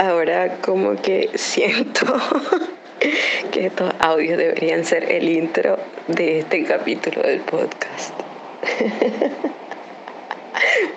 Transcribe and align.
ahora 0.00 0.56
como 0.62 0.96
que 0.96 1.30
siento 1.34 2.06
que 3.52 3.66
estos 3.66 3.92
audios 3.98 4.38
deberían 4.38 4.84
ser 4.84 5.10
el 5.12 5.28
intro 5.28 5.78
de 6.08 6.38
este 6.40 6.64
capítulo 6.64 7.22
del 7.22 7.40
podcast. 7.40 8.14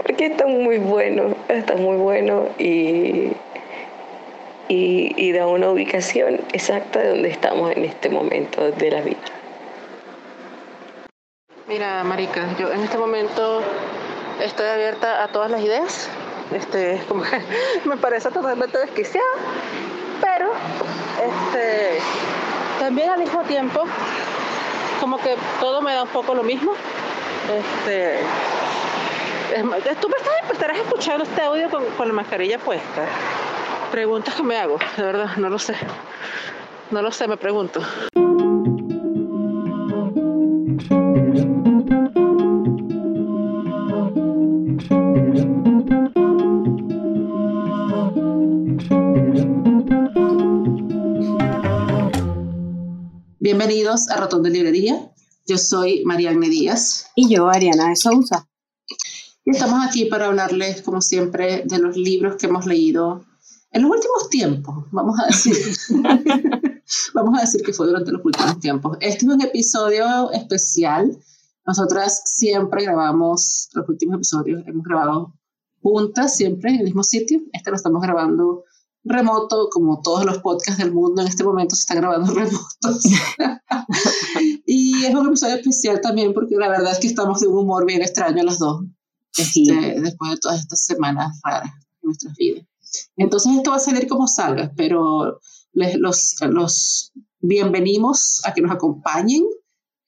Porque 0.04 0.28
está 0.28 0.47
muy 0.47 0.78
bueno, 0.78 1.36
está 1.50 1.76
muy 1.76 1.97
bueno 1.97 2.47
y, 2.58 3.34
y, 4.70 5.14
y 5.18 5.32
da 5.34 5.48
una 5.48 5.70
ubicación 5.70 6.40
exacta 6.54 7.00
de 7.00 7.10
donde 7.10 7.30
estamos 7.30 7.76
en 7.76 7.84
este 7.86 8.10
momento 8.10 8.72
de 8.72 8.92
la 8.92 9.02
vida. 9.02 9.18
Mira, 11.68 12.04
Marica, 12.04 12.56
yo 12.58 12.72
en 12.72 12.82
este 12.82 12.98
momento 12.98 13.62
estoy 14.42 14.68
abierta 14.68 15.24
a 15.24 15.28
todas 15.30 15.52
las 15.52 15.62
ideas. 15.62 16.10
Este, 16.54 17.04
como 17.08 17.24
que 17.24 17.42
me 17.86 17.98
parece 17.98 18.30
totalmente 18.30 18.78
desquiciada, 18.78 19.26
pero 20.21 20.52
este, 21.21 22.00
también 22.80 23.10
al 23.10 23.20
mismo 23.20 23.42
tiempo, 23.44 23.84
como 25.00 25.18
que 25.18 25.36
todo 25.60 25.82
me 25.82 25.94
da 25.94 26.04
un 26.04 26.10
poco 26.10 26.34
lo 26.34 26.44
mismo. 26.44 26.74
Este, 27.52 28.20
tú 30.00 30.10
me 30.10 30.54
estarás 30.54 30.78
escuchando 30.78 31.24
este 31.24 31.42
audio 31.42 31.70
con, 31.70 31.86
con 31.97 32.08
la 32.08 32.14
mascarilla 32.14 32.59
puesta. 32.59 33.06
Preguntas 33.92 34.36
que 34.36 34.44
me 34.44 34.58
hago, 34.58 34.78
de 34.97 35.03
verdad, 35.03 35.36
no 35.38 35.50
lo 35.50 35.59
sé. 35.59 35.75
No 36.92 37.02
lo 37.02 37.11
sé, 37.11 37.28
me 37.28 37.38
pregunto. 37.38 37.81
Bienvenidos 53.55 54.09
a 54.09 54.15
Ratón 54.15 54.41
de 54.41 54.49
Librería. 54.49 55.13
Yo 55.45 55.59
soy 55.59 56.03
Marianne 56.05 56.49
Díaz. 56.49 57.11
Y 57.15 57.29
yo, 57.29 57.49
Ariana 57.49 57.89
de 57.89 57.95
Sousa. 57.95 58.49
Y 59.45 59.51
estamos 59.51 59.85
aquí 59.85 60.05
para 60.05 60.25
hablarles, 60.25 60.81
como 60.81 61.01
siempre, 61.01 61.61
de 61.63 61.77
los 61.77 61.95
libros 61.95 62.37
que 62.37 62.47
hemos 62.47 62.65
leído 62.65 63.23
en 63.69 63.83
los 63.83 63.91
últimos 63.91 64.27
tiempos, 64.31 64.85
vamos 64.91 65.19
a 65.19 65.27
decir. 65.27 65.55
vamos 67.13 67.37
a 67.37 67.41
decir 67.41 67.61
que 67.61 67.73
fue 67.73 67.85
durante 67.85 68.11
los 68.11 68.25
últimos 68.25 68.59
tiempos. 68.59 68.97
Este 68.99 69.17
es 69.17 69.31
un 69.31 69.41
episodio 69.41 70.31
especial. 70.31 71.15
Nosotras 71.63 72.23
siempre 72.25 72.81
grabamos 72.81 73.69
los 73.73 73.87
últimos 73.87 74.15
episodios, 74.15 74.63
hemos 74.65 74.83
grabado 74.83 75.31
juntas, 75.79 76.35
siempre 76.35 76.71
en 76.71 76.77
el 76.77 76.85
mismo 76.85 77.03
sitio. 77.03 77.39
Este 77.53 77.69
lo 77.69 77.75
estamos 77.75 78.01
grabando 78.01 78.63
remoto, 79.03 79.69
como 79.69 80.01
todos 80.01 80.25
los 80.25 80.39
podcasts 80.39 80.81
del 80.81 80.93
mundo 80.93 81.21
en 81.21 81.27
este 81.27 81.43
momento 81.43 81.75
se 81.75 81.81
están 81.81 81.97
grabando 81.97 82.33
remotos. 82.33 83.03
y 84.65 85.05
es 85.05 85.13
un 85.13 85.27
episodio 85.27 85.55
especial 85.55 86.01
también 86.01 86.33
porque 86.33 86.55
la 86.55 86.69
verdad 86.69 86.93
es 86.93 86.99
que 86.99 87.07
estamos 87.07 87.39
de 87.39 87.47
un 87.47 87.57
humor 87.57 87.85
bien 87.85 88.01
extraño 88.01 88.43
las 88.43 88.59
dos, 88.59 88.83
este, 89.37 89.99
después 90.01 90.31
de 90.31 90.37
todas 90.37 90.61
estas 90.61 90.85
semanas 90.85 91.39
raras 91.43 91.71
en 91.73 92.07
nuestras 92.07 92.35
vidas. 92.35 92.65
Entonces 93.17 93.51
esto 93.57 93.71
va 93.71 93.77
a 93.77 93.79
salir 93.79 94.07
como 94.07 94.27
salga, 94.27 94.71
pero 94.75 95.39
les, 95.73 95.97
los, 95.97 96.35
los 96.41 97.11
bienvenimos 97.39 98.41
a 98.45 98.53
que 98.53 98.61
nos 98.61 98.71
acompañen 98.71 99.43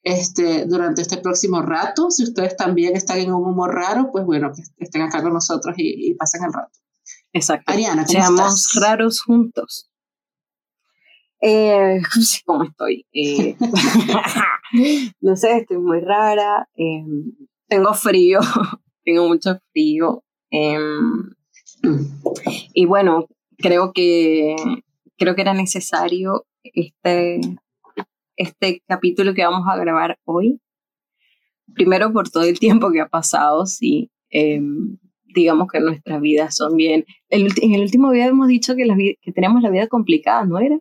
este, 0.04 0.66
durante 0.66 1.02
este 1.02 1.18
próximo 1.18 1.62
rato. 1.62 2.12
Si 2.12 2.24
ustedes 2.24 2.56
también 2.56 2.96
están 2.96 3.18
en 3.18 3.34
un 3.34 3.44
humor 3.44 3.74
raro, 3.74 4.10
pues 4.12 4.24
bueno, 4.24 4.52
que 4.54 4.62
estén 4.78 5.02
acá 5.02 5.22
con 5.24 5.34
nosotros 5.34 5.74
y, 5.78 6.12
y 6.12 6.14
pasen 6.14 6.44
el 6.44 6.54
rato. 6.54 6.80
Exacto. 7.36 7.70
Ariana, 7.74 8.06
¿cómo 8.06 8.08
Seamos 8.08 8.72
raros 8.76 9.22
juntos. 9.22 9.92
Eh, 11.42 12.00
¿Cómo 12.46 12.64
estoy? 12.64 13.06
Eh, 13.12 13.58
no 15.20 15.36
sé, 15.36 15.58
estoy 15.58 15.78
muy 15.80 16.00
rara. 16.00 16.70
Em, 16.76 17.34
tengo 17.68 17.94
frío, 17.94 18.40
tengo 19.04 19.28
mucho 19.28 19.60
frío. 19.74 20.24
Em, 20.50 21.36
y 22.74 22.86
bueno, 22.86 23.28
creo 23.58 23.92
que, 23.92 24.56
creo 25.18 25.36
que 25.36 25.42
era 25.42 25.54
necesario 25.54 26.46
este, 26.64 27.42
este 28.38 28.82
capítulo 28.88 29.34
que 29.34 29.44
vamos 29.44 29.68
a 29.70 29.76
grabar 29.76 30.18
hoy. 30.24 30.62
Primero 31.74 32.14
por 32.14 32.30
todo 32.30 32.44
el 32.44 32.60
tiempo 32.60 32.94
que 32.94 33.02
ha 33.02 33.10
pasado, 33.10 33.66
sí. 33.66 34.10
Digamos 35.36 35.68
que 35.72 35.80
nuestras 35.80 36.22
vidas 36.22 36.56
son 36.56 36.76
bien. 36.76 37.06
en 37.30 37.74
el 37.74 37.82
último 37.82 38.10
video 38.12 38.30
hemos 38.30 38.48
dicho 38.48 38.76
que, 38.76 38.86
la, 38.86 38.96
que 38.96 39.32
tenemos 39.34 39.62
la 39.62 39.70
vida 39.70 39.88
complicada, 39.88 40.46
¿no 40.46 40.60
era? 40.60 40.80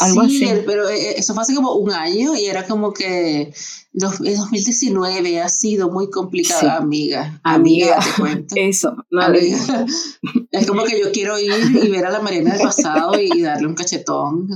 Algo 0.00 0.28
sí, 0.28 0.44
así. 0.44 0.62
pero 0.66 0.88
eh, 0.88 1.18
eso 1.18 1.34
fue 1.34 1.42
hace 1.42 1.54
como 1.54 1.74
un 1.74 1.92
año 1.92 2.34
y 2.34 2.46
era 2.46 2.66
como 2.66 2.92
que 2.92 3.52
2019 3.96 5.40
ha 5.40 5.48
sido 5.48 5.90
muy 5.90 6.10
complicada, 6.10 6.76
amiga. 6.76 7.40
Amiga, 7.42 7.98
te 7.98 8.20
cuento. 8.20 8.54
Eso, 8.58 8.94
no 9.10 9.22
amiga. 9.22 9.86
Es 10.50 10.66
como 10.66 10.84
que 10.84 11.00
yo 11.00 11.12
quiero 11.12 11.38
ir 11.38 11.50
y 11.82 11.88
ver 11.88 12.04
a 12.04 12.10
la 12.10 12.20
Mariana 12.20 12.54
del 12.54 12.62
pasado 12.62 13.18
y 13.18 13.40
darle 13.40 13.66
un 13.66 13.74
cachetón. 13.74 14.48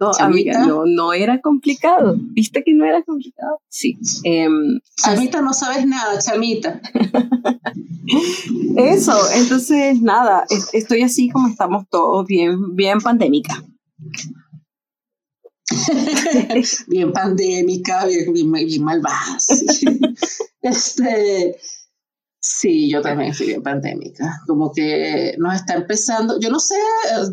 no, 0.00 0.10
amiga, 0.18 0.66
no, 0.66 0.84
no 0.86 1.12
era 1.12 1.40
complicado. 1.40 2.16
¿Viste 2.18 2.64
que 2.64 2.74
no 2.74 2.84
era 2.84 3.02
complicado? 3.02 3.60
Sí. 3.68 3.96
Em, 4.24 4.80
chamita, 4.96 5.40
no 5.40 5.52
sabes 5.52 5.86
nada, 5.86 6.18
chamita. 6.18 6.80
Eso, 8.76 9.16
entonces 9.34 10.00
nada, 10.02 10.44
estoy 10.72 11.02
así 11.02 11.28
como 11.28 11.46
estamos 11.46 11.84
todos, 11.88 12.26
bien, 12.26 12.74
bien 12.74 13.00
pandémica. 13.00 13.62
bien 16.88 17.12
pandémica, 17.12 18.06
bien, 18.06 18.32
bien, 18.32 18.84
malvada. 18.84 19.38
este, 20.62 21.56
sí, 22.40 22.90
yo 22.90 23.00
también 23.02 23.34
soy 23.34 23.48
bien 23.48 23.62
pandémica. 23.62 24.40
Como 24.46 24.72
que 24.72 25.34
nos 25.38 25.54
está 25.54 25.74
empezando, 25.74 26.40
yo 26.40 26.50
no 26.50 26.58
sé, 26.58 26.76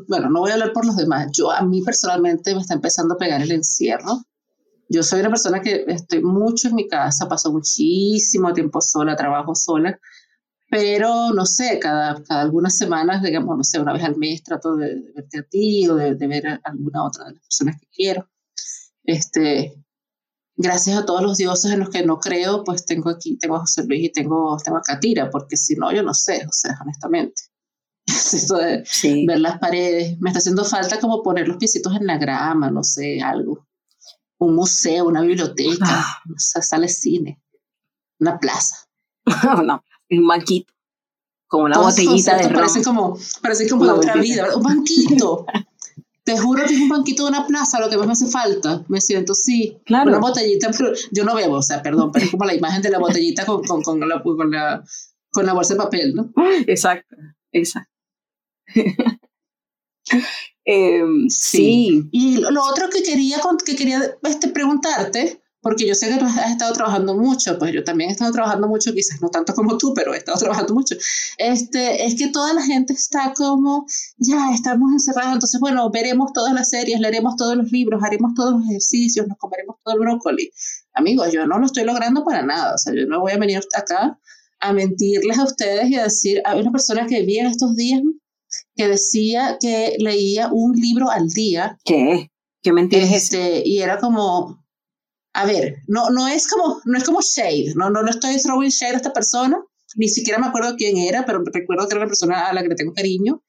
bueno, 0.07 0.29
no 0.29 0.41
voy 0.41 0.51
a 0.51 0.53
hablar 0.53 0.73
por 0.73 0.85
los 0.85 0.95
demás, 0.95 1.28
yo 1.33 1.51
a 1.51 1.61
mí 1.61 1.81
personalmente 1.81 2.53
me 2.53 2.61
está 2.61 2.75
empezando 2.75 3.16
a 3.16 3.17
pegar 3.17 3.41
el 3.41 3.51
encierro. 3.51 4.23
Yo 4.89 5.03
soy 5.03 5.19
una 5.19 5.29
persona 5.29 5.61
que 5.61 5.84
estoy 5.88 6.23
mucho 6.23 6.69
en 6.69 6.75
mi 6.75 6.88
casa, 6.88 7.28
paso 7.28 7.51
muchísimo 7.51 8.53
tiempo 8.53 8.79
sola, 8.79 9.17
trabajo 9.17 9.53
sola 9.53 9.99
pero 10.69 11.31
no 11.33 11.45
sé, 11.45 11.79
cada, 11.79 12.22
cada 12.23 12.41
algunas 12.41 12.78
semanas, 12.78 13.23
digamos, 13.23 13.57
no 13.57 13.63
sé, 13.63 13.79
una 13.79 13.94
vez 13.94 14.03
al 14.03 14.17
mes 14.17 14.44
trato 14.44 14.75
de, 14.75 15.01
verte 15.16 15.39
a 15.39 15.44
ti 15.44 15.88
o 15.88 15.95
de, 15.95 16.16
ver 16.28 16.47
a 16.47 16.59
alguna 16.63 17.05
otra 17.05 17.25
de 17.25 17.33
las 17.33 17.41
personas 17.44 17.79
que 17.79 17.88
quiero. 17.88 18.29
Este, 19.03 19.81
gracias 20.57 20.97
a 20.97 21.05
todos 21.05 21.22
los 21.22 21.38
dioses 21.38 21.72
en 21.72 21.79
los 21.79 21.89
que 21.89 22.05
no 22.05 22.19
creo, 22.19 22.66
pues 22.66 22.85
tengo 22.85 23.09
aquí, 23.09 23.38
tengo 23.38 23.55
a 23.55 23.61
José 23.61 23.85
Luis 23.85 24.05
y 24.05 24.11
tengo, 24.11 24.57
tengo 24.57 24.78
a 24.78 24.81
Katira, 24.81 25.29
porque 25.29 25.55
si 25.55 25.75
no, 25.75 25.91
yo 25.94 26.03
no 26.03 26.13
sé, 26.13 26.45
o 26.45 26.51
sea, 26.51 26.78
honestamente. 26.81 27.44
Esto 28.07 28.57
de 28.57 28.84
ver 29.25 29.39
las 29.39 29.59
paredes, 29.59 30.19
me 30.19 30.29
está 30.29 30.39
haciendo 30.39 30.66
falta 30.66 30.99
como 30.99 31.23
poner 31.23 31.47
los 31.47 31.57
piecitos 31.57 31.95
en 31.95 32.07
la 32.07 32.17
grama, 32.17 32.69
no 32.69 32.84
sé, 32.84 33.22
algo. 33.22 33.66
Un 34.39 34.55
museo, 34.55 35.05
una 35.05 35.22
biblioteca, 35.22 35.85
ah. 35.85 36.22
sale 36.35 36.89
cine, 36.89 37.41
una 38.19 38.38
plaza. 38.38 38.75
no 39.63 39.81
un 40.09 40.28
banquito, 40.28 40.73
como 41.47 41.66
una 41.66 41.79
botellita 41.79 42.38
de 42.38 42.44
ron. 42.44 42.53
Parece 42.53 42.84
como, 42.84 43.18
parece 43.41 43.69
como 43.69 43.91
otra 43.91 44.16
vida, 44.16 44.56
un 44.56 44.63
banquito. 44.63 45.45
Te 46.23 46.38
juro 46.38 46.66
que 46.66 46.73
es 46.73 46.81
un 46.81 46.90
banquito 46.90 47.23
de 47.23 47.29
una 47.29 47.47
plaza 47.47 47.79
lo 47.79 47.90
que 47.90 47.95
más 47.95 48.06
me 48.06 48.12
hace 48.12 48.28
falta. 48.28 48.84
Me 48.90 49.00
siento, 49.00 49.34
sí, 49.34 49.78
claro. 49.85 50.09
una 50.09 50.19
botellita, 50.19 50.72
pero 50.78 50.91
yo 51.12 51.23
no 51.23 51.34
bebo, 51.35 51.56
o 51.56 51.62
sea, 51.62 51.81
perdón, 51.81 52.12
pero 52.12 52.25
es 52.25 52.31
como 52.31 52.44
la 52.44 52.53
imagen 52.53 52.81
de 52.81 52.90
la 52.90 53.00
botellita 53.00 53.46
con, 53.46 53.63
con, 53.63 53.81
con, 53.81 54.00
la, 54.01 54.22
con, 54.22 54.51
la, 54.51 54.84
con 55.31 55.46
la 55.46 55.53
bolsa 55.53 55.75
de 55.75 55.78
papel, 55.78 56.16
¿no? 56.16 56.34
Exacto, 56.67 57.16
exacto. 57.51 57.91
Em, 60.70 61.29
sí. 61.29 62.09
Y 62.11 62.41
lo 62.41 62.61
otro 62.61 62.90
que 62.90 63.02
quería, 63.02 63.37
que 63.66 63.76
quería 63.78 64.02
este, 64.23 64.49
preguntarte 64.49 65.41
porque 65.62 65.88
yo 65.88 65.96
sé 65.96 66.09
que 66.09 66.18
tú 66.18 66.26
has 66.26 66.52
estado 66.52 66.74
trabajando 66.74 67.16
mucho, 67.16 67.58
pues 67.58 67.74
yo 67.74 67.84
también 67.84 68.09
he 68.09 68.14
estado 68.14 68.32
trabajando 68.32 68.68
mucho, 68.68 68.94
quizás 68.94 69.22
no 69.22 69.30
tanto 69.30 69.54
como 69.54 69.78
tú, 69.78 69.94
pero 69.94 70.14
he 70.14 70.18
estado 70.18 70.38
trabajando 70.38 70.74
mucho. 70.74 70.96
Este, 71.38 72.06
es 72.06 72.16
que 72.16 72.28
toda 72.30 72.54
la 72.54 72.62
gente 72.62 72.94
está 72.94 73.34
como, 73.36 73.86
ya 74.18 74.52
estamos 74.54 74.92
encerrados, 74.92 75.34
entonces 75.34 75.59
bueno, 75.59 75.90
veremos 75.90 76.32
todas 76.34 76.54
las 76.54 76.70
series, 76.70 77.00
leeremos 77.00 77.36
todos 77.36 77.56
los 77.56 77.72
libros, 77.72 78.04
haremos 78.04 78.34
todos 78.36 78.59
los 78.59 78.70
ejercicios, 78.70 79.28
nos 79.28 79.38
comeremos 79.38 79.78
todo 79.84 79.96
el 79.96 80.02
brócoli. 80.02 80.52
Amigos, 80.94 81.32
yo 81.32 81.46
no 81.48 81.59
lo 81.59 81.66
estoy 81.66 81.84
logrando 81.84 82.24
para 82.24 82.44
nada, 82.44 82.76
o 82.76 82.78
sea, 82.78 82.94
yo 82.94 83.06
no 83.08 83.20
voy 83.20 83.32
a 83.34 83.38
venir 83.38 83.59
acá 83.76 84.20
a 84.59 84.74
mentirles 84.74 85.38
a 85.38 85.44
ustedes 85.44 85.90
y 85.90 85.96
a 85.96 86.04
decir, 86.04 86.42
hay 86.46 86.59
una 86.59 86.72
persona 86.72 87.06
que 87.06 87.24
vi 87.24 87.40
en 87.40 87.48
estos 87.48 87.76
días 87.76 88.02
que 88.76 88.88
decía 88.88 89.58
que 89.59 89.96
leía 90.00 90.50
un 90.52 90.74
libro 90.74 91.09
al 91.09 91.30
día. 91.30 91.78
¿Qué? 91.84 92.32
¿Qué 92.62 92.74
mentira 92.74 93.04
es 93.04 93.12
este, 93.12 93.64
Y 93.66 93.80
era 93.80 94.00
como, 94.00 94.66
a 95.37 95.45
ver, 95.45 95.84
no, 95.87 96.09
no, 96.09 96.28
es 96.28 96.47
como, 96.47 96.81
no 96.85 96.97
es 96.97 97.03
como 97.03 97.22
shade, 97.22 97.73
no, 97.75 97.91
no, 97.91 98.01
no 98.01 98.09
estoy 98.09 98.41
throwing 98.41 98.72
shade 98.72 98.93
a 98.93 98.97
esta 98.97 99.13
persona, 99.13 99.63
ni 99.95 100.09
siquiera 100.09 100.39
me 100.39 100.47
acuerdo 100.47 100.75
quién 100.75 100.97
era, 100.97 101.28
pero 101.28 101.43
recuerdo 101.45 101.87
que 101.87 101.93
era 101.93 102.01
una 102.01 102.09
persona 102.09 102.47
a 102.47 102.53
la 102.53 102.63
que 102.63 102.69
le 102.69 102.75
tengo 102.75 102.91
cariño 102.91 103.43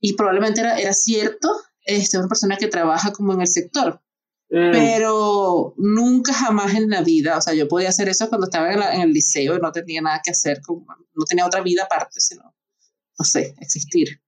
y 0.00 0.14
probablemente 0.14 0.62
era, 0.62 0.80
era 0.80 0.92
cierto, 0.92 1.48
este, 1.84 2.18
una 2.18 2.26
persona 2.26 2.56
que 2.56 2.66
trabaja 2.66 3.12
como 3.12 3.34
en 3.34 3.40
el 3.40 3.46
sector. 3.46 4.02
Mm. 4.50 4.72
Pero 4.72 5.74
nunca 5.76 6.34
jamás 6.34 6.74
en 6.74 6.90
la 6.90 7.02
vida, 7.02 7.38
o 7.38 7.40
sea, 7.40 7.54
yo 7.54 7.68
podía 7.68 7.90
hacer 7.90 8.08
eso 8.08 8.28
cuando 8.28 8.46
estaba 8.46 8.72
en, 8.92 9.00
el 9.00 9.12
liceo 9.12 9.56
y 9.56 9.60
no 9.60 9.70
tenía 9.70 10.02
nada 10.02 10.20
que 10.24 10.32
hacer, 10.32 10.60
como, 10.60 10.84
no 11.14 11.24
tenía 11.24 11.46
otra 11.46 11.62
vida 11.62 11.84
aparte, 11.84 12.20
sino, 12.20 12.42
no 12.42 13.24
sé, 13.24 13.54
existir. 13.60 14.20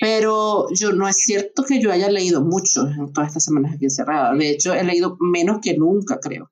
Pero 0.00 0.66
yo 0.74 0.92
no 0.92 1.08
es 1.08 1.16
cierto 1.16 1.64
que 1.64 1.80
yo 1.80 1.90
haya 1.90 2.10
leído 2.10 2.42
mucho 2.42 2.86
en 2.86 3.12
todas 3.12 3.28
estas 3.28 3.44
semanas 3.44 3.74
aquí 3.74 3.86
encerrada. 3.86 4.34
De 4.34 4.50
hecho, 4.50 4.74
he 4.74 4.84
leído 4.84 5.16
menos 5.20 5.60
que 5.62 5.76
nunca, 5.76 6.18
creo. 6.20 6.50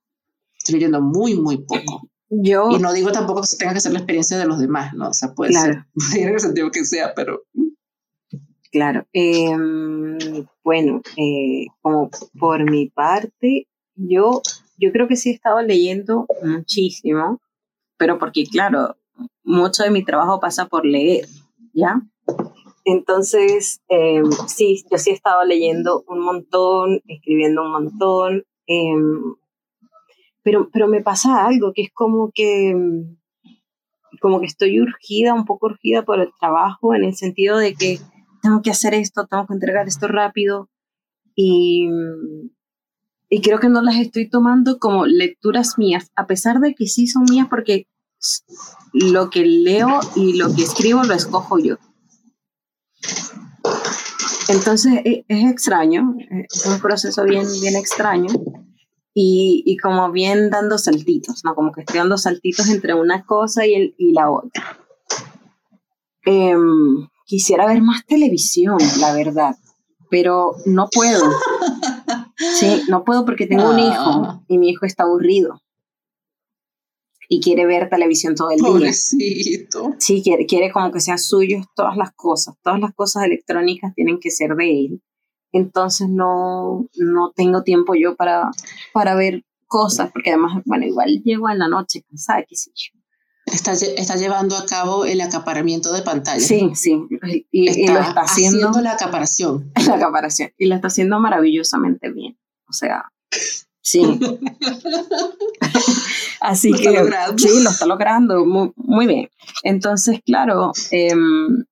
Estoy 0.56 0.76
leyendo 0.76 1.02
muy, 1.02 1.34
muy 1.34 1.58
poco. 1.58 2.08
Yo, 2.30 2.70
y 2.70 2.78
no 2.78 2.92
digo 2.92 3.12
tampoco 3.12 3.42
que 3.42 3.46
se 3.46 3.58
tenga 3.58 3.74
que 3.74 3.80
ser 3.80 3.92
la 3.92 3.98
experiencia 3.98 4.38
de 4.38 4.46
los 4.46 4.58
demás, 4.58 4.94
¿no? 4.94 5.08
O 5.08 5.12
sea, 5.12 5.34
puede 5.34 5.52
claro. 5.52 5.84
ser, 5.96 6.22
en 6.28 6.34
el 6.34 6.40
sentido 6.40 6.70
que 6.70 6.84
sea, 6.84 7.12
pero... 7.14 7.42
Claro. 8.72 9.06
Eh, 9.12 9.52
bueno, 10.64 11.02
eh, 11.16 11.66
como 11.80 12.10
por 12.38 12.68
mi 12.68 12.88
parte, 12.88 13.68
yo, 13.94 14.42
yo 14.78 14.90
creo 14.90 15.06
que 15.06 15.16
sí 15.16 15.30
he 15.30 15.34
estado 15.34 15.60
leyendo 15.62 16.26
muchísimo, 16.42 17.40
pero 17.96 18.18
porque, 18.18 18.46
claro, 18.46 18.96
mucho 19.44 19.84
de 19.84 19.90
mi 19.90 20.04
trabajo 20.04 20.40
pasa 20.40 20.66
por 20.66 20.84
leer, 20.84 21.28
¿ya? 21.72 22.00
Entonces, 22.84 23.80
eh, 23.88 24.22
sí, 24.46 24.84
yo 24.90 24.98
sí 24.98 25.10
he 25.10 25.14
estado 25.14 25.44
leyendo 25.44 26.04
un 26.06 26.20
montón, 26.20 27.00
escribiendo 27.06 27.62
un 27.62 27.72
montón, 27.72 28.44
em, 28.66 29.34
pero, 30.42 30.68
pero 30.70 30.86
me 30.86 31.02
pasa 31.02 31.46
algo 31.46 31.72
que 31.72 31.82
es 31.82 31.92
como 31.92 32.30
que, 32.34 32.74
como 34.20 34.40
que 34.40 34.46
estoy 34.46 34.80
urgida, 34.80 35.32
un 35.32 35.46
poco 35.46 35.66
urgida 35.66 36.04
por 36.04 36.20
el 36.20 36.30
trabajo, 36.38 36.94
en 36.94 37.04
el 37.04 37.14
sentido 37.14 37.56
de 37.56 37.74
que 37.74 37.98
tengo 38.42 38.60
que 38.60 38.70
hacer 38.70 38.92
esto, 38.92 39.26
tengo 39.26 39.46
que 39.46 39.54
entregar 39.54 39.88
esto 39.88 40.06
rápido, 40.06 40.68
y, 41.34 41.88
y 43.30 43.40
creo 43.40 43.58
que 43.58 43.70
no 43.70 43.80
las 43.80 43.96
estoy 43.96 44.28
tomando 44.28 44.78
como 44.78 45.06
lecturas 45.06 45.78
mías, 45.78 46.12
a 46.16 46.26
pesar 46.26 46.60
de 46.60 46.74
que 46.74 46.86
sí 46.86 47.06
son 47.06 47.24
mías 47.30 47.48
porque 47.48 47.86
lo 48.92 49.30
que 49.30 49.44
leo 49.44 50.00
y 50.14 50.36
lo 50.36 50.54
que 50.54 50.62
escribo 50.62 51.02
lo 51.02 51.14
escojo 51.14 51.58
yo. 51.58 51.76
Entonces 54.48 55.00
e, 55.04 55.24
es, 55.28 55.50
extraño, 55.50 56.16
es 56.52 56.66
un 56.66 56.80
proceso 56.80 57.24
bien, 57.24 57.46
bien 57.60 57.76
extraño 57.76 58.28
y, 59.14 59.62
y, 59.64 59.76
como 59.76 60.10
bien 60.10 60.50
dando 60.50 60.76
saltitos, 60.76 61.42
¿no? 61.44 61.54
Como 61.54 61.72
que 61.72 61.82
estoy 61.82 61.98
dando 61.98 62.18
saltitos 62.18 62.68
entre 62.68 62.94
una 62.94 63.24
cosa 63.24 63.66
y, 63.66 63.74
el, 63.74 63.94
y 63.96 64.12
la 64.12 64.30
otra. 64.30 64.78
Em, 66.24 67.08
quisiera 67.24 67.66
ver 67.66 67.80
más 67.80 68.04
televisión, 68.06 68.78
la 69.00 69.14
verdad, 69.14 69.56
pero 70.10 70.52
no 70.66 70.88
puedo. 70.92 71.22
Sí, 72.36 72.82
no 72.88 73.04
puedo 73.04 73.24
porque 73.24 73.46
tengo 73.46 73.70
un 73.70 73.78
hijo 73.78 74.42
y 74.48 74.58
mi 74.58 74.68
hijo 74.68 74.86
está 74.86 75.04
aburrido 75.04 75.60
y 77.28 77.40
quiere 77.40 77.66
ver 77.66 77.88
televisión 77.88 78.34
todo 78.34 78.50
el 78.50 78.58
día. 78.58 78.66
Pobrecito. 78.66 79.94
Sí, 79.98 80.22
quiere, 80.22 80.46
quiere 80.46 80.72
como 80.72 80.92
que 80.92 81.00
sean 81.00 81.18
suyos 81.18 81.66
todas 81.74 81.96
las 81.96 82.12
cosas, 82.12 82.54
todas 82.62 82.80
las 82.80 82.94
cosas 82.94 83.24
electrónicas 83.24 83.94
tienen 83.94 84.18
que 84.20 84.30
ser 84.30 84.54
de 84.56 84.70
él. 84.70 85.02
Entonces 85.52 86.08
no, 86.08 86.88
no 86.96 87.32
tengo 87.34 87.62
tiempo 87.62 87.94
yo 87.94 88.16
para, 88.16 88.50
para 88.92 89.14
ver 89.14 89.44
cosas, 89.66 90.10
porque 90.12 90.30
además, 90.30 90.62
bueno, 90.64 90.84
igual 90.84 91.22
llego 91.24 91.48
en 91.48 91.58
la 91.58 91.68
noche 91.68 92.02
cansada, 92.08 92.44
qué 92.48 92.56
sé 92.56 92.70
yo. 92.74 92.98
Está, 93.46 93.72
está 93.72 94.16
llevando 94.16 94.56
a 94.56 94.64
cabo 94.66 95.04
el 95.04 95.20
acaparamiento 95.20 95.92
de 95.92 96.02
pantalla. 96.02 96.40
Sí, 96.40 96.70
sí. 96.74 96.98
Y, 97.52 97.68
está 97.68 97.92
lo 97.92 98.00
está 98.00 98.20
haciendo, 98.22 98.68
haciendo 98.68 98.80
la 98.80 98.92
acaparación. 98.92 99.70
La 99.86 99.94
acaparación. 99.96 100.50
Y 100.56 100.66
lo 100.66 100.74
está 100.74 100.88
haciendo 100.88 101.20
maravillosamente 101.20 102.10
bien. 102.10 102.38
O 102.68 102.72
sea, 102.72 103.12
Sí. 103.84 104.00
Así 106.40 106.72
que 106.72 107.04
sí, 107.36 107.62
lo 107.62 107.70
está 107.70 107.86
logrando 107.86 108.44
muy, 108.46 109.06
bien. 109.06 109.28
Entonces, 109.62 110.20
claro, 110.24 110.72
em, 110.90 111.64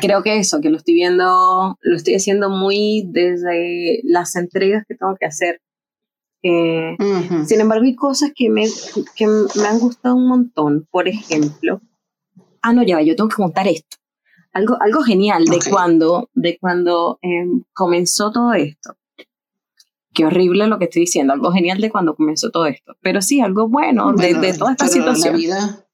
creo 0.00 0.24
que 0.24 0.38
eso, 0.38 0.60
que 0.60 0.70
lo 0.70 0.76
estoy 0.76 0.94
viendo, 0.94 1.78
lo 1.80 1.96
estoy 1.96 2.16
haciendo 2.16 2.50
muy 2.50 3.04
desde 3.06 4.00
las 4.02 4.34
entregas 4.34 4.84
que 4.88 4.96
tengo 4.96 5.14
que 5.18 5.26
hacer. 5.26 5.60
Eh, 6.42 6.96
sin 7.46 7.60
embargo, 7.60 7.84
hay 7.84 7.94
cosas 7.94 8.32
que 8.34 8.50
me, 8.50 8.64
que 9.14 9.26
me 9.26 9.68
han 9.68 9.78
gustado 9.78 10.16
un 10.16 10.26
montón. 10.26 10.88
Por 10.90 11.06
ejemplo, 11.08 11.80
ah, 12.60 12.72
no, 12.72 12.82
ya, 12.82 13.00
yo 13.02 13.14
tengo 13.14 13.30
que 13.30 13.36
contar 13.36 13.68
esto. 13.68 13.98
Algo, 14.52 14.76
algo 14.80 15.02
genial 15.02 15.44
de 15.44 15.58
cuando, 15.70 16.28
de 16.34 16.58
cuando 16.58 17.20
em, 17.22 17.62
comenzó 17.72 18.32
todo 18.32 18.52
esto 18.52 18.96
qué 20.14 20.24
horrible 20.24 20.66
lo 20.66 20.78
que 20.78 20.84
estoy 20.84 21.00
diciendo, 21.00 21.32
algo 21.32 21.52
genial 21.52 21.80
de 21.80 21.90
cuando 21.90 22.14
comenzó 22.14 22.50
todo 22.50 22.66
esto, 22.66 22.96
pero 23.02 23.20
sí, 23.20 23.40
algo 23.40 23.68
bueno, 23.68 24.12
de, 24.12 24.54
toda 24.56 24.72
esta 24.72 24.88
situación. 24.88 25.32
La 25.32 25.38
vida, 25.38 25.86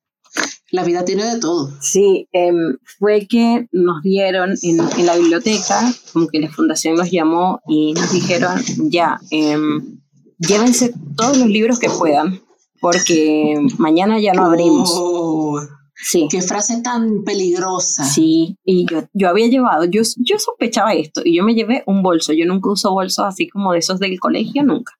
la 0.70 0.84
vida 0.84 1.04
tiene 1.04 1.24
de 1.24 1.40
todo. 1.40 1.72
Sí, 1.80 2.28
em, 2.32 2.76
fue 2.98 3.26
que 3.26 3.66
nos 3.72 4.02
dieron 4.02 4.54
en, 4.62 4.80
en, 4.80 5.06
la 5.06 5.16
biblioteca, 5.16 5.92
como 6.12 6.28
que 6.28 6.38
la 6.38 6.50
fundación 6.50 6.94
nos 6.94 7.10
llamó 7.10 7.60
y 7.66 7.94
nos 7.94 8.12
dijeron, 8.12 8.60
ya, 8.90 9.18
em, 9.30 9.98
llévense 10.38 10.92
todos 11.16 11.38
los 11.38 11.48
libros 11.48 11.78
que 11.78 11.90
puedan, 11.90 12.40
porque 12.80 13.56
mañana 13.78 14.20
ya 14.20 14.32
no 14.32 14.44
abrimos. 14.44 14.90
Oh. 14.94 15.60
Sí. 16.02 16.28
Qué 16.30 16.40
frase 16.40 16.80
tan 16.82 17.24
peligrosa. 17.24 18.04
Sí, 18.04 18.56
y 18.64 18.86
yo, 18.86 19.02
yo 19.12 19.28
había 19.28 19.48
llevado, 19.48 19.84
yo, 19.84 20.02
yo 20.16 20.38
sospechaba 20.38 20.94
esto, 20.94 21.22
y 21.24 21.36
yo 21.36 21.44
me 21.44 21.54
llevé 21.54 21.82
un 21.86 22.02
bolso. 22.02 22.32
Yo 22.32 22.46
nunca 22.46 22.70
uso 22.70 22.92
bolsos 22.92 23.24
así 23.26 23.48
como 23.48 23.72
de 23.72 23.78
esos 23.78 24.00
del 24.00 24.18
colegio, 24.18 24.62
nunca. 24.62 24.94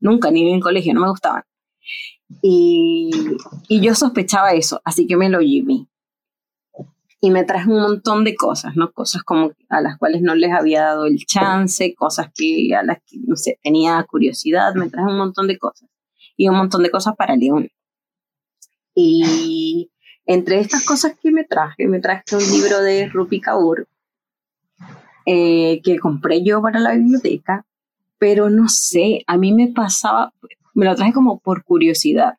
Nunca, 0.00 0.30
ni 0.30 0.48
en 0.48 0.56
el 0.56 0.62
colegio, 0.62 0.94
no 0.94 1.00
me 1.00 1.08
gustaban. 1.08 1.44
Y, 2.42 3.10
y 3.68 3.80
yo 3.80 3.94
sospechaba 3.94 4.52
eso, 4.52 4.80
así 4.84 5.06
que 5.06 5.16
me 5.16 5.28
lo 5.28 5.40
llevé. 5.40 5.86
Y 7.20 7.30
me 7.30 7.44
traje 7.44 7.70
un 7.70 7.80
montón 7.80 8.24
de 8.24 8.34
cosas, 8.34 8.74
¿no? 8.74 8.90
Cosas 8.90 9.22
como 9.22 9.52
a 9.68 9.80
las 9.80 9.96
cuales 9.96 10.22
no 10.22 10.34
les 10.34 10.52
había 10.52 10.82
dado 10.82 11.06
el 11.06 11.18
chance, 11.24 11.94
cosas 11.94 12.32
que 12.34 12.74
a 12.74 12.82
las 12.82 12.98
que, 13.06 13.18
no 13.24 13.36
sé, 13.36 13.60
tenía 13.62 14.04
curiosidad, 14.10 14.74
me 14.74 14.90
traje 14.90 15.08
un 15.08 15.18
montón 15.18 15.46
de 15.46 15.56
cosas. 15.56 15.88
Y 16.36 16.48
un 16.48 16.56
montón 16.56 16.82
de 16.82 16.90
cosas 16.90 17.14
para 17.16 17.36
León. 17.36 17.68
Y 18.94 19.91
entre 20.26 20.60
estas 20.60 20.84
cosas 20.84 21.14
que 21.20 21.32
me 21.32 21.44
traje, 21.44 21.86
me 21.88 22.00
traje 22.00 22.36
un 22.36 22.50
libro 22.50 22.80
de 22.80 23.08
Rupi 23.08 23.40
Kaur 23.40 23.88
eh, 25.26 25.80
que 25.84 25.98
compré 25.98 26.42
yo 26.42 26.60
para 26.62 26.80
la 26.80 26.92
biblioteca, 26.92 27.64
pero 28.18 28.50
no 28.50 28.68
sé, 28.68 29.24
a 29.26 29.36
mí 29.36 29.52
me 29.52 29.68
pasaba, 29.68 30.32
me 30.74 30.84
lo 30.84 30.94
traje 30.94 31.12
como 31.12 31.38
por 31.38 31.64
curiosidad, 31.64 32.34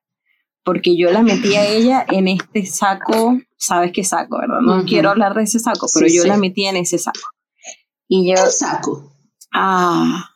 porque 0.64 0.96
yo 0.96 1.12
la 1.12 1.22
metí 1.22 1.56
a 1.56 1.66
ella 1.66 2.06
en 2.10 2.28
este 2.28 2.66
saco, 2.66 3.40
¿sabes 3.58 3.92
qué 3.94 4.04
saco, 4.04 4.38
verdad? 4.38 4.62
No 4.62 4.86
quiero 4.86 5.10
hablar 5.10 5.34
de 5.34 5.44
ese 5.44 5.60
saco, 5.60 5.88
pero 5.94 6.08
yo 6.08 6.26
la 6.26 6.38
metí 6.38 6.66
en 6.66 6.78
ese 6.78 6.98
saco. 6.98 7.30
Y 8.08 8.30
yo, 8.30 8.36
¿Qué 8.36 8.50
saco? 8.50 9.14
Ah, 9.54 10.30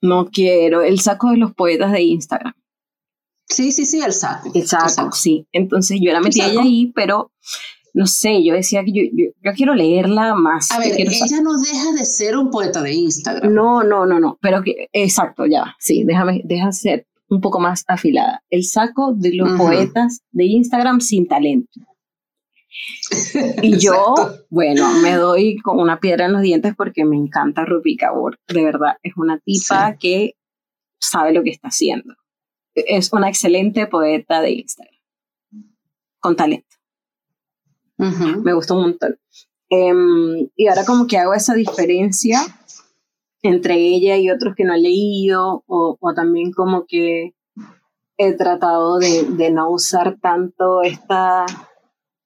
no 0.00 0.28
quiero, 0.30 0.82
el 0.82 1.00
saco 1.00 1.30
de 1.30 1.36
los 1.36 1.54
poetas 1.54 1.92
de 1.92 2.02
Instagram. 2.02 2.54
Sí, 3.50 3.72
sí, 3.72 3.84
sí, 3.84 4.00
el 4.00 4.12
saco. 4.12 4.50
El 4.54 4.66
saco, 4.66 5.10
sí. 5.12 5.46
Entonces 5.52 5.98
yo 6.00 6.12
la 6.12 6.20
metí 6.20 6.40
ahí, 6.40 6.92
pero 6.94 7.32
no 7.92 8.06
sé, 8.06 8.44
yo 8.44 8.54
decía 8.54 8.84
que 8.84 8.92
yo, 8.92 9.02
yo, 9.42 9.52
quiero 9.54 9.74
leerla 9.74 10.34
más. 10.36 10.70
A 10.70 10.78
ver, 10.78 10.92
ella 10.96 11.40
no 11.42 11.58
deja 11.58 11.92
de 11.92 12.04
ser 12.04 12.36
un 12.36 12.50
poeta 12.50 12.80
de 12.82 12.92
Instagram. 12.92 13.52
No, 13.52 13.82
no, 13.82 14.06
no, 14.06 14.20
no, 14.20 14.38
pero 14.40 14.62
que, 14.62 14.88
exacto, 14.92 15.46
ya, 15.46 15.74
sí, 15.80 16.04
déjame, 16.04 16.42
deja 16.44 16.70
ser 16.70 17.06
un 17.28 17.40
poco 17.40 17.58
más 17.58 17.84
afilada. 17.88 18.42
El 18.50 18.64
saco 18.64 19.12
de 19.14 19.34
los 19.34 19.50
poetas 19.58 20.20
de 20.30 20.44
Instagram 20.44 21.00
sin 21.00 21.26
talento. 21.26 21.80
y 23.62 23.78
yo, 23.78 24.14
bueno, 24.48 24.92
me 25.02 25.14
doy 25.14 25.56
con 25.58 25.80
una 25.80 25.98
piedra 25.98 26.26
en 26.26 26.32
los 26.32 26.42
dientes 26.42 26.74
porque 26.76 27.04
me 27.04 27.16
encanta 27.16 27.64
Rupi 27.64 27.96
Kaur. 27.96 28.38
De 28.46 28.64
verdad, 28.64 28.96
es 29.02 29.14
una 29.16 29.38
tipa 29.40 29.96
que 29.98 30.34
sabe 31.00 31.32
lo 31.32 31.42
que 31.42 31.50
está 31.50 31.68
haciendo 31.68 32.14
es 32.86 33.12
una 33.12 33.28
excelente 33.28 33.86
poeta 33.86 34.40
de 34.40 34.52
Instagram, 34.52 34.94
con 36.18 36.36
talento. 36.36 36.76
Me 37.96 38.54
gustó 38.54 38.76
un 38.76 38.82
montón. 38.82 39.18
Em, 39.68 40.48
y 40.56 40.68
ahora 40.68 40.84
como 40.84 41.06
que 41.06 41.18
hago 41.18 41.34
esa 41.34 41.54
diferencia 41.54 42.40
entre 43.42 43.74
ella 43.74 44.16
y 44.16 44.30
otros 44.30 44.54
que 44.56 44.64
no 44.64 44.74
he 44.74 44.80
leído, 44.80 45.64
o, 45.66 45.98
también 46.14 46.52
como 46.52 46.86
que 46.86 47.34
he 48.16 48.32
tratado 48.34 48.98
de, 48.98 49.50
no 49.52 49.70
usar 49.70 50.18
tanto 50.20 50.82
esta, 50.82 51.46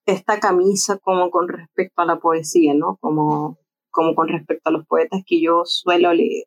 esta 0.06 0.40
camisa 0.40 0.98
como 0.98 1.30
con 1.30 1.48
respecto 1.48 2.02
a 2.02 2.06
la 2.06 2.18
poesía, 2.18 2.74
¿no? 2.74 2.96
Como, 3.00 3.58
como 3.90 4.14
con 4.14 4.28
respecto 4.28 4.70
a 4.70 4.72
los 4.72 4.86
poetas 4.86 5.22
que 5.26 5.40
yo 5.40 5.62
suelo 5.64 6.12
leer 6.12 6.44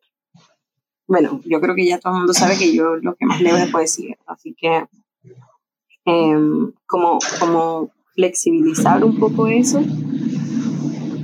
bueno, 1.08 1.40
yo 1.46 1.60
creo 1.60 1.74
que 1.74 1.86
ya 1.86 1.98
todo 1.98 2.12
el 2.12 2.18
mundo 2.18 2.34
sabe 2.34 2.58
que 2.58 2.74
yo 2.74 2.96
lo 2.96 3.14
que 3.16 3.24
más 3.24 3.40
leo 3.40 3.56
es 3.56 3.70
poesía, 3.70 4.16
así 4.26 4.54
que 4.54 4.86
em, 6.04 6.72
como, 6.86 7.18
como 7.40 7.90
flexibilizar 8.14 9.02
un 9.02 9.18
poco 9.18 9.46
eso, 9.46 9.82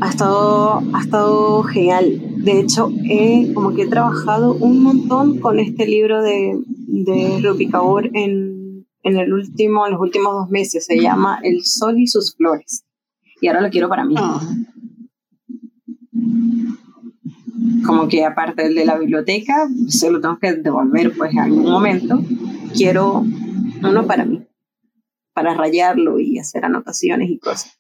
ha 0.00 0.08
estado, 0.08 0.82
ha 0.94 1.00
estado 1.00 1.62
genial. 1.64 2.20
De 2.44 2.60
hecho, 2.60 2.90
he, 3.04 3.52
como 3.52 3.74
que 3.74 3.82
he 3.82 3.86
trabajado 3.86 4.54
un 4.54 4.82
montón 4.82 5.38
con 5.38 5.58
este 5.58 5.86
libro 5.86 6.22
de, 6.22 6.58
de 6.66 7.40
Rupi 7.42 7.70
en, 8.14 8.86
en, 9.02 9.16
el 9.18 9.32
último, 9.34 9.86
en 9.86 9.92
los 9.92 10.00
últimos 10.00 10.32
dos 10.32 10.50
meses. 10.50 10.86
Se 10.86 10.98
llama 10.98 11.40
El 11.42 11.62
Sol 11.62 11.98
y 11.98 12.06
sus 12.06 12.34
Flores. 12.34 12.84
Y 13.40 13.48
ahora 13.48 13.60
lo 13.60 13.70
quiero 13.70 13.88
para 13.88 14.04
mí. 14.04 14.14
Ah. 14.18 14.40
Como 17.86 18.08
que 18.08 18.24
aparte 18.24 18.68
de 18.68 18.84
la 18.84 18.98
biblioteca, 18.98 19.68
se 19.88 20.10
lo 20.10 20.20
tengo 20.20 20.38
que 20.38 20.54
devolver 20.54 21.16
pues 21.16 21.32
en 21.32 21.40
algún 21.40 21.70
momento. 21.70 22.20
Quiero 22.74 23.24
uno 23.82 24.06
para 24.06 24.24
mí, 24.24 24.46
para 25.32 25.54
rayarlo 25.54 26.18
y 26.18 26.38
hacer 26.38 26.64
anotaciones 26.64 27.30
y 27.30 27.38
cosas. 27.38 27.78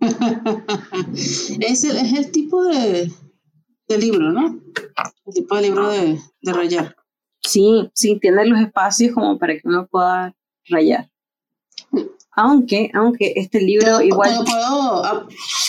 es, 0.00 1.84
el, 1.84 1.96
es 1.96 2.12
el 2.12 2.30
tipo 2.32 2.64
de, 2.64 3.10
de, 3.88 3.98
libro, 3.98 4.32
¿no? 4.32 4.60
El 5.26 5.34
tipo 5.34 5.56
de 5.56 5.62
libro 5.62 5.88
de, 5.90 6.18
de 6.40 6.52
rayar. 6.52 6.96
Sí, 7.42 7.90
sí, 7.94 8.18
tiene 8.20 8.46
los 8.46 8.60
espacios 8.60 9.14
como 9.14 9.38
para 9.38 9.54
que 9.54 9.62
uno 9.64 9.86
pueda 9.86 10.34
rayar. 10.68 11.09
Aunque, 12.42 12.90
aunque 12.94 13.34
este 13.36 13.60
libro 13.60 14.00
igual... 14.00 14.44
¿Puedo 14.46 15.02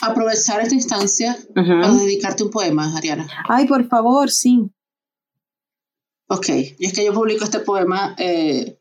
aprovechar 0.04 0.62
esta 0.62 0.74
instancia 0.74 1.38
para 1.54 1.92
dedicarte 1.92 2.44
un 2.44 2.50
poema, 2.50 2.96
Ariana? 2.96 3.28
Ay, 3.50 3.68
por 3.68 3.86
favor, 3.90 4.32
sí. 4.32 4.72
Ok, 6.28 6.48
y 6.80 6.86
es 6.86 6.94
que 6.94 7.04
yo 7.04 7.13
publico 7.13 7.44
este 7.44 7.60
poema 7.60 8.16
eh, 8.18 8.80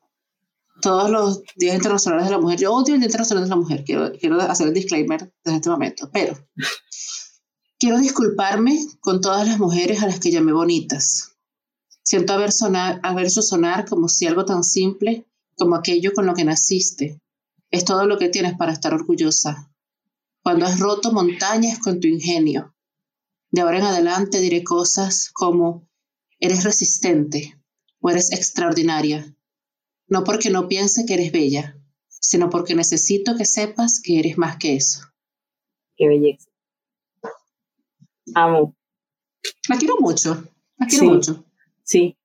todos 0.81 1.11
los 1.11 1.43
días 1.57 1.75
internacionales 1.75 2.27
de 2.27 2.31
la 2.31 2.39
mujer. 2.39 2.61
Yo 2.61 2.73
odio 2.73 2.95
el 2.95 3.01
Día 3.01 3.09
Internacional 3.09 3.43
de 3.43 3.51
la 3.51 3.57
Mujer, 3.57 3.83
quiero, 3.85 4.13
quiero 4.13 4.41
hacer 4.41 4.69
el 4.69 4.75
disclaimer 4.75 5.33
desde 5.43 5.57
este 5.57 5.71
momento, 5.71 6.09
pero 6.13 6.39
quiero 7.81 7.99
disculparme 7.99 8.79
con 9.01 9.21
todas 9.21 9.49
las 9.49 9.59
mujeres 9.59 10.01
a 10.01 10.07
las 10.07 10.21
que 10.21 10.31
llamé 10.31 10.53
bonitas. 10.53 11.33
Siento 12.05 12.35
haber, 12.35 12.53
sonar, 12.53 13.01
haber 13.03 13.31
sonar 13.31 13.89
como 13.89 14.09
si 14.09 14.29
algo 14.29 14.45
tan 14.45 14.63
simple 14.63 15.27
como 15.57 15.75
aquello 15.75 16.13
con 16.15 16.27
lo 16.27 16.35
que 16.35 16.45
naciste 16.45 17.21
es 17.71 17.85
todo 17.85 18.07
lo 18.07 18.19
que 18.19 18.29
tienes 18.29 18.57
para 18.57 18.73
estar 18.73 18.95
orgullosa. 18.95 19.73
Cuando 20.43 20.67
has 20.67 20.79
roto 20.79 21.13
montañas 21.13 21.79
con 21.79 22.01
tu 22.01 22.09
ingenio. 22.09 22.75
De 23.51 23.63
ahora 23.63 23.79
en 23.79 23.85
adelante 23.85 24.41
diré 24.41 24.63
cosas 24.63 25.31
como 25.33 25.89
eres 26.39 26.65
resistente 26.65 27.61
o 28.01 28.11
eres 28.11 28.33
extraordinaria 28.33 29.35
no 30.11 30.25
porque 30.25 30.51
no 30.51 30.69
piense 30.69 31.07
que 31.07 31.15
eres 31.15 31.33
bella, 31.33 31.79
sino 32.09 32.51
porque 32.51 32.75
necesito 32.75 33.37
que 33.37 33.47
sepas 33.47 34.03
que 34.03 34.19
eres 34.19 34.37
más 34.37 34.57
que 34.59 34.75
eso. 34.75 35.03
Qué 35.97 36.09
belleza. 36.09 36.51
Amo. 38.35 38.75
La 39.69 39.79
quiero 39.79 39.97
mucho, 40.01 40.45
la 40.77 40.87
quiero 40.87 41.07
mucho. 41.07 41.45
Sí, 41.85 42.17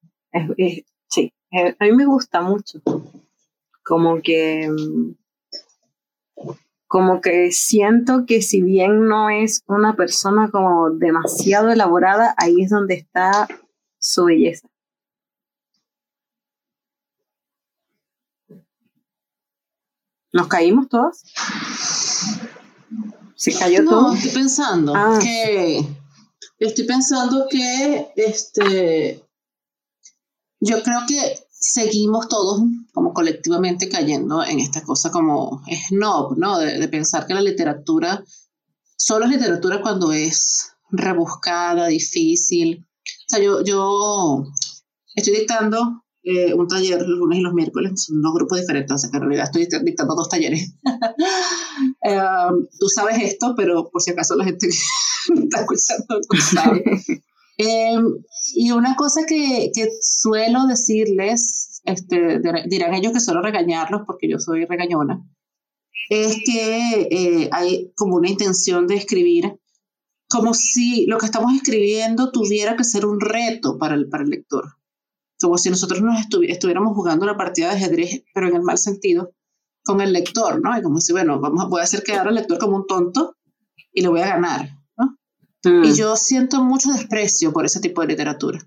sí, 1.08 1.32
a 1.52 1.86
mí 1.86 1.92
me 1.94 2.06
gusta 2.06 2.42
mucho. 2.42 2.82
Como 3.84 4.20
que, 4.22 4.68
como 6.88 7.22
que 7.22 7.52
siento 7.52 8.26
que 8.26 8.42
si 8.42 8.62
bien 8.62 9.08
no 9.08 9.30
es 9.30 9.64
una 9.68 9.96
persona 9.96 10.50
como 10.52 10.92
demasiado 10.92 11.70
elaborada, 11.70 12.36
ahí 12.38 12.62
es 12.62 12.70
donde 12.70 12.96
está 12.96 13.48
su 13.98 14.26
belleza. 14.26 14.68
¿Nos 20.32 20.48
caímos 20.48 20.90
todos? 20.90 21.24
¿Se 23.36 23.58
cayó 23.58 23.84
no, 23.84 23.90
todo? 23.90 24.14
estoy 24.14 24.32
pensando 24.32 24.94
ah. 24.96 25.18
que. 25.22 25.86
Estoy 26.60 26.86
pensando 26.86 27.48
que 27.50 28.12
este. 28.18 29.24
Yo 30.60 30.84
creo 30.84 31.00
que 31.08 31.40
seguimos 31.50 32.28
todos 32.28 32.64
como 32.96 33.14
colectivamente 33.14 33.90
cayendo 33.90 34.44
en 34.44 34.60
esta 34.60 34.82
cosa 34.82 35.12
como 35.12 35.62
snob, 35.90 36.38
¿no? 36.38 36.58
De, 36.58 36.80
de 36.80 36.88
pensar 36.88 37.28
que 37.28 37.36
la 37.36 37.42
literatura 37.42 38.24
solo 38.96 39.26
es 39.26 39.32
literatura 39.32 39.82
cuando 39.82 40.12
es 40.12 40.72
rebuscada, 40.90 41.88
difícil. 41.88 42.86
O 43.04 43.28
sea, 43.28 43.40
yo, 43.40 43.64
yo 43.64 44.46
estoy 45.14 45.36
dictando 45.36 46.04
eh, 46.24 46.54
un 46.54 46.68
taller 46.68 47.02
los 47.02 47.20
lunes 47.20 47.40
y 47.40 47.42
los 47.42 47.54
miércoles, 47.54 48.04
son 48.04 48.22
dos 48.22 48.34
grupos 48.34 48.60
diferentes, 48.60 48.92
o 48.92 48.98
sea 48.98 49.12
que 49.12 49.18
en 49.18 49.24
realidad 49.24 49.46
estoy 49.46 49.68
dictando 49.84 50.16
dos 50.16 50.30
talleres. 50.30 50.74
Eh, 52.08 52.20
tú 52.80 52.88
sabes 52.88 53.18
esto, 53.22 53.54
pero 53.58 53.90
por 53.90 54.02
si 54.02 54.12
acaso 54.12 54.36
la 54.36 54.46
gente 54.46 54.68
está 55.44 55.62
escuchando 55.62 56.22
no 56.32 56.42
sabe. 56.42 56.84
Eh, 57.58 57.98
y 58.54 58.72
una 58.72 58.96
cosa 58.96 59.26
que, 59.28 59.72
que 59.74 59.90
suelo 60.02 60.68
decirles, 60.68 61.65
este, 61.86 62.40
dirán 62.68 62.94
ellos 62.94 63.14
que 63.14 63.20
suelo 63.20 63.42
regañarlos 63.42 64.02
porque 64.06 64.30
yo 64.30 64.40
soy 64.40 64.66
regañona, 64.66 65.24
es 66.10 66.38
que 66.46 67.50
hay 67.52 67.92
como 67.96 68.16
una 68.16 68.30
intención 68.30 68.88
de 68.88 68.96
escribir 68.96 69.60
como 70.28 70.54
si 70.54 71.06
lo 71.06 71.18
que 71.18 71.28
estamos 71.28 71.54
escribiendo 71.54 72.32
tuviera 72.32 72.76
que 72.76 72.84
ser 72.84 73.06
un 73.06 73.20
reto 73.22 73.78
para 73.78 73.96
el, 73.96 74.10
para 74.10 74.24
el 74.24 74.30
lector 74.30 74.66
como 75.42 75.58
si 75.58 75.70
nosotros 75.70 76.02
nos 76.02 76.20
estuviéramos 76.48 76.96
jugando 76.96 77.26
una 77.26 77.38
partida 77.38 77.70
de 77.70 77.76
ajedrez, 77.76 78.24
pero 78.34 78.48
en 78.48 78.56
el 78.56 78.62
mal 78.62 78.78
sentido, 78.78 79.34
con 79.84 80.02
el 80.02 80.14
lector, 80.14 80.62
¿no? 80.62 80.78
Y 80.78 80.82
como 80.82 81.00
si, 81.00 81.14
bueno, 81.14 81.40
vamos 81.40 81.64
a, 81.64 81.68
voy 81.68 81.82
a 81.82 81.84
hacer 81.84 82.04
quedar 82.04 82.28
al 82.28 82.36
lector 82.36 82.58
como 82.58 82.78
un 82.78 82.88
tonto 82.88 83.36
y 83.92 84.02
lo 84.02 84.12
voy 84.12 84.22
a 84.22 84.28
ganar, 84.28 84.70
¿no? 84.98 85.18
Mm. 85.64 85.84
Y 85.86 85.94
yo 85.94 86.16
siento 86.16 86.64
mucho 86.64 86.92
desprecio 86.92 87.54
por 87.54 87.66
ese 87.66 87.80
tipo 87.80 88.02
de 88.02 88.08
literatura. 88.08 88.60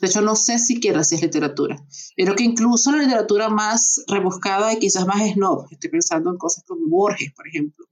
De 0.00 0.08
hecho, 0.08 0.20
no 0.22 0.36
sé 0.36 0.58
siquiera 0.58 1.04
si 1.04 1.14
es 1.14 1.22
literatura. 1.22 1.76
Creo 2.16 2.34
que 2.34 2.44
incluso 2.44 2.90
la 2.90 2.98
literatura 2.98 3.48
más 3.48 4.04
rebuscada 4.06 4.72
y 4.72 4.78
quizás 4.78 5.06
más 5.06 5.22
snob, 5.32 5.66
estoy 5.70 5.90
pensando 5.90 6.30
en 6.30 6.36
cosas 6.36 6.64
como 6.66 6.86
Borges, 6.88 7.32
por 7.34 7.46
ejemplo, 7.48 7.86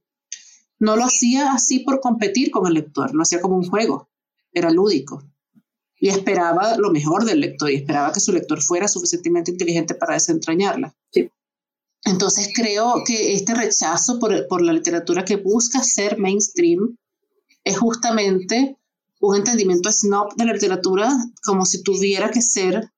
no 0.79 0.95
lo 0.95 1.05
hacía 1.05 1.53
así 1.53 1.79
por 1.79 1.99
competir 2.01 2.51
con 2.51 2.67
el 2.67 2.73
lector, 2.73 3.13
lo 3.13 3.21
hacía 3.21 3.41
como 3.41 3.55
un 3.55 3.69
juego, 3.69 4.09
era 4.51 4.69
lúdico 4.69 5.23
y 6.03 6.09
esperaba 6.09 6.75
lo 6.77 6.91
mejor 6.91 7.23
del 7.23 7.39
lector 7.39 7.71
y 7.71 7.75
esperaba 7.75 8.11
que 8.11 8.19
su 8.19 8.33
lector 8.33 8.61
fuera 8.61 8.89
suficientemente 8.89 9.51
inteligente 9.51 9.95
para 9.95 10.15
desentrañarla. 10.15 10.93
Entonces 12.03 12.49
creo 12.53 13.03
que 13.05 13.33
este 13.33 13.53
rechazo 13.53 14.19
por, 14.19 14.47
por, 14.49 14.61
la 14.61 14.73
literatura 14.73 15.23
que 15.23 15.37
busca 15.37 15.81
ser 15.81 16.17
mainstream 16.17 16.97
es 17.63 17.77
justamente 17.77 18.77
un 19.25 19.37
entendimiento 19.37 19.89
snob 19.89 20.35
de 20.35 20.45
la 20.45 20.53
literatura 20.53 21.09
como 21.45 21.65
si 21.65 21.81
tuviera 21.81 22.29
que 22.29 22.41
ser 22.41 22.91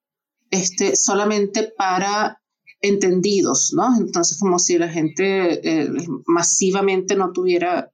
este, 0.49 0.95
solamente 0.95 1.71
para 1.77 2.41
entendidos, 2.81 3.73
¿no? 3.75 3.95
Entonces 3.95 4.39
como 4.39 4.57
si 4.57 4.79
la 4.79 4.89
gente 4.89 5.83
eh, 5.83 5.89
masivamente 6.25 7.15
no 7.15 7.31
tuviera, 7.31 7.91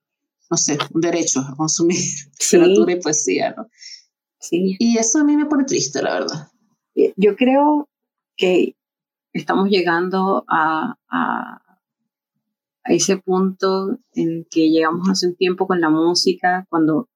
no 0.50 0.56
sé, 0.56 0.78
un 0.94 1.02
derecho 1.02 1.42
a 1.42 1.56
consumir 1.58 2.00
literatura 2.40 2.94
y 2.94 3.02
poesía, 3.02 3.54
¿no? 3.56 3.68
Y 4.50 4.98
eso 4.98 5.20
a 5.20 5.24
mí 5.26 5.36
me 5.36 5.46
pone 5.46 5.66
triste, 5.66 6.02
la 6.02 6.14
verdad. 6.14 6.48
Yo 7.18 7.36
creo 7.36 7.90
que 8.38 8.76
estamos 9.34 9.70
llegando 9.70 10.46
a, 10.48 10.96
a, 11.10 11.62
ese 12.86 13.18
punto 13.18 14.00
en 14.14 14.46
que 14.50 14.70
llegamos 14.70 15.08
hace 15.10 15.28
un 15.28 15.36
tiempo 15.36 15.68
con 15.68 15.80
la 15.80 15.90
música, 15.90 16.66
cuando 16.70 17.11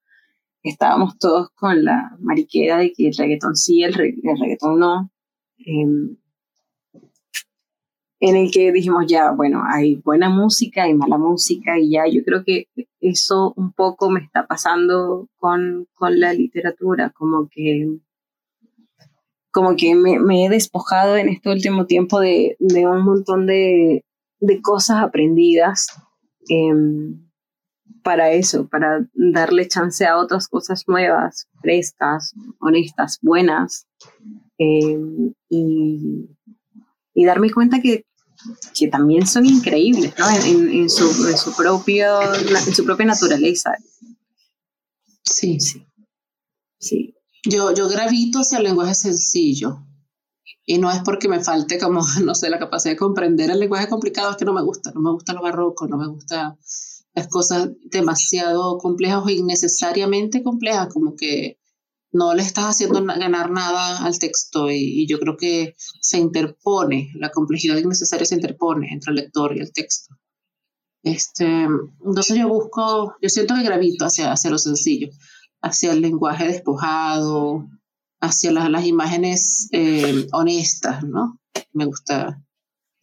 estábamos 0.69 1.17
todos 1.17 1.49
con 1.51 1.83
la 1.83 2.15
mariquera 2.19 2.77
de 2.77 2.91
que 2.91 3.07
el 3.09 3.15
reggaetón 3.15 3.55
sí, 3.55 3.83
el, 3.83 3.93
reggaetón 3.93 4.79
no. 4.79 5.11
Em, 5.57 6.17
en 8.19 8.35
el 8.35 8.51
que 8.51 8.71
dijimos 8.71 9.05
ya, 9.07 9.31
bueno, 9.31 9.63
hay 9.67 9.95
buena 9.95 10.29
música 10.29 10.87
y 10.87 10.93
mala 10.93 11.17
música 11.17 11.77
y 11.77 11.91
ya 11.91 12.07
yo 12.07 12.23
creo 12.23 12.43
que 12.43 12.67
eso 12.99 13.53
un 13.55 13.73
poco 13.73 14.09
me 14.09 14.21
está 14.21 14.47
pasando 14.47 15.29
con, 15.37 15.87
con 15.93 16.19
la 16.19 16.33
literatura, 16.33 17.11
como 17.11 17.47
que, 17.49 17.99
como 19.51 19.75
que 19.75 19.95
me, 19.95 20.45
he 20.45 20.49
despojado 20.49 21.17
en 21.17 21.29
este 21.29 21.49
último 21.49 21.85
tiempo 21.85 22.19
de, 22.19 22.55
de 22.59 22.87
un 22.87 23.03
montón 23.03 23.45
de, 23.45 24.05
de 24.39 24.61
cosas 24.61 25.03
aprendidas 25.03 25.87
em, 26.49 27.24
para 28.03 28.31
eso, 28.31 28.67
para 28.67 29.07
darle 29.13 29.67
chance 29.67 30.05
a 30.05 30.17
otras 30.17 30.47
cosas 30.47 30.83
nuevas, 30.87 31.47
frescas, 31.61 32.33
honestas, 32.59 33.19
buenas. 33.21 33.87
Em, 34.57 35.33
y, 35.49 36.29
y 37.13 37.25
darme 37.25 37.51
cuenta 37.51 37.81
que, 37.81 38.05
que 38.77 38.87
también 38.87 39.25
son 39.25 39.45
increíbles, 39.45 40.13
¿no? 40.17 40.29
En, 40.29 40.69
en, 40.69 40.89
su, 40.89 41.05
en, 41.27 41.37
su 41.37 41.55
propio, 41.55 42.21
en 42.33 42.75
su 42.75 42.85
propia 42.85 43.07
naturaleza. 43.07 43.71
Sí. 45.23 45.59
Sí. 45.59 45.85
sí. 46.79 47.15
Yo, 47.43 47.73
yo 47.73 47.87
gravito 47.89 48.39
hacia 48.39 48.59
el 48.59 48.65
lenguaje 48.65 48.95
sencillo. 48.95 49.85
Y 50.67 50.79
no 50.79 50.91
es 50.91 51.01
porque 51.03 51.27
me 51.27 51.43
falte 51.43 51.77
como, 51.77 52.01
no 52.23 52.35
sé, 52.35 52.49
la 52.49 52.59
capacidad 52.59 52.93
de 52.93 52.97
comprender 52.97 53.51
el 53.51 53.59
lenguaje 53.59 53.87
complicado, 53.87 54.31
es 54.31 54.37
que 54.37 54.45
no 54.45 54.53
me 54.53 54.63
gusta, 54.63 54.91
no 54.91 55.01
me 55.01 55.11
gusta 55.11 55.33
lo 55.33 55.41
barroco, 55.41 55.87
no 55.87 55.97
me 55.97 56.07
gusta 56.07 56.57
las 57.15 57.27
cosas 57.27 57.69
demasiado 57.85 58.77
complejas 58.77 59.23
o 59.25 59.29
innecesariamente 59.29 60.43
complejas, 60.43 60.89
como 60.93 61.15
que 61.15 61.57
no 62.11 62.33
le 62.33 62.43
estás 62.43 62.65
haciendo 62.65 63.03
ganar 63.03 63.51
nada 63.51 64.03
al 64.05 64.19
texto 64.19 64.69
y, 64.69 65.07
yo 65.07 65.19
creo 65.19 65.37
que 65.37 65.75
se 65.77 66.17
interpone, 66.17 67.11
la 67.15 67.29
complejidad 67.29 67.77
innecesaria 67.77 68.25
se 68.25 68.35
interpone 68.35 68.89
entre 68.91 69.11
el 69.11 69.17
lector 69.17 69.55
y 69.55 69.61
el 69.61 69.71
texto. 69.71 70.15
Este, 71.03 71.45
entonces 71.45 72.37
yo 72.37 72.47
busco, 72.47 73.15
yo 73.21 73.29
siento 73.29 73.53
que 73.55 73.63
gravito 73.63 74.05
hacia, 74.05 74.31
hacia 74.31 74.49
lo 74.49 74.57
sencillo, 74.57 75.09
hacia 75.61 75.91
el 75.91 76.01
lenguaje 76.01 76.47
despojado, 76.47 77.67
hacia 78.21 78.51
las, 78.51 78.69
las 78.69 78.85
imágenes 78.85 79.69
eh, 79.71 80.27
honestas, 80.31 81.03
¿no? 81.03 81.39
Me 81.73 81.85
gusta. 81.85 82.44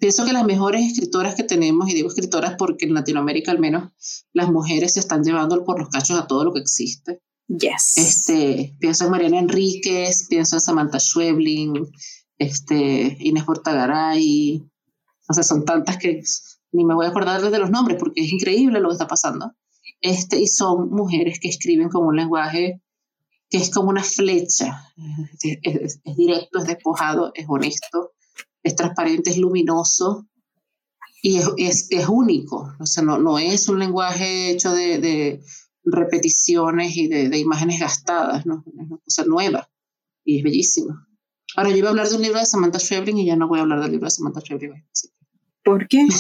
Pienso 0.03 0.25
que 0.25 0.33
las 0.33 0.45
mejores 0.45 0.85
escritoras 0.85 1.37
que 1.37 1.45
tenemos, 1.45 1.89
y 1.89 1.95
digo 1.95 2.09
escritoras 2.09 2.57
porque 2.59 2.87
en 2.87 2.95
Latinoamérica 2.95 3.53
al 3.53 3.61
menos 3.61 3.93
las 4.33 4.51
mujeres 4.51 4.95
se 4.95 4.99
están 4.99 5.23
llevando 5.23 5.65
por 5.65 5.79
los 5.79 5.91
cachos 5.91 6.19
a 6.19 6.27
todo 6.27 6.43
lo 6.43 6.53
que 6.53 6.59
existe. 6.59 7.23
Yes. 7.47 7.93
Este, 7.95 8.75
pienso 8.81 9.05
en 9.05 9.13
Mariana 9.13 9.39
Enríquez, 9.39 10.27
pienso 10.29 10.57
en 10.57 10.61
Samantha 10.61 10.99
Schweblin, 10.99 11.87
este, 12.37 13.17
Inés 13.21 13.45
Portagaray. 13.45 14.69
O 15.29 15.35
sea, 15.35 15.45
son 15.45 15.65
tantas 15.65 15.99
que 15.99 16.21
ni 16.73 16.85
me 16.85 16.97
voy 16.97 17.07
a 17.07 17.11
acordar 17.11 17.41
de 17.41 17.59
los 17.61 17.71
nombres 17.71 17.97
porque 18.01 18.23
es 18.23 18.33
increíble 18.33 18.81
lo 18.81 18.89
que 18.89 18.95
está 18.95 19.07
pasando. 19.07 19.53
Este, 20.01 20.41
y 20.41 20.49
son 20.49 20.91
mujeres 20.91 21.39
que 21.41 21.47
escriben 21.47 21.89
con 21.89 22.05
un 22.05 22.17
lenguaje 22.17 22.83
que 23.49 23.59
es 23.59 23.71
como 23.71 23.91
una 23.91 24.03
flecha, 24.03 24.83
es, 25.43 26.03
directo, 26.03 26.59
es 26.59 26.67
despojado, 26.67 27.31
es 27.35 27.45
honesto, 27.49 28.12
es 28.63 28.77
transparente, 28.77 29.31
es 29.31 29.39
luminoso 29.39 30.27
y 31.23 31.39
es, 31.39 31.89
es, 31.91 32.09
único. 32.09 32.75
O 32.79 32.87
sea, 32.87 33.03
no, 33.03 33.19
no 33.19 33.39
es 33.39 33.69
un 33.69 33.79
lenguaje 33.79 34.51
hecho 34.51 34.73
de, 34.73 34.99
de 34.99 35.43
repeticiones 35.85 36.97
y 36.97 37.09
de, 37.09 37.29
de, 37.29 37.39
imágenes 37.39 37.81
gastadas, 37.81 38.47
¿no? 38.47 38.65
es 38.67 38.73
una 38.75 38.99
cosa 39.05 39.25
nueva 39.25 39.71
y 40.25 40.39
es 40.39 40.45
bellísimo. 40.45 40.95
Ahora, 41.57 41.71
yo 41.71 41.77
iba 41.77 41.89
a 41.89 41.91
hablar 41.91 42.09
de 42.09 42.17
un 42.17 42.23
libro 42.23 42.39
de 42.39 42.47
Samantha 42.47 42.79
Schweblin 42.79 43.19
y 43.19 43.27
ya 43.27 43.37
no 43.37 43.47
voy 43.49 43.59
a 43.59 43.63
hablar 43.63 43.81
del 43.81 43.93
libro 43.93 44.07
de 44.07 44.11
Samantha 44.11 44.41
Schweblin. 44.41 44.85
¿Por 45.63 45.87
qué? 45.87 46.07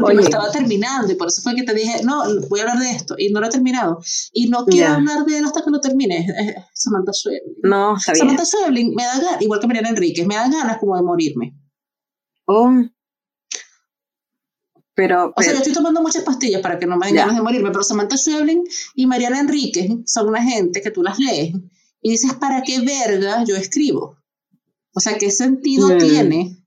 Porque 0.00 0.22
estaba 0.22 0.50
terminando 0.50 1.12
y 1.12 1.16
por 1.16 1.28
eso 1.28 1.42
fue 1.42 1.54
que 1.54 1.62
te 1.62 1.74
dije, 1.74 2.02
no, 2.04 2.22
voy 2.48 2.60
a 2.60 2.62
hablar 2.62 2.78
de 2.78 2.90
esto 2.90 3.14
y 3.18 3.30
no 3.30 3.40
lo 3.40 3.46
he 3.46 3.50
terminado. 3.50 4.00
Y 4.32 4.48
no 4.48 4.64
quiero 4.64 4.94
hablar 4.94 5.24
de 5.24 5.38
él 5.38 5.44
hasta 5.44 5.62
que 5.62 5.70
lo 5.70 5.80
termine. 5.80 6.26
Samantha 6.72 7.12
Schweblin. 7.12 7.56
No, 7.62 7.96
está 7.96 8.12
bien. 8.12 8.20
Samantha 8.20 8.44
Schweblin 8.44 8.94
me 8.94 9.04
da 9.04 9.18
ganas, 9.18 9.42
igual 9.42 9.60
que 9.60 9.66
Mariana 9.66 9.90
Enríquez, 9.90 10.26
me 10.26 10.36
da 10.36 10.48
ganas 10.48 10.78
como 10.78 10.96
de 10.96 11.02
morirme. 11.02 11.56
Oh. 12.46 12.70
Pero, 14.94 15.32
O 15.36 15.42
sea, 15.42 15.52
yo 15.52 15.58
estoy 15.58 15.72
tomando 15.72 16.00
muchas 16.00 16.22
pastillas 16.22 16.62
para 16.62 16.78
que 16.78 16.86
no 16.86 16.96
me 16.96 17.06
den 17.06 17.16
ganas 17.16 17.34
de 17.34 17.42
morirme, 17.42 17.70
pero 17.70 17.82
Samantha 17.82 18.16
Schweblin 18.16 18.62
y 18.94 19.06
Mariana 19.06 19.40
Enríquez 19.40 19.90
son 20.06 20.28
una 20.28 20.42
gente 20.42 20.80
que 20.80 20.92
tú 20.92 21.02
las 21.02 21.18
lees 21.18 21.52
y 22.00 22.10
dices, 22.10 22.34
¿para 22.34 22.62
qué 22.62 22.80
verga 22.80 23.44
yo 23.44 23.56
escribo? 23.56 24.18
O 24.94 25.00
sea, 25.00 25.18
¿qué 25.18 25.30
sentido 25.30 25.88
mm. 25.88 25.98
tiene? 25.98 26.63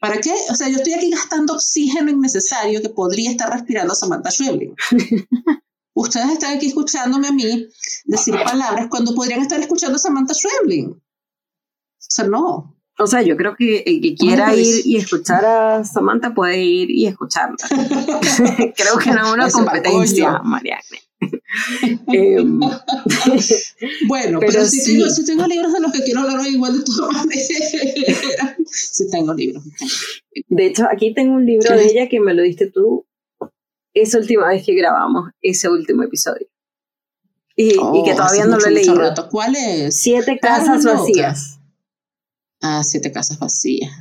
¿Para 0.00 0.20
qué? 0.20 0.34
O 0.50 0.54
sea, 0.54 0.68
yo 0.68 0.76
estoy 0.76 0.94
aquí 0.94 1.10
gastando 1.10 1.54
oxígeno 1.54 2.10
innecesario 2.10 2.82
que 2.82 2.88
podría 2.88 3.30
estar 3.30 3.50
respirando 3.50 3.94
Samantha 3.94 4.30
Schweblin. 4.30 4.74
Ustedes 5.94 6.32
están 6.32 6.56
aquí 6.56 6.66
escuchándome 6.66 7.28
a 7.28 7.32
mí 7.32 7.68
decir 8.04 8.34
palabras 8.34 8.88
cuando 8.90 9.14
podrían 9.14 9.40
estar 9.40 9.60
escuchando 9.60 9.96
a 9.96 9.98
Samantha 9.98 10.34
Schweblin. 10.34 10.90
O 10.90 11.00
sea, 11.98 12.26
no. 12.26 12.75
O 12.98 13.06
sea, 13.06 13.22
yo 13.22 13.36
creo 13.36 13.54
que 13.54 13.82
el 13.86 14.00
que 14.00 14.14
quiera 14.14 14.54
ir 14.54 14.86
y 14.86 14.96
escuchar 14.96 15.44
a 15.44 15.84
Samantha 15.84 16.34
puede 16.34 16.62
ir 16.62 16.90
y 16.90 17.06
escucharla. 17.06 17.56
creo 18.76 18.98
que 19.02 19.10
no 19.10 19.26
es 19.26 19.32
una 19.32 19.50
competencia, 19.50 20.40
Mariana. 20.42 20.82
Em, 22.08 22.60
bueno, 24.06 24.38
pero, 24.38 24.66
si, 24.66 24.84
tengo, 24.84 25.08
si, 25.08 25.24
tengo, 25.24 25.46
libros 25.46 25.72
de 25.72 25.80
los 25.80 25.90
que 25.90 26.02
quiero 26.02 26.20
hablar 26.20 26.46
igual 26.46 26.78
de 26.78 26.84
todas 26.84 27.14
maneras. 27.14 27.46
si 28.66 29.10
tengo 29.10 29.32
libros. 29.32 29.64
De 30.48 30.66
hecho, 30.66 30.86
aquí 30.90 31.14
tengo 31.14 31.34
un 31.34 31.46
libro 31.46 31.74
de 31.74 31.86
ella 31.86 32.08
que 32.08 32.20
me 32.20 32.34
lo 32.34 32.42
diste 32.42 32.70
tú 32.70 33.06
esa 33.94 34.18
última 34.18 34.48
vez 34.48 34.64
que 34.64 34.74
grabamos 34.74 35.30
ese 35.40 35.70
último 35.70 36.02
episodio. 36.02 36.46
Y, 37.56 37.70
y 37.70 37.72
que 38.04 38.12
oh, 38.12 38.16
todavía 38.16 38.44
no 38.44 38.58
lo 38.58 38.66
he 38.66 38.70
leído. 38.70 39.14
¿Cuál 39.30 39.56
es? 39.56 39.98
Siete 39.98 40.38
casas 40.38 40.84
vacías. 40.84 41.55
Ah, 42.60 42.82
siete 42.84 43.12
casas 43.12 43.38
vacías 43.38 43.92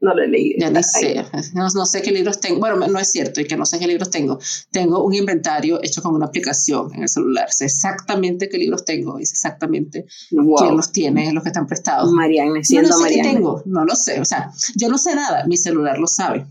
no 0.00 0.14
lo 0.14 0.22
he 0.22 0.28
leído. 0.28 0.58
Ya 0.60 0.70
ni 0.70 0.82
sé, 0.82 1.24
no, 1.54 1.68
no, 1.68 1.86
sé 1.86 2.02
qué 2.02 2.10
libros 2.10 2.40
tengo. 2.40 2.60
Bueno, 2.60 2.86
no 2.86 2.98
es 2.98 3.10
cierto, 3.10 3.40
y 3.40 3.46
que 3.46 3.56
no 3.56 3.66
sé 3.66 3.78
qué 3.78 3.86
libros 3.86 4.10
tengo. 4.10 4.38
Tengo 4.70 5.04
un 5.04 5.14
inventario 5.14 5.80
hecho 5.82 6.02
con 6.02 6.14
una 6.14 6.26
aplicación 6.26 6.94
en 6.94 7.02
el 7.02 7.08
celular. 7.08 7.50
Sé 7.50 7.66
exactamente 7.66 8.48
qué 8.48 8.58
libros 8.58 8.84
tengo 8.84 9.18
y 9.18 9.26
sé 9.26 9.34
exactamente 9.34 10.06
quién 10.28 10.76
los 10.76 10.92
tiene, 10.92 11.32
los 11.32 11.42
que 11.42 11.50
están 11.50 11.66
prestados. 11.66 12.12
Marianne, 12.12 12.64
siendo 12.64 12.90
no 12.90 12.98
sé 12.98 13.14
qué 13.14 13.22
tengo, 13.22 13.62
no 13.66 13.84
lo 13.84 13.94
sé. 13.94 14.20
O 14.20 14.24
sea, 14.24 14.50
yo 14.76 14.88
no 14.88 14.98
sé 14.98 15.14
nada, 15.14 15.44
mi 15.46 15.56
celular 15.56 15.98
lo 15.98 16.06
sabe. 16.06 16.46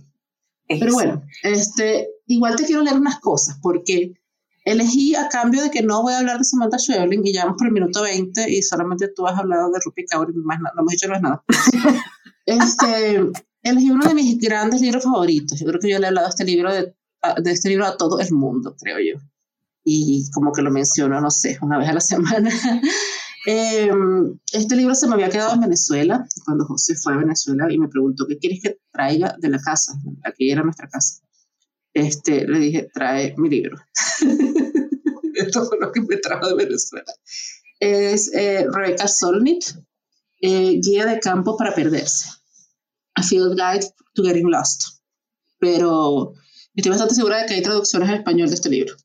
Pero 0.67 0.93
bueno, 0.93 1.23
este, 1.43 2.09
igual 2.25 2.57
te 2.57 2.65
quiero 2.65 2.83
leer 2.83 2.97
unas 2.97 3.19
cosas 3.19 3.57
porque 3.61 4.13
elegí 4.67 5.15
a 5.15 5.29
cambio 5.29 5.63
de 5.63 5.71
que 5.71 5.81
no 5.81 6.01
voy 6.01 6.13
a 6.13 6.19
hablar 6.19 6.37
de 6.37 6.43
Samantha 6.43 6.77
Schweblin 6.77 7.25
y 7.25 7.33
ya 7.33 7.45
vamos 7.45 7.57
por 7.57 7.67
el 7.67 7.73
minuto 7.73 8.01
20 8.01 8.51
y 8.51 8.61
solamente 8.61 9.07
tú 9.07 9.25
has 9.25 9.39
hablado 9.39 9.71
de 9.71 9.79
Rupi 9.83 10.05
Kaur 10.05 10.29
y 10.29 10.37
más 10.39 10.59
no 10.59 10.69
hemos 10.77 10.91
dicho 10.91 11.09
más 11.09 11.21
nada. 11.21 11.43
Este, 12.49 13.19
elegí 13.61 13.91
uno 13.91 14.07
de 14.07 14.13
mis 14.13 14.39
grandes 14.39 14.79
libros 14.79 15.03
favoritos. 15.03 15.59
Yo 15.59 15.65
creo 15.65 15.81
que 15.81 15.89
yo 15.89 15.99
le 15.99 16.05
he 16.05 16.07
hablado 16.07 16.27
de 16.27 16.29
este 16.29 16.45
libro, 16.45 16.73
de, 16.73 16.95
de 17.43 17.51
este 17.51 17.67
libro 17.67 17.85
a 17.85 17.97
todo 17.97 18.21
el 18.21 18.31
mundo, 18.31 18.73
creo 18.79 18.99
yo. 18.99 19.19
Y 19.83 20.31
como 20.31 20.53
que 20.53 20.61
lo 20.61 20.71
menciono, 20.71 21.19
no 21.19 21.29
sé, 21.29 21.57
una 21.61 21.77
vez 21.77 21.89
a 21.89 21.93
la 21.93 21.99
semana. 21.99 22.49
Em, 23.49 24.37
este 24.51 24.75
libro 24.75 24.93
se 24.93 25.07
me 25.07 25.13
había 25.13 25.29
quedado 25.29 25.53
en 25.53 25.61
Venezuela, 25.61 26.27
cuando 26.43 26.65
José 26.65 26.95
fue 26.95 27.13
a 27.13 27.17
Venezuela 27.17 27.71
y 27.71 27.77
me 27.77 27.87
preguntó, 27.87 28.27
¿qué 28.27 28.37
quieres 28.37 28.59
que 28.61 28.77
traiga 28.91 29.37
de 29.39 29.47
la 29.47 29.59
casa? 29.59 29.93
Aquí 30.25 30.51
era 30.51 30.63
nuestra 30.63 30.89
casa. 30.89 31.21
Este, 31.93 32.45
le 32.45 32.59
dije, 32.59 32.89
trae 32.93 33.33
mi 33.37 33.49
libro. 33.49 33.77
Fue 35.51 35.77
lo 35.79 35.91
que 35.91 36.01
me 36.01 36.17
trajo 36.17 36.47
de 36.47 36.55
Venezuela. 36.55 37.13
Es 37.79 38.33
eh, 38.33 38.65
Rebecca 38.71 39.07
Solnit, 39.07 39.63
eh, 40.41 40.79
Guía 40.81 41.05
de 41.05 41.19
campo 41.19 41.57
para 41.57 41.73
perderse. 41.73 42.29
A 43.15 43.23
Field 43.23 43.55
Guide 43.55 43.87
to 44.13 44.23
Getting 44.23 44.49
Lost. 44.49 44.99
Pero 45.59 46.33
estoy 46.75 46.91
bastante 46.91 47.15
segura 47.15 47.41
de 47.41 47.45
que 47.47 47.53
hay 47.55 47.61
traducciones 47.61 48.09
al 48.09 48.17
español 48.17 48.49
de 48.49 48.55
este 48.55 48.69
libro. 48.69 48.95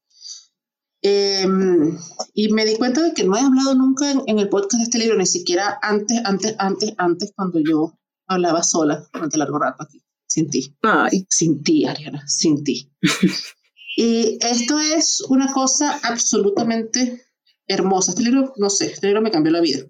Em, 1.05 1.99
y 2.33 2.53
me 2.53 2.65
di 2.65 2.77
cuenta 2.77 3.03
de 3.03 3.13
que 3.13 3.25
no 3.25 3.37
he 3.37 3.41
hablado 3.41 3.75
nunca 3.75 4.13
en, 4.13 4.39
el 4.39 4.49
podcast 4.49 4.79
de 4.79 4.85
este 4.85 4.99
libro, 4.99 5.17
ni 5.17 5.27
siquiera 5.27 5.79
antes, 5.83 6.21
antes, 6.25 6.55
antes, 6.59 6.93
antes, 6.97 7.33
cuando 7.35 7.59
yo 7.59 7.99
hablaba 8.29 8.63
sola 8.63 9.05
durante 9.13 9.37
largo 9.37 9.59
rato 9.59 9.83
aquí, 9.83 10.01
sin 10.27 10.49
ti. 10.49 10.77
Ay. 10.83 11.27
Sin 11.29 11.63
ti, 11.63 11.87
Ariana, 11.87 12.23
sin 12.29 12.63
ti. 12.63 12.89
y 13.97 14.39
esto 14.41 14.79
es 14.79 15.21
una 15.29 15.53
cosa 15.53 16.01
absolutamente 16.03 17.27
hermosa. 17.67 18.13
Este 18.13 18.23
libro, 18.23 18.53
no 18.57 18.71
sé, 18.71 18.87
este 18.87 19.07
libro 19.07 19.23
me 19.23 19.31
cambió 19.31 19.53
la 19.53 19.61
vida. 19.61 19.85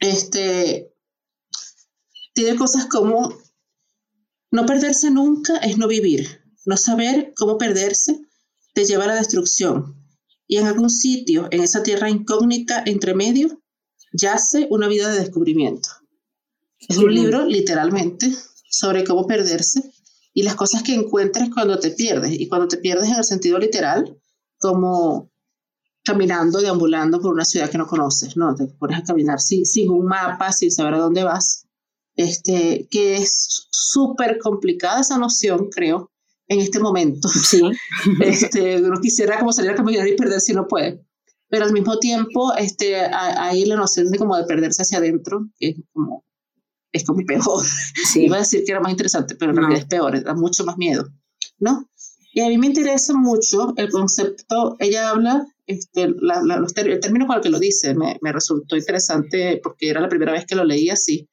Este, 0.00 0.92
tiene 2.32 2.56
cosas 2.56 2.86
como 2.86 3.36
no 4.50 4.66
perderse 4.66 5.10
nunca 5.10 5.56
es 5.58 5.78
no 5.78 5.88
vivir. 5.88 6.42
No 6.64 6.76
saber 6.76 7.34
cómo 7.36 7.58
perderse 7.58 8.20
te 8.72 8.84
lleva 8.84 9.04
a 9.04 9.08
la 9.08 9.16
destrucción. 9.16 10.00
Y 10.46 10.56
en 10.56 10.66
algún 10.66 10.90
sitio, 10.90 11.48
en 11.50 11.62
esa 11.62 11.82
tierra 11.82 12.08
incógnita 12.08 12.82
entre 12.86 13.14
medio, 13.14 13.62
yace 14.12 14.66
una 14.70 14.88
vida 14.88 15.10
de 15.10 15.20
descubrimiento. 15.20 15.88
Es 16.78 16.96
un 16.96 17.14
libro, 17.14 17.44
literalmente, 17.46 18.32
sobre 18.70 19.04
cómo 19.04 19.26
perderse 19.26 19.93
y 20.34 20.42
las 20.42 20.56
cosas 20.56 20.82
que 20.82 20.94
encuentras 20.94 21.48
cuando 21.54 21.78
te 21.78 21.90
pierdes. 21.90 22.32
Y 22.32 22.48
cuando 22.48 22.68
te 22.68 22.76
pierdes 22.76 23.08
en 23.08 23.16
el 23.16 23.24
sentido 23.24 23.58
literal, 23.58 24.18
como 24.58 25.30
caminando, 26.04 26.60
deambulando 26.60 27.20
por 27.20 27.32
una 27.32 27.46
ciudad 27.46 27.70
que 27.70 27.78
no 27.78 27.86
conoces, 27.86 28.36
¿no? 28.36 28.54
Te 28.54 28.66
pones 28.66 28.98
a 28.98 29.04
caminar 29.04 29.40
sin, 29.40 29.64
sin 29.64 29.90
un 29.90 30.04
mapa, 30.04 30.52
sin 30.52 30.70
saber 30.70 30.94
a 30.94 30.98
dónde 30.98 31.24
vas 31.24 31.64
este, 32.16 32.86
que 32.90 33.16
es 33.16 33.68
súper 33.70 34.38
complicada 34.38 35.00
esa 35.00 35.18
noción, 35.18 35.68
creo, 35.70 36.10
en 36.48 36.60
este 36.60 36.78
momento. 36.78 37.28
Sí. 37.28 37.62
Este, 38.20 38.82
uno 38.82 39.00
quisiera 39.00 39.38
como 39.38 39.52
salir 39.52 39.72
a 39.72 39.74
caminar 39.74 40.06
y 40.06 40.16
perder 40.16 40.40
si 40.40 40.52
no 40.52 40.66
puede. 40.66 41.04
Pero 41.48 41.64
al 41.64 41.72
mismo 41.72 41.98
tiempo, 41.98 42.54
este, 42.54 42.96
hay 42.96 43.64
la 43.64 43.76
noción 43.76 44.10
de 44.10 44.18
como 44.18 44.36
de 44.36 44.44
perderse 44.44 44.82
hacia 44.82 44.98
adentro, 44.98 45.46
que 45.58 45.70
es 45.70 45.76
como, 45.92 46.24
es 46.94 47.04
como 47.04 47.24
peor. 47.26 47.64
Sí. 48.10 48.24
Iba 48.24 48.36
a 48.36 48.40
decir 48.40 48.62
que 48.64 48.72
era 48.72 48.80
más 48.80 48.92
interesante, 48.92 49.34
pero 49.34 49.50
en 49.50 49.58
realidad 49.58 49.82
es 49.82 49.86
peor, 49.86 50.22
da 50.22 50.34
mucho 50.34 50.64
más 50.64 50.78
miedo, 50.78 51.08
¿no? 51.58 51.90
Y 52.32 52.40
a 52.40 52.48
mí 52.48 52.56
me 52.56 52.66
interesa 52.66 53.14
mucho 53.14 53.74
el 53.76 53.90
concepto, 53.90 54.76
ella 54.78 55.10
habla 55.10 55.46
este, 55.66 56.02
el 56.02 57.00
término 57.00 57.26
con 57.26 57.36
el 57.36 57.42
que 57.42 57.48
lo 57.48 57.58
dice 57.58 57.94
me, 57.94 58.18
me, 58.20 58.32
resultó 58.32 58.76
interesante 58.76 59.60
porque 59.62 59.88
era 59.88 60.00
la 60.00 60.08
primera 60.08 60.32
vez 60.32 60.44
que 60.46 60.54
lo 60.54 60.64
leí 60.64 60.90
así. 60.90 61.28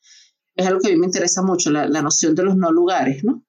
Es 0.55 0.67
algo 0.67 0.79
que 0.79 0.89
a 0.89 0.91
mí 0.91 0.97
me 0.97 1.05
interesa 1.05 1.41
mucho, 1.41 1.71
la, 1.71 1.87
la 1.87 2.01
noción 2.01 2.35
de 2.35 2.43
los 2.43 2.55
no 2.55 2.71
lugares, 2.71 3.23
¿no? 3.23 3.43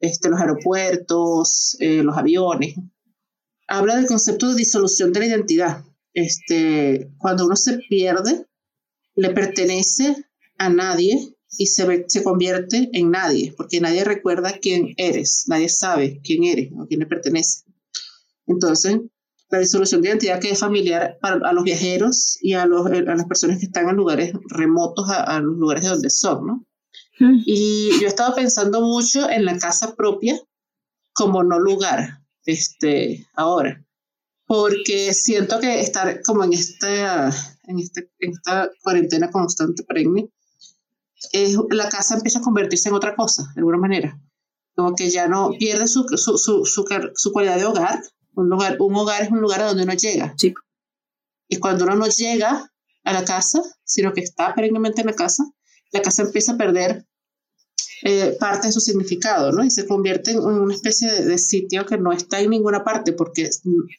Este, 0.00 0.28
los 0.28 0.40
aeropuertos, 0.40 1.76
eh, 1.80 2.02
los 2.02 2.16
aviones. 2.16 2.74
Habla 3.68 3.96
del 3.96 4.06
concepto 4.06 4.48
de 4.48 4.56
disolución 4.56 5.12
de 5.12 5.20
la 5.20 5.26
identidad. 5.26 5.84
Este, 6.12 7.10
cuando 7.18 7.46
uno 7.46 7.56
se 7.56 7.78
pierde, 7.78 8.46
le 9.16 9.30
pertenece 9.30 10.16
a 10.58 10.68
nadie 10.68 11.35
y 11.58 11.66
se, 11.66 12.04
se 12.08 12.22
convierte 12.22 12.88
en 12.92 13.10
nadie, 13.10 13.54
porque 13.56 13.80
nadie 13.80 14.04
recuerda 14.04 14.58
quién 14.60 14.94
eres, 14.96 15.44
nadie 15.48 15.68
sabe 15.68 16.20
quién 16.22 16.44
eres 16.44 16.70
o 16.78 16.86
quién 16.86 17.00
le 17.00 17.06
pertenece. 17.06 17.64
Entonces, 18.46 18.98
la 19.50 19.58
disolución 19.58 20.02
de 20.02 20.08
identidad 20.08 20.40
que 20.40 20.50
es 20.50 20.58
familiar 20.58 21.18
a, 21.22 21.52
los 21.52 21.64
viajeros 21.64 22.38
y 22.40 22.54
a, 22.54 22.66
los, 22.66 22.86
a, 22.86 22.90
las 22.90 23.26
personas 23.26 23.58
que 23.58 23.66
están 23.66 23.88
en 23.88 23.96
lugares 23.96 24.32
remotos 24.48 25.08
a, 25.08 25.40
los 25.40 25.56
lugares 25.56 25.84
de 25.84 25.90
donde 25.90 26.10
son, 26.10 26.46
¿no? 26.46 26.66
Y 27.46 27.90
yo 27.98 28.06
he 28.06 28.08
estado 28.08 28.34
pensando 28.34 28.82
mucho 28.82 29.30
en 29.30 29.44
la 29.44 29.58
casa 29.58 29.94
propia 29.94 30.38
como 31.12 31.42
no 31.42 31.58
lugar, 31.58 32.20
este, 32.44 33.26
ahora, 33.34 33.82
porque 34.46 35.14
siento 35.14 35.58
que 35.60 35.80
estar 35.80 36.20
como 36.22 36.44
en 36.44 36.52
esta, 36.52 37.30
en, 37.64 37.78
este, 37.78 38.10
en 38.18 38.32
esta 38.32 38.70
cuarentena 38.82 39.30
constante, 39.30 39.82
perenne, 39.82 40.28
es, 41.32 41.56
la 41.70 41.88
casa 41.88 42.14
empieza 42.14 42.38
a 42.38 42.42
convertirse 42.42 42.88
en 42.88 42.94
otra 42.94 43.14
cosa, 43.14 43.50
de 43.54 43.60
alguna 43.60 43.78
manera. 43.78 44.20
Como 44.74 44.94
que 44.94 45.10
ya 45.10 45.26
no 45.26 45.50
pierde 45.58 45.86
su, 45.86 46.04
su, 46.16 46.36
su, 46.36 46.64
su, 46.64 47.32
cualidad 47.32 47.56
de 47.56 47.64
hogar. 47.64 48.02
Un, 48.34 48.48
lugar. 48.48 48.76
un 48.78 48.94
hogar 48.94 49.22
es 49.22 49.30
un 49.30 49.40
lugar 49.40 49.62
a 49.62 49.66
donde 49.68 49.84
uno 49.84 49.94
llega. 49.94 50.34
Sí. 50.36 50.52
Y 51.48 51.58
cuando 51.58 51.84
uno 51.84 51.96
no 51.96 52.06
llega 52.06 52.70
a 53.04 53.12
la 53.12 53.24
casa, 53.24 53.62
sino 53.84 54.12
que 54.12 54.20
está 54.20 54.54
perennemente 54.54 55.00
en 55.00 55.06
la 55.06 55.14
casa, 55.14 55.44
la 55.92 56.02
casa 56.02 56.22
empieza 56.22 56.52
a 56.52 56.58
perder 56.58 57.06
eh, 58.02 58.36
parte 58.38 58.66
de 58.66 58.72
su 58.72 58.80
significado, 58.80 59.52
¿no? 59.52 59.64
Y 59.64 59.70
se 59.70 59.86
convierte 59.86 60.32
en 60.32 60.40
una 60.40 60.74
especie 60.74 61.10
de, 61.10 61.24
de, 61.24 61.38
sitio 61.38 61.86
que 61.86 61.96
no 61.96 62.12
está 62.12 62.40
en 62.40 62.50
ninguna 62.50 62.84
parte 62.84 63.12
porque 63.12 63.48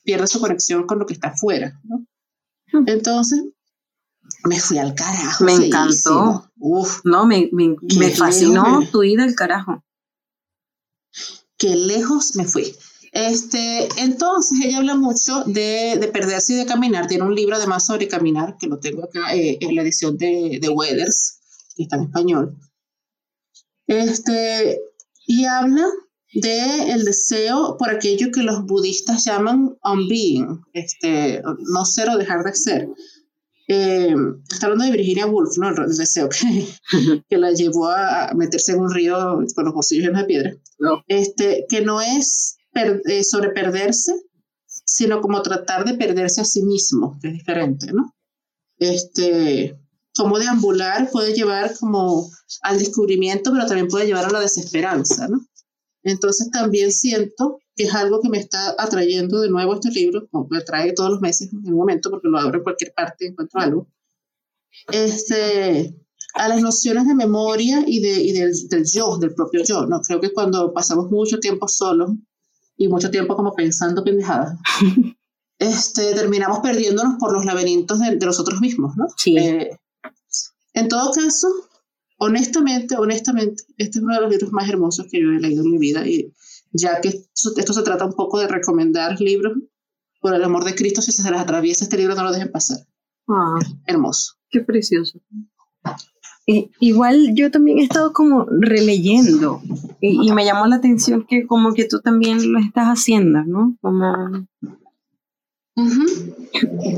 pierde 0.04 0.28
su 0.28 0.40
conexión 0.40 0.86
con 0.86 1.00
lo 1.00 1.06
que 1.06 1.14
está 1.14 1.30
afuera, 1.30 1.82
¿no? 1.84 2.06
Entonces, 2.86 3.42
me 4.44 4.60
fui 4.60 4.78
al 4.78 4.94
carajo. 4.96 5.44
Me 5.44 5.54
encantó. 5.54 6.50
Uf. 6.58 7.02
No, 7.04 7.26
me, 7.26 7.50
me, 7.52 7.76
me 7.98 8.12
fascinó 8.12 8.82
tu 8.92 9.04
ida 9.04 9.24
al 9.24 9.36
carajo. 9.36 9.84
Qué 11.58 11.76
lejos 11.76 12.36
me 12.36 12.46
fui. 12.46 12.76
Este, 13.12 13.88
entonces 13.98 14.60
ella 14.64 14.78
habla 14.78 14.96
mucho 14.96 15.44
de, 15.46 15.98
de, 16.00 16.08
perderse 16.10 16.54
y 16.54 16.58
de 16.58 16.66
caminar. 16.66 17.08
Tiene 17.08 17.24
un 17.24 17.34
libro 17.34 17.56
además 17.56 17.86
sobre 17.86 18.08
caminar, 18.08 18.58
que 18.60 18.68
lo 18.68 18.80
tengo 18.80 19.06
acá 19.06 19.36
eh, 19.36 19.58
en 19.60 19.76
la 19.76 19.82
edición 19.82 20.18
de, 20.18 20.60
de 20.62 20.70
Weathers, 20.70 21.40
que 21.76 21.84
está 21.84 21.96
en 21.96 22.04
español. 22.04 22.58
Este, 23.88 24.80
y 25.26 25.46
habla 25.46 25.88
de 26.34 26.92
el 26.92 27.06
deseo 27.06 27.78
por 27.78 27.90
aquello 27.90 28.32
que 28.32 28.44
los 28.44 28.66
budistas 28.66 29.26
llaman 29.26 29.78
unbeing, 29.84 30.62
este, 30.74 31.42
no 31.74 31.86
ser 31.86 32.10
o 32.10 32.18
dejar 32.18 32.44
de 32.44 32.54
ser. 32.54 32.90
Eh, 33.70 34.16
está 34.50 34.68
hablando 34.68 34.86
de 34.86 34.98
Virginia 34.98 35.28
Woolf, 35.28 35.58
¿no? 35.58 35.70
El, 35.70 35.96
deseo 35.96 36.30
que, 36.30 36.68
que, 37.30 37.38
la 37.38 37.52
llevó 37.52 37.90
a 37.90 38.32
meterse 38.34 38.72
en 38.72 38.80
un 38.80 38.94
río 38.94 39.40
con 39.54 39.66
los 39.66 39.74
bolsillos 39.74 40.06
llenos 40.06 40.22
de 40.22 40.28
piedra. 40.28 40.58
No. 40.80 41.04
Este, 41.08 41.66
que 41.68 41.82
no 41.82 42.00
es 42.00 42.58
eh, 42.74 43.24
sobre 43.24 43.50
perderse, 43.50 44.14
sino 44.66 45.22
como 45.22 45.42
tratar 45.42 45.84
de 45.84 45.96
perderse 45.96 46.42
a 46.42 46.46
sí 46.46 46.64
mismo, 46.64 47.18
que 47.22 47.28
es 47.28 47.34
diferente, 47.34 47.92
¿no? 47.92 48.16
Este, 48.80 49.78
como 50.16 50.40
deambular 50.40 51.10
puede 51.12 51.34
llevar 51.34 51.76
como 51.78 52.30
al 52.62 52.80
descubrimiento, 52.80 53.52
pero 53.52 53.66
también 53.66 53.88
puede 53.88 54.06
llevar 54.06 54.26
a 54.26 54.32
la 54.32 54.40
desesperanza, 54.40 55.28
¿no? 55.28 55.46
Entonces 56.04 56.50
también 56.52 56.92
siento 56.92 57.60
que 57.78 57.84
es 57.84 57.94
algo 57.94 58.20
que 58.22 58.30
me 58.30 58.40
está 58.40 58.76
atrayendo 58.78 59.40
de 59.40 59.50
nuevo 59.50 59.76
este 59.76 59.92
libro, 59.92 60.28
como 60.32 60.48
me 60.50 60.62
trae 60.62 60.94
todos 60.94 61.12
los 61.12 61.22
meses 61.22 61.54
en 61.54 61.60
un 61.72 61.78
momento, 61.78 62.10
porque 62.10 62.28
lo 62.28 62.40
abro 62.40 62.58
en 62.58 62.64
cualquier 62.64 62.92
parte 62.94 63.26
y 63.26 63.28
encuentro 63.28 63.62
algo, 63.62 63.88
este, 64.92 65.96
a 66.34 66.48
las 66.48 66.60
nociones 66.60 67.08
de 67.08 67.14
memoria 67.14 67.84
y, 67.86 68.00
de, 68.00 68.20
y 68.20 68.32
del, 68.32 68.52
del, 68.68 68.84
yo, 68.92 69.20
del 69.20 69.36
propio 69.36 69.64
yo. 69.64 69.86
¿no? 69.86 70.02
Creo 70.02 70.20
que 70.20 70.34
cuando 70.34 70.74
pasamos 70.74 71.12
mucho 71.12 71.40
tiempo 71.40 71.68
solos 71.68 72.10
y 72.78 72.88
mucho 72.88 73.12
tiempo 73.12 73.36
como 73.36 73.54
pensando 73.54 74.04
pendejadas, 74.04 74.58
este, 75.60 76.16
terminamos 76.16 76.60
perdiéndonos 76.60 77.18
por 77.20 77.32
los 77.32 77.46
laberintos 77.46 78.00
de, 78.00 78.16
de 78.16 78.26
nosotros 78.26 78.60
mismos, 78.60 78.98
¿no? 78.98 79.06
Sí. 79.16 79.38
Eh, 79.38 79.78
en 80.74 80.88
todo 80.88 81.12
caso, 81.12 81.48
honestamente, 82.18 82.96
honestamente, 82.98 83.64
este 83.78 84.00
es 84.00 84.04
uno 84.04 84.16
de 84.16 84.22
los 84.22 84.32
libros 84.32 84.52
más 84.52 84.68
hermosos 84.68 85.06
que 85.12 85.22
yo 85.22 85.30
he 85.30 85.40
leído 85.40 85.64
en 85.64 85.72
mi 85.72 85.78
vida 85.78 86.08
y 86.08 86.34
ya 86.78 87.02
que 87.02 87.10
esto 87.10 87.74
se 87.74 87.84
trata 87.84 88.06
un 88.06 88.14
poco 88.14 88.40
de 88.40 88.48
recomendar 88.48 89.20
libros, 89.20 89.54
por 90.22 90.34
el 90.34 90.44
amor 90.44 90.64
de 90.64 90.76
Cristo, 90.76 91.02
si 91.02 91.12
se 91.12 91.30
les 91.30 91.40
atraviesa 91.40 91.84
este 91.84 91.98
libro, 91.98 92.16
no 92.16 92.24
lo 92.24 92.32
dejen 92.32 92.52
pasar. 92.52 92.80
Ah, 93.28 93.60
Hermoso. 93.86 94.34
Qué 94.50 94.62
precioso. 94.62 95.20
igual 96.46 97.34
yo 97.36 97.52
también 97.52 97.80
he 97.80 97.84
estado 97.84 98.14
como 98.14 98.46
releyendo 98.46 99.62
y, 100.00 100.30
y, 100.30 100.32
me 100.32 100.46
llamó 100.46 100.66
la 100.68 100.78
atención 100.78 101.26
que 101.28 101.46
como 101.46 101.74
que 101.74 101.86
tú 101.86 102.00
también 102.02 102.54
lo 102.54 102.60
estás 102.60 102.88
haciendo, 102.88 103.44
¿no? 103.44 103.78
Como... 103.82 104.48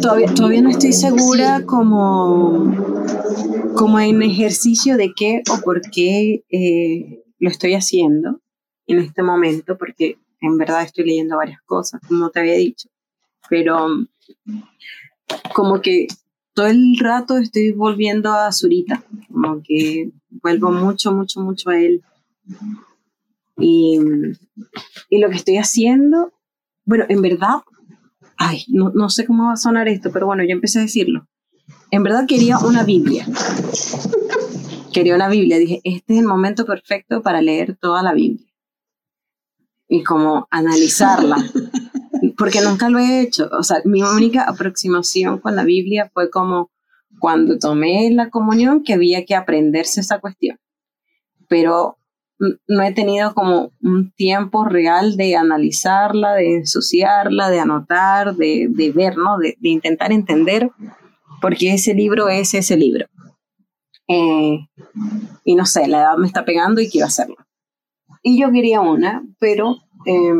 todavía, 0.01 0.33
todavía 0.33 0.61
no 0.61 0.69
estoy 0.69 0.93
segura 0.93 1.65
como, 1.65 2.71
como 3.75 3.99
en 3.99 4.21
ejercicio 4.21 4.97
de 4.97 5.13
qué 5.15 5.41
o 5.51 5.61
por 5.61 5.81
qué 5.81 6.45
eh, 6.49 7.23
lo 7.39 7.49
estoy 7.49 7.73
haciendo, 7.73 8.41
en 8.89 8.99
este 8.99 9.21
momento, 9.21 9.77
porque 9.77 10.17
en 10.41 10.57
verdad 10.57 10.83
estoy 10.83 11.05
leyendo 11.05 11.37
varias 11.37 11.61
cosas, 11.61 12.01
como 12.07 12.29
te 12.31 12.39
había 12.39 12.55
dicho, 12.55 12.89
pero 13.47 13.87
como 15.53 15.79
que 15.79 16.07
todo 16.53 16.65
el 16.67 16.97
rato 16.99 17.37
estoy 17.37 17.71
volviendo 17.71 18.33
a 18.33 18.51
Zurita, 18.51 19.03
como 19.31 19.61
que 19.63 20.09
vuelvo 20.29 20.71
mucho, 20.71 21.13
mucho, 21.13 21.39
mucho 21.39 21.69
a 21.69 21.79
él. 21.79 22.01
Y, 23.59 23.99
y 25.09 25.19
lo 25.19 25.29
que 25.29 25.35
estoy 25.35 25.57
haciendo, 25.57 26.33
bueno, 26.83 27.05
en 27.09 27.21
verdad, 27.21 27.61
ay, 28.37 28.65
no, 28.69 28.89
no 28.89 29.09
sé 29.09 29.25
cómo 29.27 29.45
va 29.45 29.53
a 29.53 29.57
sonar 29.57 29.87
esto, 29.87 30.09
pero 30.11 30.25
bueno, 30.25 30.43
yo 30.43 30.51
empecé 30.51 30.79
a 30.79 30.83
decirlo. 30.83 31.27
En 31.91 32.01
verdad 32.01 32.25
quería 32.27 32.57
una 32.57 32.83
Biblia. 32.83 33.27
Quería 34.91 35.13
una 35.13 35.29
Biblia. 35.29 35.59
Dije, 35.59 35.81
este 35.83 36.13
es 36.13 36.19
el 36.19 36.25
momento 36.25 36.65
perfecto 36.65 37.21
para 37.21 37.41
leer 37.41 37.77
toda 37.79 38.01
la 38.01 38.13
Biblia 38.13 38.48
y 39.89 40.03
como 40.03 40.47
analizarla, 40.51 41.35
porque 42.37 42.61
nunca 42.61 42.89
lo 42.89 42.99
he 42.99 43.21
hecho. 43.21 43.49
O 43.51 43.63
sea, 43.63 43.81
mi 43.83 44.03
única 44.03 44.43
aproximación 44.43 45.39
con 45.39 45.55
la 45.55 45.63
Biblia 45.63 46.09
fue 46.13 46.29
como 46.29 46.71
cuando 47.19 47.57
tomé 47.57 48.11
la 48.11 48.29
comunión 48.29 48.83
que 48.83 48.93
había 48.93 49.25
que 49.25 49.35
aprenderse 49.35 50.01
esa 50.01 50.19
cuestión, 50.19 50.57
pero 51.49 51.97
no 52.67 52.83
he 52.83 52.93
tenido 52.93 53.33
como 53.33 53.71
un 53.81 54.11
tiempo 54.11 54.63
real 54.63 55.17
de 55.17 55.35
analizarla, 55.35 56.35
de 56.35 56.57
ensuciarla, 56.57 57.49
de 57.49 57.59
anotar, 57.59 58.35
de, 58.35 58.67
de 58.69 58.91
ver, 58.91 59.17
¿no? 59.17 59.37
De, 59.37 59.57
de, 59.59 59.69
intentar 59.69 60.13
entender 60.13 60.69
porque 61.41 61.73
ese 61.73 61.93
libro 61.93 62.29
es 62.29 62.53
ese 62.53 62.77
libro. 62.77 63.07
Eh, 64.07 64.67
y 65.43 65.55
no 65.55 65.65
sé, 65.65 65.87
la 65.87 65.99
edad 65.99 66.17
me 66.17 66.27
está 66.27 66.45
pegando 66.45 66.79
y 66.79 66.89
quiero 66.89 67.07
hacerlo. 67.07 67.35
Y 68.21 68.41
yo 68.41 68.51
quería 68.51 68.81
una, 68.81 69.23
pero 69.39 69.77
eh, 70.05 70.33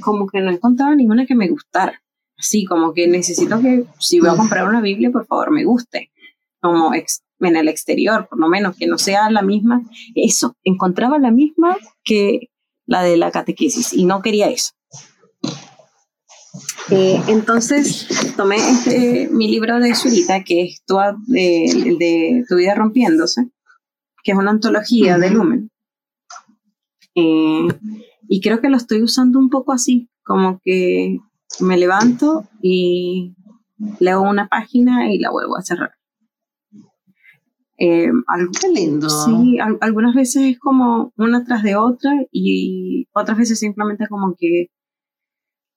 como 0.00 0.26
que 0.26 0.40
no 0.40 0.50
encontraba 0.50 0.94
ninguna 0.94 1.26
que 1.26 1.34
me 1.34 1.48
gustara. 1.48 2.02
Así 2.38 2.64
como 2.64 2.94
que 2.94 3.08
necesito 3.08 3.60
que 3.60 3.84
si 3.98 4.20
voy 4.20 4.30
a 4.30 4.36
comprar 4.36 4.68
una 4.68 4.80
Biblia, 4.80 5.10
por 5.10 5.26
favor, 5.26 5.50
me 5.50 5.64
guste. 5.64 6.10
Como 6.60 6.92
en 6.94 7.56
el 7.56 7.68
exterior, 7.68 8.28
por 8.28 8.38
lo 8.38 8.48
menos, 8.48 8.76
que 8.76 8.86
no 8.86 8.98
sea 8.98 9.30
la 9.30 9.42
misma. 9.42 9.82
Eso, 10.14 10.56
encontraba 10.62 11.18
la 11.18 11.30
misma 11.30 11.76
que 12.04 12.50
la 12.86 13.02
de 13.02 13.16
la 13.16 13.30
catequesis 13.30 13.92
y 13.92 14.04
no 14.04 14.22
quería 14.22 14.48
eso. 14.48 14.72
Eh, 16.90 17.20
entonces 17.28 18.08
tomé 18.36 18.56
este, 18.56 19.28
mi 19.30 19.48
libro 19.48 19.78
de 19.78 19.94
Zurita, 19.94 20.42
que 20.42 20.62
es 20.62 20.82
tu, 20.86 20.96
de, 21.26 21.96
de, 21.98 22.44
Tu 22.48 22.56
vida 22.56 22.74
rompiéndose, 22.74 23.50
que 24.24 24.32
es 24.32 24.38
una 24.38 24.52
antología 24.52 25.18
de 25.18 25.30
Lumen. 25.30 25.70
Eh, 27.18 27.68
y 28.28 28.40
creo 28.40 28.60
que 28.60 28.68
lo 28.68 28.76
estoy 28.76 29.02
usando 29.02 29.38
un 29.38 29.50
poco 29.50 29.72
así, 29.72 30.08
como 30.22 30.60
que 30.62 31.18
me 31.60 31.76
levanto 31.76 32.48
y 32.62 33.34
leo 34.00 34.22
una 34.22 34.48
página 34.48 35.12
y 35.12 35.18
la 35.18 35.30
vuelvo 35.30 35.56
a 35.56 35.62
cerrar. 35.62 35.92
Eh, 37.78 38.10
Qué 38.60 38.68
lindo. 38.68 39.08
Sí, 39.08 39.58
algunas 39.80 40.14
veces 40.14 40.42
es 40.42 40.58
como 40.58 41.12
una 41.16 41.44
tras 41.44 41.62
de 41.62 41.76
otra 41.76 42.10
y 42.32 43.06
otras 43.12 43.38
veces 43.38 43.58
simplemente 43.58 44.08
como 44.08 44.34
que 44.36 44.66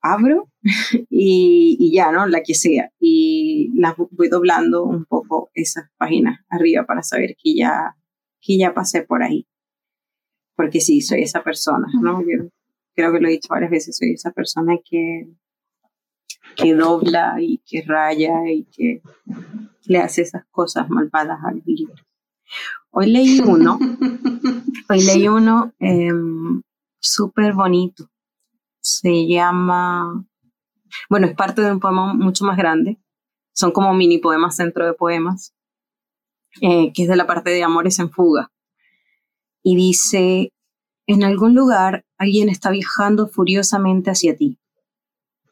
abro 0.01 0.49
y, 1.09 1.91
ya, 1.93 2.11
¿no? 2.11 2.25
La 2.27 2.41
que 2.41 2.55
sea. 2.55 2.91
Y 2.99 3.71
las 3.75 3.95
voy 3.97 4.29
doblando 4.29 4.83
un 4.83 5.05
poco 5.05 5.51
esas 5.53 5.89
páginas 5.97 6.39
arriba 6.49 6.85
para 6.85 7.03
saber 7.03 7.35
que 7.41 7.55
ya, 7.55 7.95
que 8.41 8.57
ya 8.57 8.73
pasé 8.73 9.03
por 9.03 9.23
ahí. 9.23 9.47
Porque 10.55 10.81
sí, 10.81 11.01
soy 11.01 11.23
esa 11.23 11.43
persona, 11.43 11.87
¿no? 12.01 12.21
Yo 12.21 12.49
creo 12.95 13.13
que 13.13 13.19
lo 13.19 13.27
he 13.27 13.31
dicho 13.31 13.49
varias 13.49 13.71
veces, 13.71 13.97
soy 13.97 14.13
esa 14.13 14.31
persona 14.31 14.75
que, 14.83 15.27
que 16.55 16.73
dobla 16.73 17.35
y 17.39 17.61
que 17.65 17.83
raya 17.85 18.49
y 18.51 18.65
que 18.65 19.01
le 19.85 19.99
hace 19.99 20.21
esas 20.21 20.45
cosas 20.51 20.89
malvadas 20.89 21.39
al 21.43 21.61
libro. 21.65 21.95
Hoy 22.91 23.09
leí 23.09 23.39
uno, 23.39 23.79
hoy 24.89 25.01
leí 25.01 25.27
uno 25.27 25.73
em, 25.79 26.61
súper 26.99 27.53
bonito. 27.53 28.09
Se 28.81 29.27
llama, 29.27 30.25
bueno, 31.09 31.27
es 31.27 31.35
parte 31.35 31.61
de 31.61 31.71
un 31.71 31.79
poema 31.79 32.13
mucho 32.13 32.43
más 32.45 32.57
grande. 32.57 32.99
Son 33.53 33.71
como 33.71 33.93
mini 33.93 34.17
poemas 34.17 34.57
dentro 34.57 34.85
de 34.85 34.93
poemas, 34.93 35.53
eh, 36.61 36.91
que 36.93 37.03
es 37.03 37.09
de 37.09 37.15
la 37.15 37.27
parte 37.27 37.51
de 37.51 37.63
Amores 37.63 37.99
en 37.99 38.11
Fuga. 38.11 38.50
Y 39.63 39.75
dice, 39.75 40.51
en 41.07 41.23
algún 41.23 41.55
lugar 41.55 42.05
alguien 42.17 42.49
está 42.49 42.71
viajando 42.71 43.27
furiosamente 43.27 44.11
hacia 44.11 44.35
ti. 44.35 44.57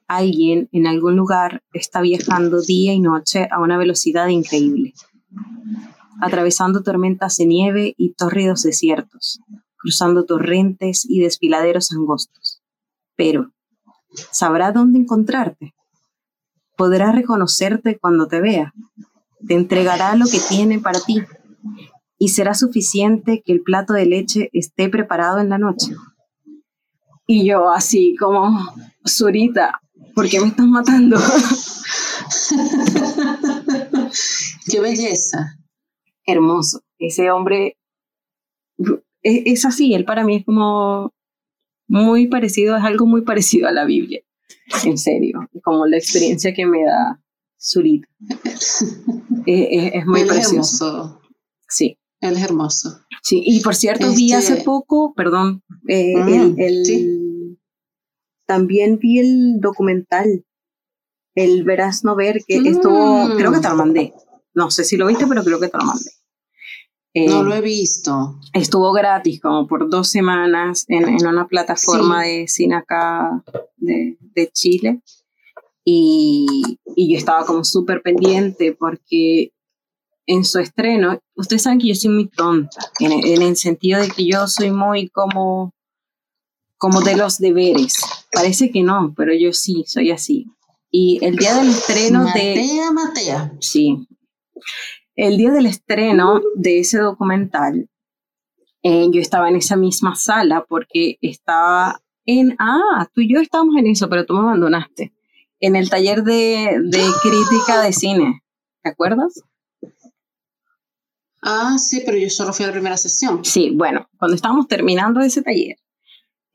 Alguien 0.07 0.69
en 0.71 0.87
algún 0.87 1.15
lugar 1.15 1.61
está 1.73 2.01
viajando 2.01 2.61
día 2.61 2.93
y 2.93 2.99
noche 2.99 3.47
a 3.51 3.59
una 3.59 3.77
velocidad 3.77 4.27
increíble 4.27 4.93
atravesando 6.19 6.83
tormentas 6.83 7.37
de 7.37 7.45
nieve 7.45 7.93
y 7.97 8.13
tórridos 8.13 8.63
desiertos, 8.63 9.41
cruzando 9.77 10.25
torrentes 10.25 11.05
y 11.07 11.21
desfiladeros 11.21 11.91
angostos. 11.91 12.61
Pero, 13.15 13.51
¿sabrá 14.31 14.71
dónde 14.71 14.99
encontrarte? 14.99 15.73
Podrá 16.75 17.11
reconocerte 17.11 17.97
cuando 17.97 18.27
te 18.27 18.41
vea. 18.41 18.73
Te 19.47 19.53
entregará 19.53 20.15
lo 20.15 20.25
que 20.25 20.39
tiene 20.39 20.79
para 20.79 20.99
ti. 20.99 21.21
Y 22.19 22.27
será 22.29 22.53
suficiente 22.53 23.41
que 23.43 23.53
el 23.53 23.61
plato 23.61 23.93
de 23.93 24.05
leche 24.05 24.49
esté 24.53 24.89
preparado 24.89 25.39
en 25.39 25.49
la 25.49 25.57
noche. 25.57 25.95
Y 27.25 27.47
yo 27.47 27.71
así 27.71 28.15
como, 28.19 28.73
Zurita, 29.07 29.81
¿por 30.13 30.29
qué 30.29 30.39
me 30.39 30.47
estás 30.47 30.67
matando? 30.67 31.17
Qué 34.69 34.79
belleza 34.79 35.59
hermoso. 36.31 36.81
Ese 36.97 37.31
hombre 37.31 37.77
es, 39.21 39.65
así, 39.65 39.93
él 39.93 40.05
para 40.05 40.23
mí 40.23 40.37
es 40.37 40.45
como 40.45 41.13
muy 41.87 42.27
parecido, 42.27 42.77
es 42.77 42.83
algo 42.83 43.05
muy 43.05 43.23
parecido 43.23 43.67
a 43.67 43.71
la 43.71 43.85
Biblia, 43.85 44.21
en 44.85 44.97
serio, 44.97 45.49
como 45.63 45.85
la 45.85 45.97
experiencia 45.97 46.53
que 46.53 46.65
me 46.65 46.83
da 46.83 47.21
Zurita. 47.59 48.07
es, 48.49 48.83
es, 49.45 50.05
muy 50.05 50.21
hermoso. 50.21 51.21
Sí. 51.67 51.98
Él 52.21 52.35
es 52.35 52.43
hermoso. 52.43 52.99
Sí, 53.23 53.41
y 53.45 53.61
por 53.61 53.75
cierto, 53.75 54.11
vi 54.13 54.33
hace 54.33 54.53
este 54.53 54.65
poco, 54.65 55.13
perdón, 55.13 55.63
eh, 55.87 56.15
mm, 56.17 56.55
el, 56.57 57.59
también 58.45 58.97
vi 58.99 59.19
el 59.19 59.59
documental, 59.59 60.45
el 61.35 61.63
Verás 61.63 62.03
No 62.03 62.15
Ver, 62.15 62.43
que 62.45 62.57
estuvo, 62.57 63.35
creo 63.35 63.51
que 63.51 63.59
te 63.59 63.69
lo 63.69 63.75
mandé. 63.75 64.13
No 64.53 64.71
sé 64.71 64.83
si 64.83 64.97
lo 64.97 65.07
viste, 65.07 65.27
pero 65.27 65.43
creo 65.43 65.59
que 65.59 65.69
te 65.69 65.77
lo 65.77 65.85
mandé 65.85 66.11
no 67.15 67.43
lo 67.43 67.55
he 67.55 67.61
visto. 67.61 68.39
Estuvo 68.53 68.91
gratis 68.93 69.41
como 69.41 69.67
por 69.67 69.89
dos 69.89 70.09
semanas 70.09 70.85
en, 70.87 71.25
una 71.25 71.47
plataforma 71.47 72.23
de 72.23 72.47
cine 72.47 72.75
acá 72.75 73.43
de, 73.77 74.17
Chile. 74.53 75.01
Y, 75.83 76.45
yo 76.85 77.17
estaba 77.17 77.45
como 77.45 77.63
súper 77.63 78.01
pendiente 78.01 78.75
porque 78.77 79.53
en 80.29 80.45
su 80.45 80.59
estreno, 80.59 81.19
ustedes 81.35 81.63
saben 81.63 81.79
que 81.79 81.87
yo 81.87 81.95
soy 81.95 82.11
muy 82.11 82.27
tonta, 82.27 82.79
en, 82.99 83.41
el 83.41 83.57
sentido 83.57 84.01
de 84.01 84.09
que 84.09 84.25
yo 84.25 84.47
soy 84.47 84.71
muy 84.71 85.09
como, 85.09 85.73
como 86.77 87.01
de 87.01 87.17
los 87.17 87.37
deberes. 87.39 87.95
Parece 88.31 88.71
que 88.71 88.83
no, 88.83 89.13
pero 89.17 89.33
yo 89.33 89.53
sí, 89.53 89.83
soy 89.87 90.11
así. 90.11 90.45
Y 90.91 91.19
el 91.23 91.35
día 91.35 91.55
del 91.55 91.69
estreno 91.69 92.25
de... 92.33 92.55
Matea, 92.55 92.91
Matea. 92.91 93.53
Sí 93.59 94.07
el 95.19 95.35
día 95.35 95.51
del 95.51 95.65
estreno 95.65 96.41
de 96.55 96.79
ese 96.79 96.97
documental, 96.97 97.89
eh, 98.83 99.07
yo 99.11 99.19
estaba 99.19 99.49
en 99.49 99.57
esa 99.57 99.75
misma 99.75 100.15
sala 100.15 100.65
porque 100.67 101.17
estaba 101.21 102.01
en, 102.25 102.55
ah, 102.57 103.05
tú 103.13 103.19
y 103.19 103.33
yo 103.33 103.41
estábamos 103.41 103.75
en 103.75 103.87
eso, 103.87 104.07
pero 104.07 104.25
tú 104.25 104.33
me 104.35 104.39
abandonaste, 104.39 105.11
en 105.59 105.75
el 105.75 105.89
taller 105.89 106.23
de, 106.23 106.79
crítica 107.21 107.81
de 107.81 107.91
cine, 107.91 108.43
¿te 108.81 108.91
acuerdas? 108.91 109.43
Ah, 111.41 111.77
sí, 111.77 112.03
pero 112.05 112.17
yo 112.17 112.29
solo 112.29 112.53
fui 112.53 112.65
a 112.65 112.67
la 112.67 112.73
primera 112.73 112.97
sesión. 112.97 113.43
Sí, 113.45 113.71
bueno, 113.73 114.09
cuando 114.17 114.35
estábamos 114.35 114.67
terminando 114.67 115.21
ese 115.21 115.41
taller, 115.41 115.77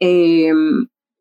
eh, 0.01 0.53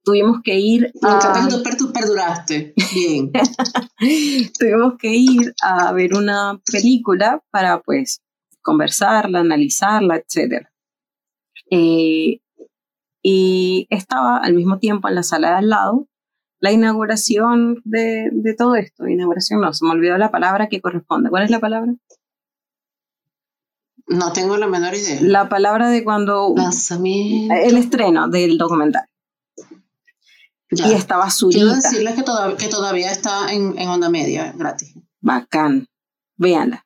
tuvimos 0.03 0.41
que 0.43 0.59
ir 0.59 0.91
a... 1.01 1.47
perduraste, 1.93 2.73
bien. 2.93 3.31
tuvimos 4.59 4.95
que 4.99 5.13
ir 5.13 5.53
a 5.61 5.91
ver 5.93 6.13
una 6.13 6.59
película 6.71 7.41
para, 7.51 7.81
pues, 7.81 8.21
conversarla, 8.61 9.39
analizarla, 9.39 10.17
etc. 10.17 10.67
Eh, 11.71 12.39
y 13.21 13.87
estaba 13.89 14.37
al 14.37 14.53
mismo 14.53 14.79
tiempo 14.79 15.07
en 15.07 15.15
la 15.15 15.23
sala 15.23 15.51
de 15.51 15.55
al 15.55 15.69
lado 15.69 16.07
la 16.59 16.71
inauguración 16.71 17.81
de, 17.83 18.29
de 18.31 18.53
todo 18.53 18.75
esto. 18.75 19.05
Inauguración, 19.05 19.59
no, 19.59 19.73
se 19.73 19.85
me 19.85 19.91
olvidó 19.91 20.17
la 20.17 20.31
palabra 20.31 20.69
que 20.69 20.79
corresponde. 20.79 21.29
¿Cuál 21.29 21.43
es 21.43 21.51
la 21.51 21.59
palabra? 21.59 21.93
No 24.07 24.33
tengo 24.33 24.57
la 24.57 24.67
menor 24.67 24.93
idea. 24.93 25.19
La 25.21 25.49
palabra 25.49 25.89
de 25.89 26.03
cuando... 26.03 26.53
El 27.49 27.77
estreno 27.77 28.27
del 28.27 28.57
documental. 28.57 29.07
Y 30.69 30.93
estaba 30.93 31.29
Zurita. 31.29 31.59
Quiero 31.59 31.75
decirles 31.75 32.15
que, 32.15 32.23
que 32.57 32.67
todavía 32.67 33.11
está 33.11 33.53
en, 33.53 33.77
en, 33.77 33.89
onda 33.89 34.09
media, 34.09 34.53
gratis. 34.57 34.93
Bacán. 35.21 35.87
Véanla. 36.35 36.85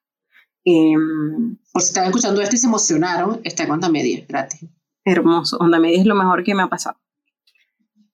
Em, 0.66 1.58
Por 1.72 1.82
si 1.82 1.90
están 1.90 2.06
escuchando 2.06 2.42
esto 2.42 2.56
y 2.56 2.60
se 2.60 2.68
emocionaron, 2.68 3.40
está 3.44 3.64
en 3.64 3.72
onda 3.72 3.90
media, 3.90 4.26
gratis. 4.28 4.70
Hermoso. 5.06 5.58
Onda 5.58 5.80
media 5.80 6.00
es 6.00 6.06
lo 6.06 6.16
mejor 6.16 6.44
que 6.44 6.54
me 6.54 6.64
ha 6.64 6.68
pasado. 6.68 6.98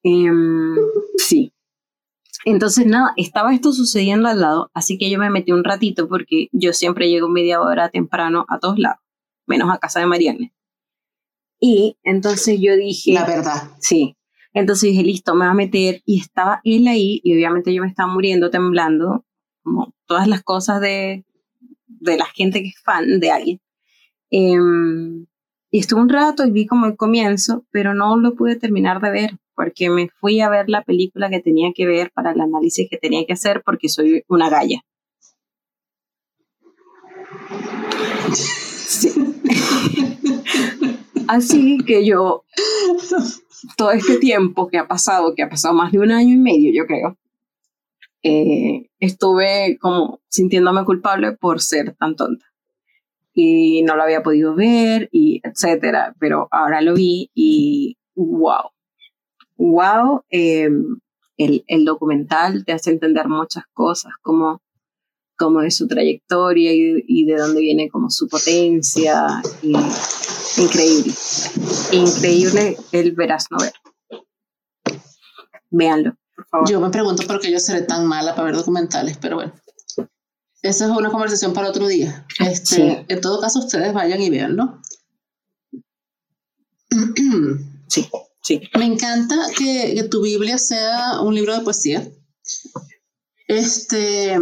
Em, 0.04 0.76
sí. 1.18 1.53
Entonces, 2.46 2.86
nada, 2.86 3.14
estaba 3.16 3.54
esto 3.54 3.72
sucediendo 3.72 4.28
al 4.28 4.42
lado, 4.42 4.70
así 4.74 4.98
que 4.98 5.10
yo 5.10 5.18
me 5.18 5.30
metí 5.30 5.52
un 5.52 5.64
ratito 5.64 6.08
porque 6.08 6.50
yo 6.52 6.74
siempre 6.74 7.10
llego 7.10 7.30
media 7.30 7.62
hora 7.62 7.90
temprano 7.90 8.46
a 8.50 8.60
todos 8.60 8.78
lados, 8.80 9.00
menos 9.48 9.72
a 9.72 9.78
casa 9.78 10.00
de 10.00 10.08
Marianne. 10.08 10.54
Y 11.60 11.98
entonces 12.04 12.60
yo 12.60 12.76
dije... 12.76 13.14
La 13.14 13.26
verdad. 13.26 13.72
Sí, 13.80 14.18
entonces 14.54 14.92
dije, 14.92 15.04
listo, 15.04 15.34
me 15.36 15.46
va 15.46 15.52
a 15.52 15.56
meter. 15.56 16.02
Y 16.06 16.20
estaba 16.20 16.62
él 16.64 16.88
ahí, 16.88 17.22
y 17.24 17.34
obviamente 17.34 17.74
yo 17.74 17.82
me 17.82 17.88
estaba 17.88 18.12
muriendo, 18.12 18.50
temblando, 18.50 19.26
como 19.64 19.96
todas 20.06 20.28
las 20.28 20.44
cosas 20.44 20.82
de, 20.82 21.26
de 21.88 22.18
la 22.18 22.26
gente 22.26 22.62
que 22.62 22.70
es 22.70 22.82
fan 22.84 23.20
de 23.20 23.32
alguien. 23.32 23.62
Em, 24.30 25.26
y 25.74 25.80
estuve 25.80 26.02
un 26.02 26.10
rato 26.10 26.46
y 26.46 26.52
vi 26.52 26.68
como 26.68 26.86
el 26.86 26.96
comienzo, 26.96 27.66
pero 27.72 27.96
no 27.96 28.16
lo 28.16 28.36
pude 28.36 28.56
terminar 28.56 29.02
de 29.02 29.10
ver, 29.10 29.32
porque 29.56 29.90
me 29.90 30.08
fui 30.08 30.40
a 30.40 30.48
ver 30.48 30.70
la 30.70 30.84
película 30.84 31.32
que 31.32 31.40
tenía 31.40 31.72
que 31.74 31.88
ver 31.88 32.12
para 32.14 32.32
el 32.32 32.42
análisis 32.42 32.88
que 32.92 32.98
tenía 32.98 33.26
que 33.26 33.34
hacer, 33.34 33.64
porque 33.66 33.90
soy 33.90 34.24
una 34.28 34.52
galla. 34.52 34.84
Sí. 38.34 39.10
Así 41.28 41.80
que 41.80 42.06
yo 42.06 42.44
todo 43.76 43.94
este 43.94 44.20
tiempo 44.20 44.68
que 44.68 44.78
ha 44.78 44.88
pasado, 44.88 45.34
que 45.36 45.42
ha 45.42 45.50
pasado 45.50 45.74
más 45.74 45.92
de 45.92 45.98
un 45.98 46.12
año 46.12 46.36
y 46.36 46.38
medio, 46.38 46.72
yo 46.72 46.86
creo, 46.86 47.18
eh, 48.22 48.92
estuve 49.00 49.80
como 49.82 50.22
sintiéndome 50.30 50.86
culpable 50.86 51.32
por 51.32 51.62
ser 51.62 51.96
tan 51.96 52.16
tonta. 52.16 52.53
Y 53.34 53.82
no 53.84 53.96
lo 53.96 54.04
había 54.04 54.22
podido 54.22 54.54
ver, 54.56 55.10
y 55.12 55.41
etcétera, 55.43 56.15
pero 56.19 56.48
ahora 56.52 56.82
lo 56.82 56.93
vi 56.93 57.32
y 57.34 57.98
wow. 58.15 58.69
Wow, 59.58 60.24
em, 60.30 61.00
el, 61.38 61.63
el, 61.67 61.86
documental 61.86 62.63
te 62.65 62.74
hace 62.74 62.91
entender 62.91 63.28
muchas 63.28 63.63
cosas, 63.74 64.13
como, 64.22 64.62
como 65.38 65.62
de 65.62 65.72
su 65.72 65.88
trayectoria 65.88 66.74
y, 66.74 67.04
y 67.08 67.26
de 67.26 67.38
dónde 67.38 67.62
viene 67.62 67.89
como 67.89 68.10
su 68.10 68.28
potencia. 68.28 69.41
Y, 69.62 69.74
Increíble. 70.58 71.13
Increíble 71.91 72.78
el 72.91 73.13
Verás 73.13 73.48
No 73.50 73.58
Ver. 73.58 73.74
Véanlo, 75.72 76.15
por 76.36 76.46
favor. 76.46 76.69
Yo 76.69 76.80
me 76.80 76.89
pregunto 76.91 77.24
por 77.26 77.39
qué 77.39 77.52
yo 77.52 77.60
seré 77.60 77.82
tan 77.82 78.06
mala 78.06 78.36
para 78.36 78.46
ver 78.46 78.56
documentales, 78.56 79.17
pero 79.17 79.38
bueno. 79.38 79.54
Esa 80.63 80.86
es 80.86 80.91
una 80.91 81.12
conversación 81.12 81.54
para 81.54 81.69
otro 81.69 81.88
día. 81.88 82.26
Este, 82.39 83.06
En 83.10 83.19
todo 83.19 83.41
caso, 83.41 83.60
ustedes 83.60 83.93
vayan 83.93 84.21
y 84.21 84.30
véanlo. 84.30 84.82
sí. 87.88 88.10
Sí. 88.41 88.62
Me 88.78 88.86
encanta 88.86 89.36
que, 89.58 89.93
que, 89.95 90.04
tu 90.04 90.21
Biblia 90.21 90.58
sea 90.58 91.21
un 91.21 91.36
libro 91.36 91.54
de 91.54 91.63
poesía. 91.63 92.10
Este, 93.47 94.38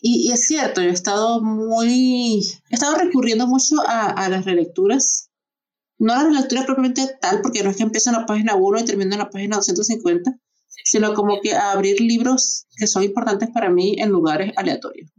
y, 0.00 0.28
y, 0.28 0.32
es 0.32 0.46
cierto, 0.46 0.82
yo 0.82 0.88
he 0.88 0.92
estado 0.92 1.42
muy, 1.42 2.42
he 2.70 2.74
estado 2.74 2.96
recurriendo 2.96 3.46
mucho 3.46 3.76
a, 3.86 4.08
a 4.08 4.28
las 4.30 4.46
relecturas. 4.46 5.30
No 5.98 6.12
a 6.12 6.22
la 6.22 6.24
relectura 6.24 6.64
propiamente 6.64 7.18
tal, 7.20 7.42
porque 7.42 7.62
no 7.62 7.70
es 7.70 7.76
que 7.76 7.82
empiezo 7.82 8.10
en 8.10 8.16
la 8.16 8.26
página 8.26 8.56
1 8.56 8.80
y 8.80 8.84
termino 8.84 9.12
en 9.12 9.18
la 9.18 9.30
página 9.30 9.56
250, 9.56 10.38
sino 10.84 11.14
como 11.14 11.40
que 11.40 11.54
a 11.54 11.72
abrir 11.72 12.00
libros 12.00 12.66
que 12.76 12.86
son 12.86 13.02
importantes 13.02 13.50
para 13.52 13.70
mí 13.70 13.96
en 13.98 14.10
lugares 14.10 14.52
aleatorios. 14.56 15.10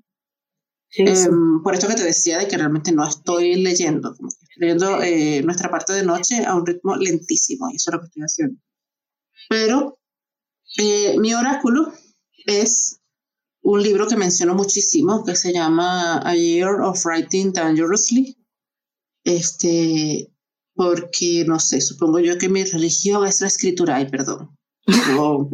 Eh, 0.97 1.29
por 1.63 1.75
esto 1.75 1.87
que 1.87 1.95
te 1.95 2.03
decía 2.03 2.39
de 2.39 2.47
que 2.47 2.57
realmente 2.57 2.91
no 2.91 3.07
estoy 3.07 3.55
leyendo, 3.55 4.15
leyendo 4.55 5.01
eh, 5.03 5.43
nuestra 5.43 5.69
parte 5.69 5.93
de 5.93 6.03
noche 6.03 6.43
a 6.43 6.55
un 6.55 6.65
ritmo 6.65 6.95
lentísimo, 6.95 7.69
y 7.69 7.75
eso 7.75 7.91
es 7.91 7.93
lo 7.93 7.99
que 8.01 8.07
estoy 8.07 8.23
haciendo. 8.23 8.61
Pero 9.49 9.99
eh, 10.77 11.17
mi 11.19 11.33
oráculo 11.33 11.93
es 12.45 12.99
un 13.61 13.83
libro 13.83 14.07
que 14.07 14.15
menciono 14.15 14.55
muchísimo, 14.55 15.23
que 15.23 15.35
se 15.35 15.53
llama 15.53 16.17
A 16.19 16.35
Year 16.35 16.81
of 16.81 17.05
Writing 17.05 17.53
Dangerously, 17.53 18.35
este, 19.23 20.31
porque, 20.73 21.43
no 21.45 21.59
sé, 21.59 21.81
supongo 21.81 22.19
yo 22.19 22.37
que 22.37 22.49
mi 22.49 22.63
religión 22.63 23.25
es 23.27 23.41
la 23.41 23.47
escritura, 23.47 23.97
ay, 23.97 24.09
perdón. 24.09 24.57
Oh, 25.17 25.49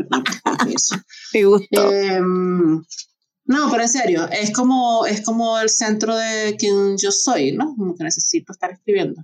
eso. 0.67 0.95
Me 1.33 1.43
gustó. 1.45 1.89
Em, 3.45 3.55
no, 3.55 3.69
pero 3.71 3.83
en 3.83 3.89
serio, 3.89 4.27
es 4.31 4.51
como, 4.51 5.05
es 5.05 5.21
como 5.21 5.59
el 5.59 5.69
centro 5.69 6.15
de 6.15 6.55
quien 6.57 6.97
yo 6.97 7.11
soy, 7.11 7.51
¿no? 7.51 7.75
Como 7.75 7.95
que 7.95 8.03
necesito 8.03 8.53
estar 8.53 8.71
escribiendo. 8.71 9.21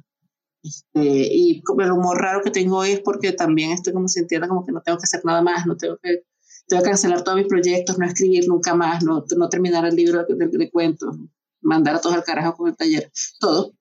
Este, 0.62 1.01
y 1.01 1.63
el 1.79 1.91
humor 1.91 2.17
raro 2.17 2.41
que 2.43 2.51
tengo 2.51 2.77
hoy 2.79 2.91
es 2.91 2.99
porque 2.99 3.32
también 3.32 3.71
estoy 3.71 3.93
como 3.93 4.10
sintiendo 4.10 4.47
como 4.47 4.65
que 4.65 4.73
no 4.73 4.82
tengo 4.82 4.97
que 4.97 5.05
hacer 5.05 5.21
nada 5.23 5.41
más, 5.41 5.65
no 5.65 5.77
tengo 5.77 5.97
que, 6.03 6.23
tengo 6.67 6.84
que 6.84 6.89
cancelar 6.89 7.23
todos 7.23 7.38
mis 7.38 7.47
proyectos, 7.47 7.97
no 7.97 8.05
escribir 8.05 8.47
nunca 8.47 8.75
más, 8.75 9.03
no, 9.03 9.23
no 9.38 9.49
terminar 9.49 9.86
el 9.86 9.95
libro 9.95 10.25
de, 10.25 10.47
de, 10.47 10.69
cuentos, 10.69 11.15
mandar 11.62 11.95
a 11.95 12.01
todos 12.01 12.15
al 12.15 12.23
carajo 12.23 12.58
con 12.58 12.69
el 12.69 12.75
taller, 12.75 13.10
todo. 13.39 13.73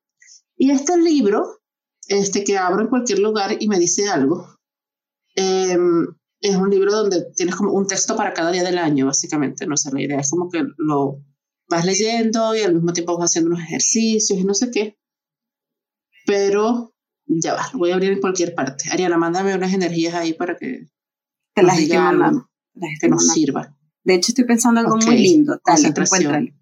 Y 0.57 0.71
este 0.71 0.97
libro, 0.97 1.61
este 2.07 2.45
que 2.45 2.57
abro 2.57 2.83
en 2.83 2.89
cualquier 2.89 3.19
lugar 3.19 3.57
y 3.59 3.67
me 3.69 3.79
dice 3.79 4.09
algo, 4.09 4.47
eh, 5.35 5.77
es 6.41 6.57
un 6.57 6.71
libro 6.71 6.93
donde 6.93 7.27
tienes 7.35 7.57
como 7.57 7.73
un 7.73 7.87
texto 7.87 8.17
para 8.17 8.33
cada 8.33 8.53
día 8.53 8.63
del 8.63 8.79
año, 8.79 9.07
básicamente. 9.07 9.67
No 9.67 9.77
sé, 9.77 9.91
la 9.93 10.03
idea 10.03 10.21
es 10.21 10.31
como 10.31 10.49
que 10.51 10.65
lo 10.77 11.23
vas 11.69 11.85
leyendo 11.85 12.55
y 12.55 12.63
al 12.63 12.75
mismo 12.75 12.93
tiempo 12.93 13.19
vas 13.19 13.31
haciendo 13.31 13.51
unos 13.51 13.63
ejercicios 13.63 14.39
y 14.39 14.45
no 14.45 14.55
sé 14.55 14.71
qué. 14.71 14.99
Pero 16.27 16.95
ya 17.27 17.55
va, 17.55 17.69
lo 17.73 17.79
voy 17.81 17.91
a 17.91 17.95
abrir 17.95 18.13
en 18.13 18.21
cualquier 18.21 18.55
parte. 18.55 18.89
Ariana, 18.91 19.19
mándame 19.19 19.55
unas 19.55 19.73
energías 19.73 20.15
ahí 20.15 20.35
para 20.35 20.57
que, 20.57 20.89
que 21.55 21.63
las 21.63 21.79
esté 21.79 21.99
mandando. 21.99 22.49
que 23.01 23.09
nos 23.09 23.27
sirva. 23.29 23.77
De 24.05 24.15
hecho, 24.15 24.31
estoy 24.31 24.45
pensando 24.45 24.81
en 24.81 24.87
algo 24.87 24.99
muy 24.99 25.19
lindo. 25.19 25.53
Dale, 25.53 25.93
Concentración. 25.93 26.55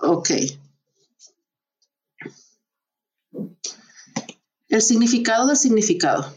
Ok. 0.00 0.30
El 4.68 4.82
significado 4.82 5.46
del 5.46 5.56
significado. 5.56 6.34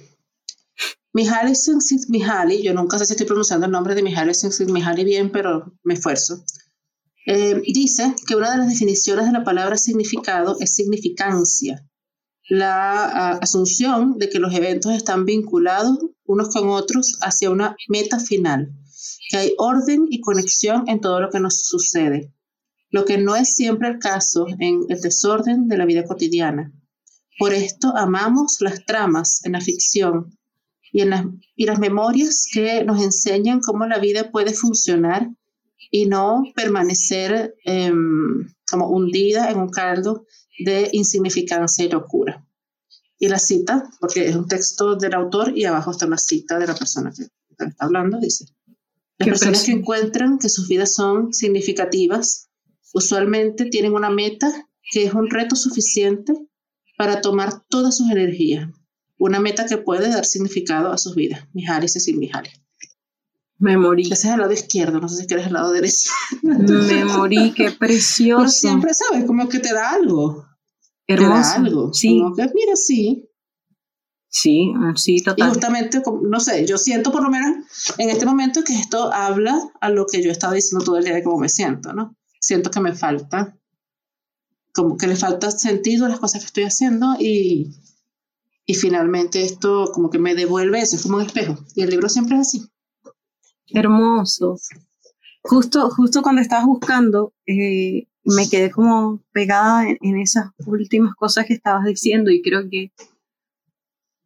Mihaly 1.18 1.54
Csikszentmihalyi, 1.56 2.62
yo 2.62 2.76
nunca 2.76 3.00
sé 3.00 3.08
si 3.08 3.14
estoy 3.14 3.26
pronunciando 3.26 3.66
el 3.66 3.72
nombre 3.72 3.96
de 3.96 4.04
Mihaly 4.04 4.34
Csikszentmihalyi 4.34 5.04
bien, 5.04 5.32
pero 5.32 5.74
me 5.84 5.96
esfuerzo. 5.96 6.44
Eh, 7.26 7.60
dice 7.74 8.14
que 8.28 8.36
una 8.36 8.52
de 8.52 8.58
las 8.60 8.70
definiciones 8.70 9.26
de 9.26 9.32
la 9.32 9.44
palabra 9.44 9.78
significado 9.78 10.58
es 10.60 10.76
significancia, 10.76 11.84
la 12.50 13.32
asunción 13.32 14.20
de 14.20 14.30
que 14.30 14.38
los 14.38 14.54
eventos 14.54 14.94
están 14.94 15.26
vinculados 15.26 15.98
unos 16.24 16.50
con 16.50 16.70
otros 16.70 17.18
hacia 17.22 17.50
una 17.50 17.76
meta 17.90 18.20
final, 18.20 18.72
que 19.32 19.38
hay 19.38 19.54
orden 19.58 20.06
y 20.12 20.22
conexión 20.22 20.88
en 20.88 21.02
todo 21.02 21.20
lo 21.20 21.32
que 21.32 21.40
nos 21.40 21.64
sucede, 21.64 22.32
lo 22.92 23.06
que 23.06 23.18
no 23.18 23.36
es 23.36 23.56
siempre 23.56 23.90
el 23.90 23.98
caso 23.98 24.46
en 24.60 24.86
el 24.88 25.02
desorden 25.02 25.68
de 25.68 25.78
la 25.78 25.86
vida 25.88 26.04
cotidiana. 26.04 26.72
Por 27.40 27.54
esto 27.54 27.92
amamos 27.98 28.58
las 28.60 28.86
tramas 28.86 29.44
en 29.46 29.54
la 29.54 29.62
ficción 29.62 30.37
y, 30.98 31.02
en 31.02 31.12
las, 31.12 31.26
y 31.56 31.66
las 31.68 31.78
memorias 31.78 32.48
que 32.52 32.84
nos 32.84 33.04
enseñan 33.04 33.60
cómo 33.60 33.86
la 33.86 34.00
vida 34.00 34.32
puede 34.32 34.52
funcionar 34.52 35.30
y 35.92 36.08
no 36.08 36.42
permanecer 36.56 37.54
eh, 37.66 37.94
como 38.68 38.90
hundida 38.90 39.52
en 39.52 39.60
un 39.60 39.70
caldo 39.70 40.26
de 40.58 40.90
insignificancia 40.94 41.86
y 41.86 41.90
locura. 41.90 42.44
Y 43.20 43.28
la 43.28 43.38
cita, 43.38 43.88
porque 44.00 44.28
es 44.28 44.36
un 44.36 44.48
texto 44.48 44.96
del 44.96 45.14
autor 45.14 45.56
y 45.56 45.66
abajo 45.66 45.92
está 45.92 46.08
una 46.08 46.18
cita 46.18 46.58
de 46.58 46.66
la 46.66 46.74
persona 46.74 47.14
que 47.16 47.28
está 47.52 47.76
hablando, 47.78 48.20
dice, 48.20 48.46
las 49.20 49.30
personas 49.30 49.66
que 49.66 49.74
encuentran 49.74 50.40
que 50.40 50.50
sus 50.50 50.68
vidas 50.68 50.96
son 50.96 51.32
significativas 51.32 52.50
usualmente 52.96 53.66
tienen 53.66 53.94
una 53.94 54.10
meta 54.10 54.52
que 54.92 55.04
es 55.04 55.14
un 55.14 55.30
reto 55.30 55.56
suficiente 55.56 56.34
para 56.98 57.22
tomar 57.22 57.66
todas 57.70 57.98
sus 57.98 58.10
energías 58.10 58.68
una 59.18 59.40
meta 59.40 59.66
que 59.66 59.78
puede 59.78 60.10
dar 60.10 60.26
significado 60.26 60.92
a 60.92 60.98
sus 60.98 61.16
vidas. 61.16 61.48
Mijares 61.54 61.96
y 61.96 62.00
sin 62.00 62.20
Mijares. 62.20 62.54
Me 63.60 63.78
morí. 63.78 64.04
Ese 64.04 64.28
es 64.28 64.34
el 64.34 64.40
lado 64.40 64.54
izquierdo, 64.54 65.00
no 65.00 65.10
sé 65.10 65.18
si 65.22 65.28
quieres 65.28 65.48
el 65.48 65.54
lado 65.54 65.72
derecho. 65.72 66.12
Me 66.44 67.06
morí, 67.06 67.54
qué 67.54 67.72
precioso. 67.72 68.40
Pero 68.40 68.52
siempre 68.52 68.94
sabes, 68.94 69.26
como 69.26 69.50
que 69.50 69.60
te 69.60 69.74
da 69.74 69.92
algo. 69.92 70.46
Hermoso. 71.08 71.42
Te 71.42 71.48
da 71.48 71.54
algo. 71.56 71.94
Sí. 71.94 72.20
Como 72.20 72.36
que, 72.36 72.44
mira, 72.54 72.76
sí. 72.76 73.24
Sí, 74.30 74.72
sí, 74.96 75.24
total. 75.24 75.48
Y 75.48 75.50
justamente, 75.50 76.02
no 76.22 76.40
sé, 76.40 76.66
yo 76.68 76.78
siento 76.78 77.12
por 77.12 77.24
lo 77.24 77.30
menos 77.30 77.66
en 77.98 78.10
este 78.10 78.26
momento 78.26 78.64
que 78.64 78.74
esto 78.74 79.12
habla 79.12 79.58
a 79.80 79.90
lo 79.90 80.06
que 80.06 80.22
yo 80.22 80.30
he 80.30 80.34
estado 80.34 80.54
diciendo 80.54 80.86
todo 80.86 80.98
el 80.98 81.06
día 81.06 81.16
de 81.16 81.24
cómo 81.24 81.40
me 81.40 81.50
siento, 81.50 81.94
¿no? 81.94 82.16
Siento 82.40 82.70
que 82.70 82.82
me 82.82 82.94
falta, 82.94 83.58
como 84.74 84.98
que 84.98 85.08
le 85.08 85.16
falta 85.16 85.50
sentido 85.50 86.06
a 86.06 86.10
las 86.10 86.20
cosas 86.20 86.42
que 86.42 86.48
estoy 86.48 86.64
haciendo 86.66 87.16
y, 87.18 87.72
y 88.70 88.76
finalmente 88.76 89.42
esto 89.44 89.90
como 89.94 90.10
que 90.10 90.20
me 90.20 90.36
devuelve 90.36 90.80
eso, 90.80 90.98
es 90.98 91.04
como 91.04 91.18
un 91.18 91.24
espejo. 91.24 91.58
Y 91.74 91.84
el 91.84 91.90
libro 91.90 92.10
siempre 92.10 92.36
es 92.36 92.42
así. 92.42 92.70
Hermoso. 93.70 94.58
Justo, 95.42 95.90
justo 95.90 96.22
cuando 96.22 96.42
estabas 96.42 96.66
buscando, 96.66 97.34
eh, 97.46 98.08
me 98.26 98.50
quedé 98.50 98.70
como 98.70 99.24
pegada 99.32 99.86
en, 99.88 100.18
esas 100.18 100.52
últimas 100.66 101.16
cosas 101.16 101.46
que 101.46 101.54
estabas 101.54 101.86
diciendo 101.86 102.30
y 102.30 102.42
creo 102.42 102.70
que 102.70 102.92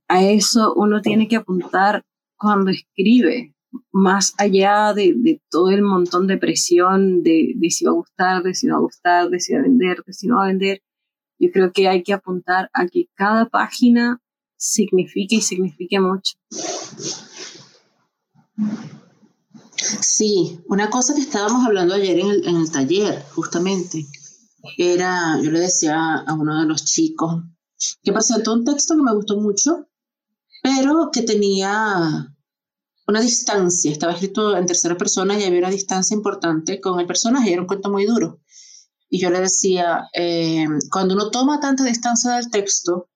a 0.08 0.23
eso 0.23 0.73
uno 0.75 1.01
tiene 1.01 1.27
que 1.27 1.36
apuntar 1.36 2.04
cuando 2.36 2.71
escribe, 2.71 3.54
más 3.91 4.34
allá 4.39 4.95
de, 4.95 5.13
de 5.15 5.39
todo 5.51 5.69
el 5.69 5.84
montón 5.84 6.25
de 6.25 6.38
presión 6.38 7.21
de, 7.21 7.54
de 7.56 7.69
si 7.69 7.86
va 7.86 7.91
a 7.91 7.95
gustar, 7.95 8.41
de 8.41 8.56
si 8.56 8.65
no 8.65 8.73
va 8.73 8.80
a 8.80 8.82
gustar, 8.82 9.30
de 9.30 9.39
si 9.39 9.54
va 9.54 9.60
a 9.60 9.63
vender, 9.63 10.04
de 10.04 10.13
si 10.13 10.27
no 10.27 10.38
va 10.38 10.45
a 10.45 10.47
vender. 10.47 10.82
Yo 11.38 11.51
creo 11.51 11.71
que 11.71 11.88
hay 11.88 12.01
que 12.01 12.13
apuntar 12.13 12.71
a 12.73 12.88
que 12.88 13.06
cada 13.15 13.47
página 13.47 14.19
signifique 14.62 15.38
y 15.38 15.41
signifique 15.41 16.00
mucho. 16.00 16.38
Sí, 20.02 20.60
una 20.67 20.89
cosa 20.91 21.15
que 21.15 21.21
estábamos 21.21 21.65
hablando 21.65 21.95
ayer 21.95 22.19
en 22.19 22.28
el, 22.30 22.47
en 22.47 22.58
el 22.58 22.71
taller, 22.71 23.26
justamente, 23.34 24.06
era, 24.78 25.39
yo 25.41 25.50
le 25.50 25.60
decía 25.60 26.17
a 26.17 26.34
uno 26.36 26.60
de 26.60 26.67
los 26.67 26.86
chicos 26.86 27.43
que 28.04 28.13
presentó 28.13 28.54
un 28.54 28.63
texto 28.63 28.95
que 28.95 29.02
me 29.02 29.15
gustó 29.15 29.39
mucho, 29.39 29.88
pero 30.62 31.10
que 31.12 31.24
tenía 31.24 32.32
una 33.08 33.19
distancia, 33.19 33.91
estaba 33.91 34.13
escrito 34.13 34.56
en 34.56 34.67
tercera 34.67 34.95
persona 34.95 35.39
y 35.39 35.43
había 35.43 35.60
una 35.60 35.71
distancia 35.71 36.13
importante 36.15 36.80
con 36.80 37.00
el 37.00 37.08
personaje, 37.08 37.52
era 37.52 37.62
un 37.62 37.67
cuento 37.67 37.89
muy 37.89 38.06
duro. 38.06 38.41
Y 39.10 39.19
yo 39.19 39.32
le 39.32 39.41
decía, 39.41 40.08
eh, 40.13 40.67
cuando 40.91 41.15
uno 41.15 41.32
toma 41.32 41.60
tanta 41.60 41.84
distancia 41.84 42.34
del 42.34 42.52
texto, 42.52 43.10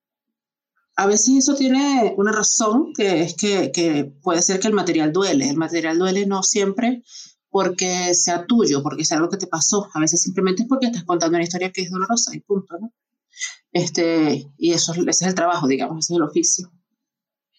a 0.96 1.08
veces 1.08 1.36
eso 1.38 1.56
tiene 1.56 2.14
una 2.18 2.32
razón, 2.32 2.94
que 2.94 3.22
es 3.22 3.36
que, 3.36 3.72
que, 3.72 4.06
puede 4.22 4.42
ser 4.42 4.60
que 4.60 4.68
el 4.68 4.74
material 4.74 5.12
duele. 5.12 5.50
El 5.50 5.58
material 5.58 6.00
duele 6.00 6.26
no 6.26 6.42
siempre 6.42 7.04
porque 7.50 8.14
sea 8.14 8.46
tuyo, 8.46 8.82
porque 8.82 9.04
sea 9.06 9.18
algo 9.18 9.30
que 9.30 9.38
te 9.38 9.48
pasó. 9.48 9.90
A 9.94 10.00
veces 10.00 10.22
simplemente 10.22 10.64
es 10.64 10.70
porque 10.70 10.88
estás 10.88 11.04
contando 11.04 11.36
una 11.36 11.44
historia 11.44 11.72
que 11.72 11.82
es 11.82 11.92
dolorosa 11.92 12.34
y 12.34 12.40
punto. 12.40 12.78
Este, 13.74 14.50
y 14.58 14.72
eso 14.72 14.94
ese 14.94 15.10
es 15.10 15.22
el 15.22 15.36
trabajo, 15.36 15.68
digamos, 15.68 16.06
ese 16.06 16.14
es 16.14 16.18
el 16.18 16.24
oficio. 16.24 16.72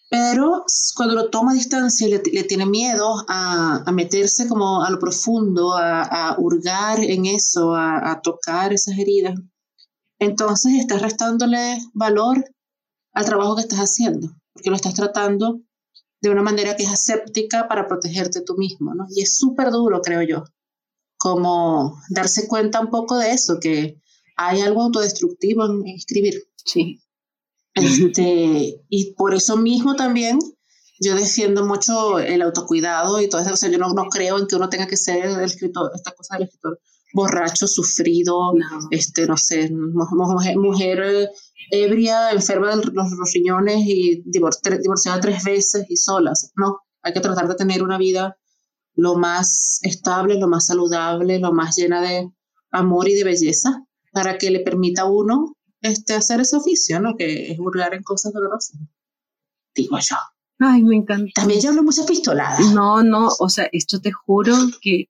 Pero 0.09 0.63
cuando 0.95 1.15
lo 1.15 1.29
toma 1.29 1.51
a 1.51 1.55
distancia 1.55 2.07
y 2.07 2.11
le, 2.11 2.23
le, 2.31 2.43
tiene 2.43 2.65
miedo 2.65 3.23
a, 3.27 3.83
a, 3.85 3.91
meterse 3.91 4.47
como 4.47 4.81
a 4.81 4.89
lo 4.89 4.99
profundo, 4.99 5.73
a, 5.73 6.01
a 6.03 6.39
hurgar 6.39 7.01
en 7.01 7.25
eso, 7.25 7.75
a, 7.75 8.11
a 8.11 8.21
tocar 8.21 8.71
esas 8.73 8.97
heridas, 8.97 9.35
entonces 10.17 10.73
estás 10.79 11.01
restándole 11.01 11.79
valor 11.93 12.43
al 13.17 13.25
trabajo 13.25 13.55
que 13.55 13.63
estás 13.63 13.79
haciendo, 13.79 14.29
porque 14.53 14.69
lo 14.69 14.75
estás 14.75 14.93
tratando 14.93 15.61
de 16.21 16.29
una 16.29 16.43
manera 16.43 16.75
que 16.75 16.83
es 16.83 16.89
aséptica 16.89 17.67
para 17.67 17.87
protegerte 17.87 18.41
tú 18.41 18.55
mismo, 18.57 18.93
¿no? 18.93 19.07
Y 19.09 19.23
es 19.23 19.37
súper 19.37 19.71
duro, 19.71 20.01
creo 20.01 20.21
yo, 20.21 20.43
como 21.17 21.99
darse 22.11 22.47
cuenta 22.47 22.79
un 22.79 22.91
poco 22.91 23.17
de 23.17 23.31
eso, 23.31 23.57
que 23.59 23.99
hay 24.35 24.61
algo 24.61 24.83
autodestructivo 24.83 25.65
en 25.65 25.87
escribir. 25.87 26.43
Sí. 26.63 27.01
Este, 27.73 28.83
y 28.89 29.13
por 29.15 29.33
eso 29.33 29.57
mismo 29.57 29.95
también 29.95 30.37
yo 30.99 31.15
defiendo 31.15 31.65
mucho 31.65 32.19
el 32.19 32.43
autocuidado 32.43 33.19
y 33.19 33.29
todo 33.29 33.41
eso. 33.41 33.53
O 33.53 33.57
sea, 33.57 33.69
yo 33.69 33.79
no, 33.79 33.93
no 33.93 34.09
creo 34.09 34.37
en 34.37 34.45
que 34.45 34.57
uno 34.57 34.69
tenga 34.69 34.85
que 34.85 34.97
ser 34.97 35.25
el 35.25 35.41
escritor, 35.41 35.89
esta 35.95 36.11
cosa 36.11 36.35
del 36.35 36.43
escritor 36.43 36.79
borracho, 37.13 37.67
sufrido, 37.67 38.53
no. 38.53 38.87
este, 38.91 39.25
no 39.25 39.37
sé, 39.37 39.71
mujer, 39.71 40.57
mujer 40.57 41.31
ebria, 41.71 42.31
enferma 42.31 42.75
de 42.75 42.83
los, 42.91 43.33
riñones 43.33 43.83
y 43.85 44.23
divorciada 44.25 45.19
tres 45.19 45.43
veces 45.43 45.85
y 45.89 45.97
solas. 45.97 46.51
No, 46.55 46.79
hay 47.01 47.13
que 47.13 47.19
tratar 47.19 47.47
de 47.47 47.55
tener 47.55 47.83
una 47.83 47.97
vida 47.97 48.37
lo 48.95 49.15
más 49.15 49.79
estable, 49.83 50.39
lo 50.39 50.47
más 50.47 50.65
saludable, 50.65 51.39
lo 51.39 51.53
más 51.53 51.75
llena 51.75 52.01
de 52.01 52.29
amor 52.71 53.07
y 53.07 53.13
de 53.13 53.23
belleza 53.23 53.83
para 54.11 54.37
que 54.37 54.49
le 54.49 54.61
permita 54.61 55.03
a 55.03 55.11
uno 55.11 55.55
este, 55.81 56.15
hacer 56.15 56.41
ese 56.41 56.57
oficio, 56.57 56.99
¿no? 56.99 57.15
Que 57.15 57.51
es 57.51 57.57
burlar 57.57 57.93
en 57.93 58.03
cosas 58.03 58.33
dolorosas. 58.33 58.79
Digo 59.75 59.97
yo. 59.99 60.15
Ay, 60.59 60.81
me 60.83 60.95
encanta. 60.95 61.31
También 61.35 61.61
yo 61.61 61.69
hablo 61.69 61.83
muchas 61.83 62.07
pistoladas. 62.07 62.73
No, 62.73 63.03
no, 63.03 63.29
o 63.39 63.49
sea, 63.49 63.69
esto 63.71 64.01
te 64.01 64.11
juro 64.11 64.55
que 64.81 65.09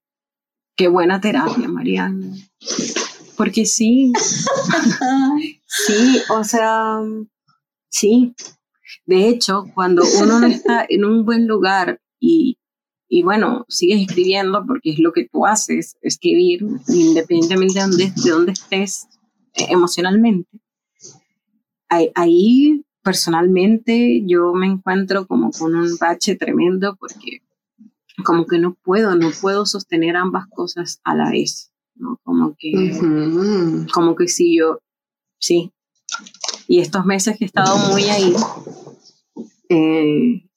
qué 0.75 0.89
buena 0.89 1.21
terapia, 1.21 1.67
Mariana. 1.69 2.35
Porque 3.37 3.65
sí, 3.65 4.11
sí, 5.85 6.21
o 6.29 6.43
sea, 6.43 6.99
sí. 7.89 8.33
De 9.05 9.27
hecho, 9.29 9.65
cuando 9.73 10.03
uno 10.21 10.39
no 10.39 10.47
está 10.47 10.85
en 10.87 11.05
un 11.05 11.25
buen 11.25 11.47
lugar 11.47 12.01
y, 12.19 12.57
y 13.07 13.23
bueno, 13.23 13.65
sigues 13.69 14.01
escribiendo 14.01 14.65
porque 14.65 14.91
es 14.91 14.99
lo 14.99 15.11
que 15.13 15.27
tú 15.27 15.45
haces, 15.45 15.97
escribir, 16.01 16.61
independientemente 16.87 17.75
de 17.75 17.81
dónde, 17.81 18.13
de 18.15 18.29
dónde 18.29 18.51
estés 18.53 19.07
eh, 19.53 19.67
emocionalmente, 19.69 20.49
ahí, 21.89 22.11
ahí 22.15 22.83
personalmente 23.03 24.23
yo 24.25 24.53
me 24.53 24.67
encuentro 24.67 25.27
como 25.27 25.51
con 25.51 25.75
un 25.75 25.97
bache 25.97 26.35
tremendo 26.35 26.97
porque 26.99 27.41
como 28.25 28.45
que 28.45 28.59
no 28.59 28.75
puedo, 28.83 29.15
no 29.15 29.29
puedo 29.41 29.65
sostener 29.65 30.15
ambas 30.15 30.47
cosas 30.47 30.99
a 31.03 31.15
la 31.15 31.29
vez, 31.29 31.71
¿no? 31.95 32.19
Como 32.23 32.55
que, 32.57 32.71
uh 32.75 33.03
-huh. 33.03 33.91
como 33.93 34.15
que 34.15 34.27
si 34.27 34.57
yo, 34.57 34.79
sí. 35.39 35.73
Y 36.67 36.79
estos 36.79 37.05
meses 37.05 37.37
que 37.37 37.45
he 37.45 37.47
estado 37.47 37.77
muy 37.89 38.03
ahí, 38.05 38.33
eh, 39.69 40.49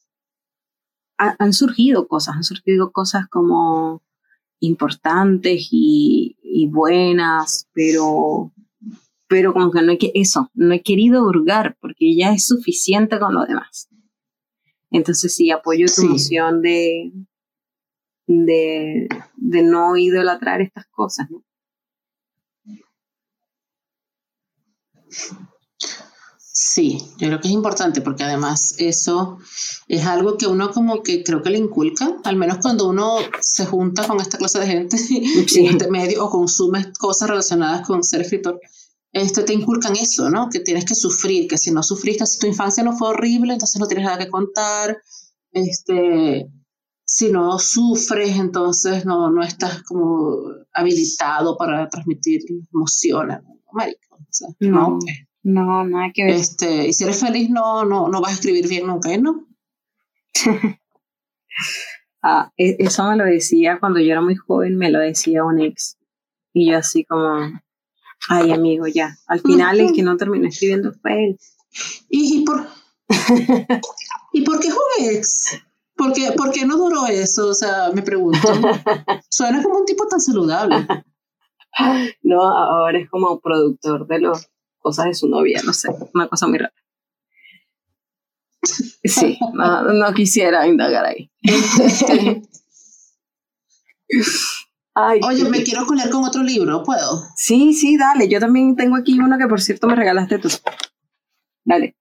ha, 1.19 1.37
han 1.39 1.53
surgido 1.53 2.09
cosas, 2.09 2.37
han 2.37 2.45
surgido 2.45 2.93
cosas 2.93 3.29
como 3.29 4.03
importantes 4.61 5.69
y, 5.71 6.37
y 6.43 6.69
buenas, 6.69 7.69
pero 7.73 8.53
pero 9.31 9.53
como 9.53 9.71
que 9.71 9.81
no 9.81 9.93
hay 9.93 9.99
que 9.99 10.11
eso, 10.17 10.51
no 10.55 10.75
he 10.75 10.83
querido 10.83 11.25
hurgar 11.25 11.77
porque 11.81 12.17
ya 12.17 12.33
es 12.33 12.49
suficiente 12.49 13.21
con 13.21 13.33
lo 13.33 13.47
demás. 13.47 13.89
Entonces 14.91 15.33
sí, 15.33 15.53
apoyo 15.53 15.87
tu 15.87 16.01
sí. 16.01 16.07
emoción 16.07 16.63
de, 16.63 17.13
de, 18.27 19.09
de 19.37 19.63
no 19.63 19.97
idolatrar 19.97 20.61
estas 20.61 20.87
cosas. 20.87 21.31
¿no? 21.31 21.45
Sí, 26.37 26.99
yo 27.19 27.29
creo 27.29 27.41
que 27.41 27.49
es 27.49 27.55
importante 27.55 28.01
porque 28.01 28.25
además 28.25 28.75
eso 28.79 29.39
es 29.89 30.05
algo 30.05 30.37
que 30.37 30.47
uno 30.47 30.71
como 30.71 31.03
que 31.03 31.23
creo 31.25 31.43
que 31.43 31.51
le 31.51 31.59
inculca, 31.59 32.19
al 32.25 32.37
menos 32.37 32.59
cuando 32.61 32.89
uno 32.89 33.17
se 33.41 33.67
junta 33.67 34.07
con 34.07 34.21
esta 34.21 34.37
clase 34.37 34.59
de 34.59 34.67
gente 34.67 34.99
sí. 34.99 35.41
en 35.55 35.67
este 35.67 35.91
medio 35.91 36.25
o 36.25 36.31
consume 36.31 36.93
cosas 36.99 37.31
relacionadas 37.31 37.87
con 37.87 38.03
ser 38.03 38.23
escritor 38.23 38.61
este, 39.13 39.43
te 39.43 39.53
inculcan 39.53 39.97
eso, 39.97 40.31
¿no? 40.31 40.49
Que 40.51 40.61
tienes 40.61 40.85
que 40.85 40.95
sufrir, 40.95 41.49
que 41.49 41.59
si 41.59 41.73
no 41.73 41.83
sufriste, 41.83 42.27
si 42.27 42.39
tu 42.39 42.47
infancia 42.47 42.83
no 42.83 42.97
fue 42.97 43.09
horrible, 43.09 43.53
entonces 43.53 43.81
no 43.81 43.89
tienes 43.89 44.07
nada 44.07 44.19
que 44.19 44.29
contar. 44.29 45.03
Este, 45.53 46.49
si 47.13 47.33
no 47.33 47.59
sufres, 47.59 48.37
entonces 48.37 49.05
no, 49.05 49.31
no 49.33 49.43
estás 49.43 49.83
como 49.83 50.45
habilitado 50.73 51.57
para 51.57 51.89
transmitir 51.89 52.43
emociones. 52.73 53.41
Marico, 53.73 54.15
o 54.15 54.27
sea, 54.31 54.47
no, 54.61 54.97
no, 55.43 55.65
no, 55.65 55.85
nada 55.85 56.13
que 56.15 56.23
ver. 56.23 56.35
Este, 56.37 56.87
y 56.87 56.93
si 56.93 57.03
eres 57.03 57.19
feliz, 57.19 57.51
no, 57.51 57.85
no, 57.85 58.07
no 58.09 58.21
vas 58.21 58.31
a 58.31 58.35
escribir 58.35 58.69
bien 58.69 58.87
nunca, 58.87 59.17
¿no? 59.19 59.45
ah, 62.23 62.53
eso 62.57 63.11
me 63.11 63.17
lo 63.17 63.25
decía 63.25 63.81
cuando 63.81 63.99
yo 63.99 64.13
era 64.13 64.21
muy 64.21 64.37
joven, 64.37 64.79
me 64.79 64.93
lo 64.93 65.01
decía 65.01 65.43
un 65.43 65.61
ex. 65.61 65.99
Y 66.53 66.71
yo 66.71 66.79
así 66.79 67.05
como, 67.05 67.61
Ay, 68.29 68.53
amigo, 68.53 68.87
ya. 68.87 69.19
Al 69.27 69.41
final 69.41 69.81
el 69.81 69.93
que 69.93 70.05
no 70.05 70.17
terminó 70.17 70.47
escribiendo 70.47 70.93
fue 70.93 71.25
él. 71.25 71.39
¿Y, 72.09 72.39
y 72.39 72.45
por, 72.45 72.69
¿y 74.33 74.43
por 74.43 74.61
qué 74.61 74.71
fue 74.71 75.13
ex? 75.13 75.61
¿Por 76.01 76.15
qué, 76.15 76.33
¿Por 76.33 76.51
qué 76.51 76.65
no 76.65 76.79
duró 76.79 77.07
eso? 77.07 77.49
O 77.49 77.55
sea, 77.55 77.91
me 77.93 78.01
pregunto. 78.01 78.39
Suena 79.29 79.63
como 79.63 79.81
un 79.81 79.85
tipo 79.85 80.07
tan 80.09 80.19
saludable. 80.19 80.87
No, 82.23 82.41
ahora 82.43 82.99
es 82.99 83.11
como 83.11 83.39
productor 83.39 84.07
de 84.07 84.21
las 84.21 84.51
cosas 84.79 85.05
de 85.05 85.15
su 85.15 85.29
novia, 85.29 85.61
no 85.63 85.75
sé, 85.75 85.91
una 86.15 86.27
cosa 86.27 86.47
muy 86.47 86.57
rara. 86.57 86.73
Sí, 89.05 89.39
no, 89.53 89.83
no 89.93 90.15
quisiera 90.15 90.67
indagar 90.67 91.05
ahí. 91.05 91.31
Ay, 94.95 95.21
Oye, 95.23 95.45
me 95.51 95.63
quiero 95.63 95.85
colar 95.85 96.09
con 96.09 96.25
otro 96.25 96.43
libro, 96.43 96.83
¿puedo? 96.83 97.23
Sí, 97.37 97.75
sí, 97.75 97.99
dale. 97.99 98.27
Yo 98.27 98.41
también 98.41 98.75
tengo 98.75 98.97
aquí 98.97 99.19
uno 99.19 99.37
que 99.37 99.47
por 99.47 99.61
cierto 99.61 99.87
me 99.87 99.97
regalaste 99.97 100.39
tú. 100.39 100.49
Dale. 101.65 101.95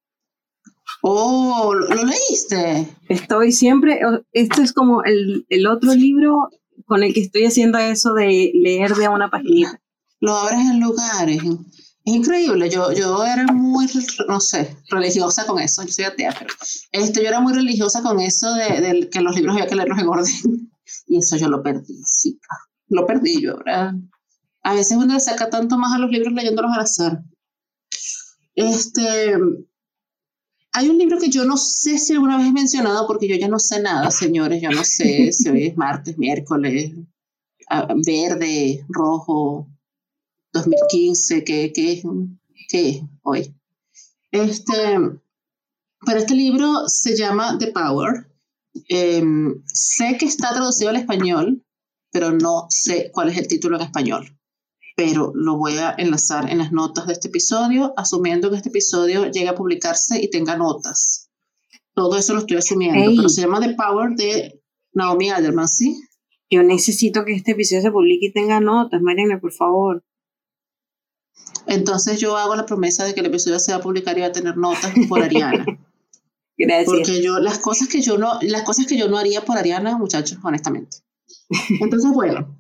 Oh, 1.02 1.74
¿lo, 1.74 1.96
¿lo 1.96 2.04
leíste? 2.04 2.88
Estoy 3.08 3.52
siempre, 3.52 4.00
esto 4.34 4.62
es 4.62 4.74
como 4.74 5.04
el, 5.04 5.46
el, 5.50 5.68
otro 5.68 5.94
libro 5.94 6.50
con 6.86 7.04
el 7.04 7.14
que 7.14 7.22
estoy 7.22 7.46
haciendo 7.46 7.78
eso 7.78 8.14
de 8.14 8.52
leer 8.54 8.94
de 8.96 9.08
una 9.08 9.30
página. 9.30 9.80
Lo 10.20 10.36
abres 10.36 10.60
en 10.60 10.80
lugares. 10.82 11.42
Es 12.06 12.14
increíble. 12.16 12.70
Yo, 12.70 12.92
yo 12.92 13.24
era 13.24 13.46
muy, 13.46 13.88
no 14.28 14.40
sé, 14.40 14.76
religiosa 14.90 15.46
con 15.46 15.60
eso. 15.60 15.84
Yo 15.84 15.92
soy 15.92 16.06
atea, 16.06 16.36
pero 16.38 16.54
este, 16.92 17.22
yo 17.22 17.30
era 17.30 17.40
muy 17.40 17.54
religiosa 17.54 18.02
con 18.02 18.20
eso 18.20 18.54
de, 18.54 18.82
de 18.82 19.10
que 19.10 19.22
los 19.22 19.36
libros 19.36 19.56
había 19.56 19.68
que 19.68 19.76
leerlos 19.76 20.00
en 20.00 20.08
orden. 20.08 20.26
Y 21.06 21.18
eso 21.20 21.38
yo 21.38 21.50
lo 21.50 21.62
perdí, 21.62 22.02
sí, 22.04 22.40
lo 22.88 23.06
perdí 23.06 23.42
yo, 23.42 23.58
¿verdad? 23.58 23.94
A 24.64 24.74
veces 24.74 24.98
uno 24.98 25.14
le 25.14 25.20
saca 25.20 25.50
tanto 25.50 25.78
más 25.78 25.94
a 25.94 26.00
los 26.00 26.10
libros 26.10 26.34
leyéndolos 26.34 26.72
al 26.74 26.82
azar. 26.82 27.24
Este, 28.56 29.36
hay 30.72 30.90
un 30.90 30.98
libro 30.98 31.18
que 31.18 31.30
yo 31.30 31.46
no 31.46 31.58
sé 31.58 31.98
si 31.98 32.14
alguna 32.14 32.38
vez 32.38 32.48
he 32.48 32.52
mencionado 32.52 33.08
porque 33.08 33.28
yo 33.28 33.36
ya 33.36 33.48
no 33.48 33.60
sé 33.60 33.82
nada, 33.82 34.12
señores, 34.12 34.62
yo 34.62 34.70
no 34.70 34.84
sé 34.84 35.32
si 35.32 35.50
hoy 35.50 35.68
es 35.68 35.78
martes, 35.78 36.18
miércoles, 36.18 36.92
verde, 38.06 38.86
rojo, 38.90 39.68
2015, 40.54 41.44
¿qué, 41.44 41.72
qué, 41.74 42.02
qué 42.68 42.90
es 42.90 43.02
hoy? 43.24 43.56
Este, 44.32 44.98
pero 46.06 46.20
este 46.20 46.36
libro 46.36 46.88
se 46.88 47.16
llama 47.16 47.58
The 47.58 47.72
Power. 47.72 48.28
Eh, 48.88 49.24
sé 49.66 50.18
que 50.18 50.26
está 50.26 50.54
traducido 50.54 50.90
al 50.90 50.98
español, 50.98 51.64
pero 52.12 52.32
no 52.32 52.68
sé 52.70 53.12
cuál 53.12 53.30
es 53.30 53.38
el 53.38 53.48
título 53.48 53.78
en 53.78 53.84
español. 53.84 54.39
Pero 55.00 55.32
lo 55.34 55.56
voy 55.56 55.78
a 55.78 55.96
enlazar 55.98 56.50
en 56.52 56.58
las 56.58 56.74
notas 56.74 57.08
de 57.08 57.14
este 57.14 57.30
episodio, 57.30 57.94
asumiendo 57.96 58.50
que 58.50 58.58
este 58.58 58.68
episodio 58.68 59.32
llegue 59.32 59.48
a 59.48 59.56
publicarse 59.56 60.22
y 60.22 60.30
tenga 60.30 60.58
notas. 60.58 61.30
Todo 61.94 62.18
eso 62.18 62.34
lo 62.34 62.40
estoy 62.40 62.58
asumiendo, 62.58 63.10
Ey. 63.10 63.16
pero 63.16 63.30
se 63.30 63.40
llama 63.40 63.62
The 63.62 63.76
Power 63.76 64.10
de 64.18 64.62
Naomi 64.92 65.30
Alderman, 65.30 65.70
¿sí? 65.70 66.02
Yo 66.50 66.64
necesito 66.64 67.24
que 67.24 67.32
este 67.32 67.52
episodio 67.52 67.82
se 67.82 67.92
publique 67.92 68.26
y 68.26 68.34
tenga 68.34 68.60
notas, 68.60 69.02
Mariana, 69.02 69.40
por 69.40 69.54
favor. 69.54 70.04
Entonces 71.66 72.20
yo 72.20 72.36
hago 72.36 72.58
la 72.58 72.66
promesa 72.66 73.06
de 73.06 73.14
que 73.14 73.22
el 73.22 73.28
episodio 73.28 73.58
se 73.58 73.72
va 73.72 73.78
a 73.78 73.82
publicar 73.82 74.18
y 74.18 74.22
va 74.22 74.28
a 74.28 74.32
tener 74.34 74.58
notas 74.58 74.92
por 75.08 75.22
Ariana. 75.22 75.66
Gracias. 76.58 76.88
Porque 76.88 77.24
yo, 77.24 77.40
las 77.40 77.60
cosas 77.60 77.88
que 77.88 78.02
yo 78.02 78.18
no, 78.18 78.38
las 78.42 78.64
cosas 78.64 78.86
que 78.86 78.98
yo 78.98 79.08
no 79.08 79.18
haría 79.18 79.46
por 79.46 79.58
Ariana, 79.58 79.98
muchachos, 79.98 80.40
honestamente. 80.44 80.98
Entonces, 81.80 82.12
bueno, 82.14 82.59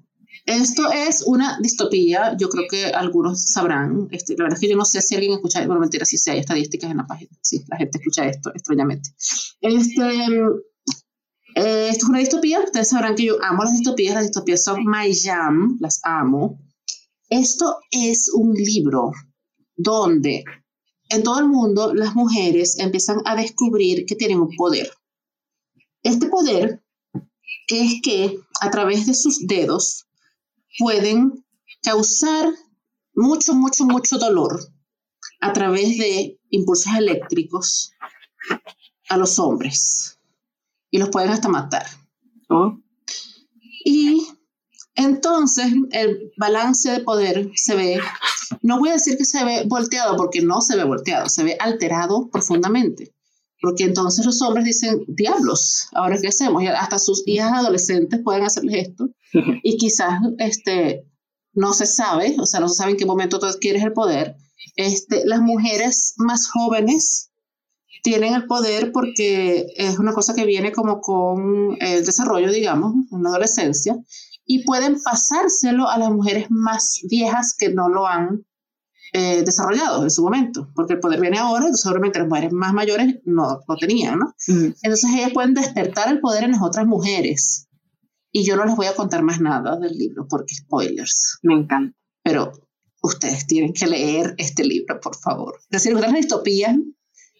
esto 0.49 0.91
es 0.91 1.23
una 1.27 1.59
distopía, 1.61 2.35
yo 2.37 2.49
creo 2.49 2.65
que 2.67 2.85
algunos 2.85 3.45
sabrán, 3.45 4.07
este, 4.11 4.35
la 4.35 4.45
verdad 4.45 4.57
es 4.57 4.61
que 4.61 4.69
yo 4.69 4.75
no 4.75 4.83
sé 4.83 4.99
si 5.01 5.13
alguien 5.13 5.33
escucha, 5.33 5.63
bueno, 5.67 5.79
mentira, 5.79 6.05
si 6.05 6.17
sí, 6.17 6.31
hay 6.31 6.39
estadísticas 6.39 6.89
en 6.89 6.97
la 6.97 7.05
página, 7.05 7.29
sí, 7.41 7.63
la 7.67 7.77
gente 7.77 7.99
escucha 7.99 8.25
esto, 8.25 8.49
extrañamente. 8.53 9.11
Este, 9.61 10.01
eh, 11.55 11.89
esto 11.89 12.05
es 12.05 12.09
una 12.09 12.19
distopía, 12.19 12.61
ustedes 12.61 12.89
sabrán 12.89 13.15
que 13.15 13.25
yo 13.25 13.37
amo 13.43 13.63
las 13.63 13.73
distopías, 13.73 14.15
las 14.15 14.23
distopías 14.23 14.63
son 14.63 14.85
my 14.85 15.15
jam, 15.15 15.77
las 15.79 16.01
amo. 16.03 16.59
Esto 17.29 17.77
es 17.91 18.31
un 18.33 18.53
libro 18.53 19.11
donde 19.75 20.43
en 21.09 21.23
todo 21.23 21.39
el 21.39 21.47
mundo 21.47 21.93
las 21.93 22.15
mujeres 22.15 22.79
empiezan 22.79 23.21
a 23.25 23.35
descubrir 23.35 24.05
que 24.07 24.15
tienen 24.15 24.39
un 24.39 24.55
poder. 24.55 24.91
Este 26.01 26.27
poder 26.27 26.83
es 27.67 28.01
que 28.01 28.39
a 28.61 28.71
través 28.71 29.05
de 29.05 29.13
sus 29.13 29.45
dedos 29.45 30.07
pueden 30.77 31.45
causar 31.81 32.49
mucho, 33.13 33.53
mucho, 33.53 33.85
mucho 33.85 34.17
dolor 34.17 34.59
a 35.41 35.53
través 35.53 35.97
de 35.97 36.39
impulsos 36.49 36.93
eléctricos 36.95 37.91
a 39.09 39.17
los 39.17 39.39
hombres 39.39 40.19
y 40.91 40.97
los 40.97 41.09
pueden 41.09 41.31
hasta 41.31 41.49
matar. 41.49 41.85
Y 43.85 44.27
entonces 44.95 45.71
el 45.91 46.31
balance 46.37 46.91
de 46.91 46.99
poder 47.01 47.51
se 47.55 47.75
ve, 47.75 47.99
no 48.61 48.79
voy 48.79 48.89
a 48.89 48.93
decir 48.93 49.17
que 49.17 49.25
se 49.25 49.43
ve 49.43 49.63
volteado 49.65 50.17
porque 50.17 50.41
no 50.41 50.61
se 50.61 50.75
ve 50.75 50.83
volteado, 50.83 51.29
se 51.29 51.43
ve 51.43 51.57
alterado 51.59 52.29
profundamente. 52.29 53.13
Porque 53.61 53.83
entonces 53.83 54.25
los 54.25 54.41
hombres 54.41 54.65
dicen, 54.65 55.03
diablos, 55.07 55.89
ahora 55.93 56.17
qué 56.21 56.29
hacemos? 56.29 56.63
Y 56.63 56.67
hasta 56.67 56.97
sus 56.97 57.23
hijas 57.25 57.51
adolescentes 57.51 58.21
pueden 58.23 58.43
hacerles 58.43 58.87
esto. 58.87 59.09
Y 59.63 59.77
quizás 59.77 60.21
este, 60.37 61.05
no 61.53 61.73
se 61.73 61.85
sabe, 61.85 62.35
o 62.39 62.45
sea, 62.45 62.59
no 62.59 62.69
se 62.69 62.75
sabe 62.75 62.91
en 62.91 62.97
qué 62.97 63.05
momento 63.05 63.39
tú 63.39 63.45
adquieres 63.45 63.83
el 63.83 63.93
poder. 63.93 64.35
Este, 64.75 65.25
las 65.25 65.41
mujeres 65.41 66.13
más 66.17 66.49
jóvenes 66.49 67.31
tienen 68.01 68.33
el 68.33 68.47
poder 68.47 68.91
porque 68.91 69.67
es 69.75 69.99
una 69.99 70.13
cosa 70.13 70.33
que 70.33 70.45
viene 70.45 70.71
como 70.71 71.01
con 71.01 71.77
el 71.81 72.05
desarrollo, 72.05 72.51
digamos, 72.51 72.93
en 73.11 73.23
la 73.23 73.29
adolescencia, 73.29 73.97
y 74.45 74.63
pueden 74.63 75.01
pasárselo 75.01 75.89
a 75.89 75.97
las 75.97 76.09
mujeres 76.09 76.47
más 76.49 77.01
viejas 77.09 77.55
que 77.57 77.69
no 77.69 77.89
lo 77.89 78.07
han 78.07 78.45
eh, 79.13 79.43
desarrollado 79.43 80.03
en 80.03 80.09
su 80.09 80.21
momento, 80.21 80.69
porque 80.75 80.93
el 80.93 80.99
poder 80.99 81.19
viene 81.19 81.39
ahora, 81.39 81.65
seguramente 81.73 82.19
las 82.19 82.27
mujeres 82.27 82.51
más 82.51 82.73
mayores 82.73 83.15
no 83.25 83.59
lo 83.67 83.75
tenían, 83.75 84.19
¿no? 84.19 84.33
Entonces 84.47 85.09
ellas 85.15 85.31
pueden 85.33 85.53
despertar 85.53 86.09
el 86.09 86.19
poder 86.19 86.43
en 86.43 86.51
las 86.51 86.61
otras 86.61 86.85
mujeres. 86.85 87.67
Y 88.31 88.45
yo 88.45 88.55
no 88.55 88.65
les 88.65 88.75
voy 88.75 88.85
a 88.85 88.95
contar 88.95 89.23
más 89.23 89.41
nada 89.41 89.77
del 89.77 89.97
libro, 89.97 90.27
porque 90.29 90.53
spoilers. 90.53 91.39
Me 91.41 91.55
encanta. 91.55 91.97
Pero 92.23 92.51
ustedes 93.01 93.47
tienen 93.47 93.73
que 93.73 93.87
leer 93.87 94.35
este 94.37 94.63
libro, 94.63 94.99
por 94.99 95.15
favor. 95.15 95.55
Es 95.61 95.69
decir, 95.69 95.95
ustedes 95.95 96.13
distopías 96.13 96.75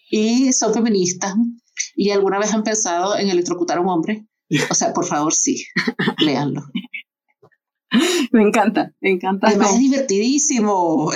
y 0.10 0.52
son 0.54 0.74
feministas 0.74 1.36
y 1.96 2.10
alguna 2.10 2.40
vez 2.40 2.54
han 2.54 2.64
pensado 2.64 3.18
en 3.18 3.30
electrocutar 3.30 3.78
a 3.78 3.82
un 3.82 3.90
hombre, 3.90 4.28
o 4.70 4.74
sea, 4.74 4.94
por 4.94 5.06
favor, 5.06 5.34
sí, 5.34 5.66
léanlo. 6.20 6.64
Me 8.32 8.44
encanta, 8.44 8.94
me 9.02 9.12
encanta. 9.12 9.48
Además 9.48 9.74
es 9.74 9.80
divertidísimo. 9.80 11.12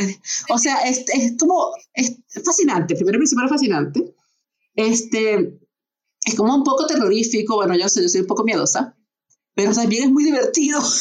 O 0.49 0.57
sea, 0.57 0.81
es, 0.81 1.05
es 1.13 1.37
como, 1.37 1.71
es 1.93 2.17
fascinante. 2.43 2.95
Primero 2.95 3.19
principal 3.19 3.45
es 3.45 3.51
fascinante. 3.51 4.15
Este, 4.75 5.59
es 6.25 6.35
como 6.35 6.55
un 6.55 6.63
poco 6.63 6.87
terrorífico. 6.87 7.55
Bueno, 7.55 7.75
yo 7.77 7.87
soy, 7.89 8.03
yo 8.03 8.09
soy 8.09 8.21
un 8.21 8.27
poco 8.27 8.43
miedosa, 8.43 8.97
pero 9.53 9.73
también 9.73 10.05
es 10.05 10.11
muy 10.11 10.23
divertido. 10.23 10.81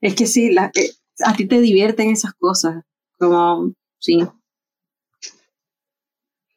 Es 0.00 0.14
que 0.14 0.26
sí, 0.26 0.52
la, 0.52 0.70
eh, 0.74 0.92
a 1.24 1.34
ti 1.34 1.46
te 1.46 1.60
divierten 1.60 2.10
esas 2.10 2.34
cosas. 2.34 2.84
Como, 3.18 3.72
sí. 3.98 4.20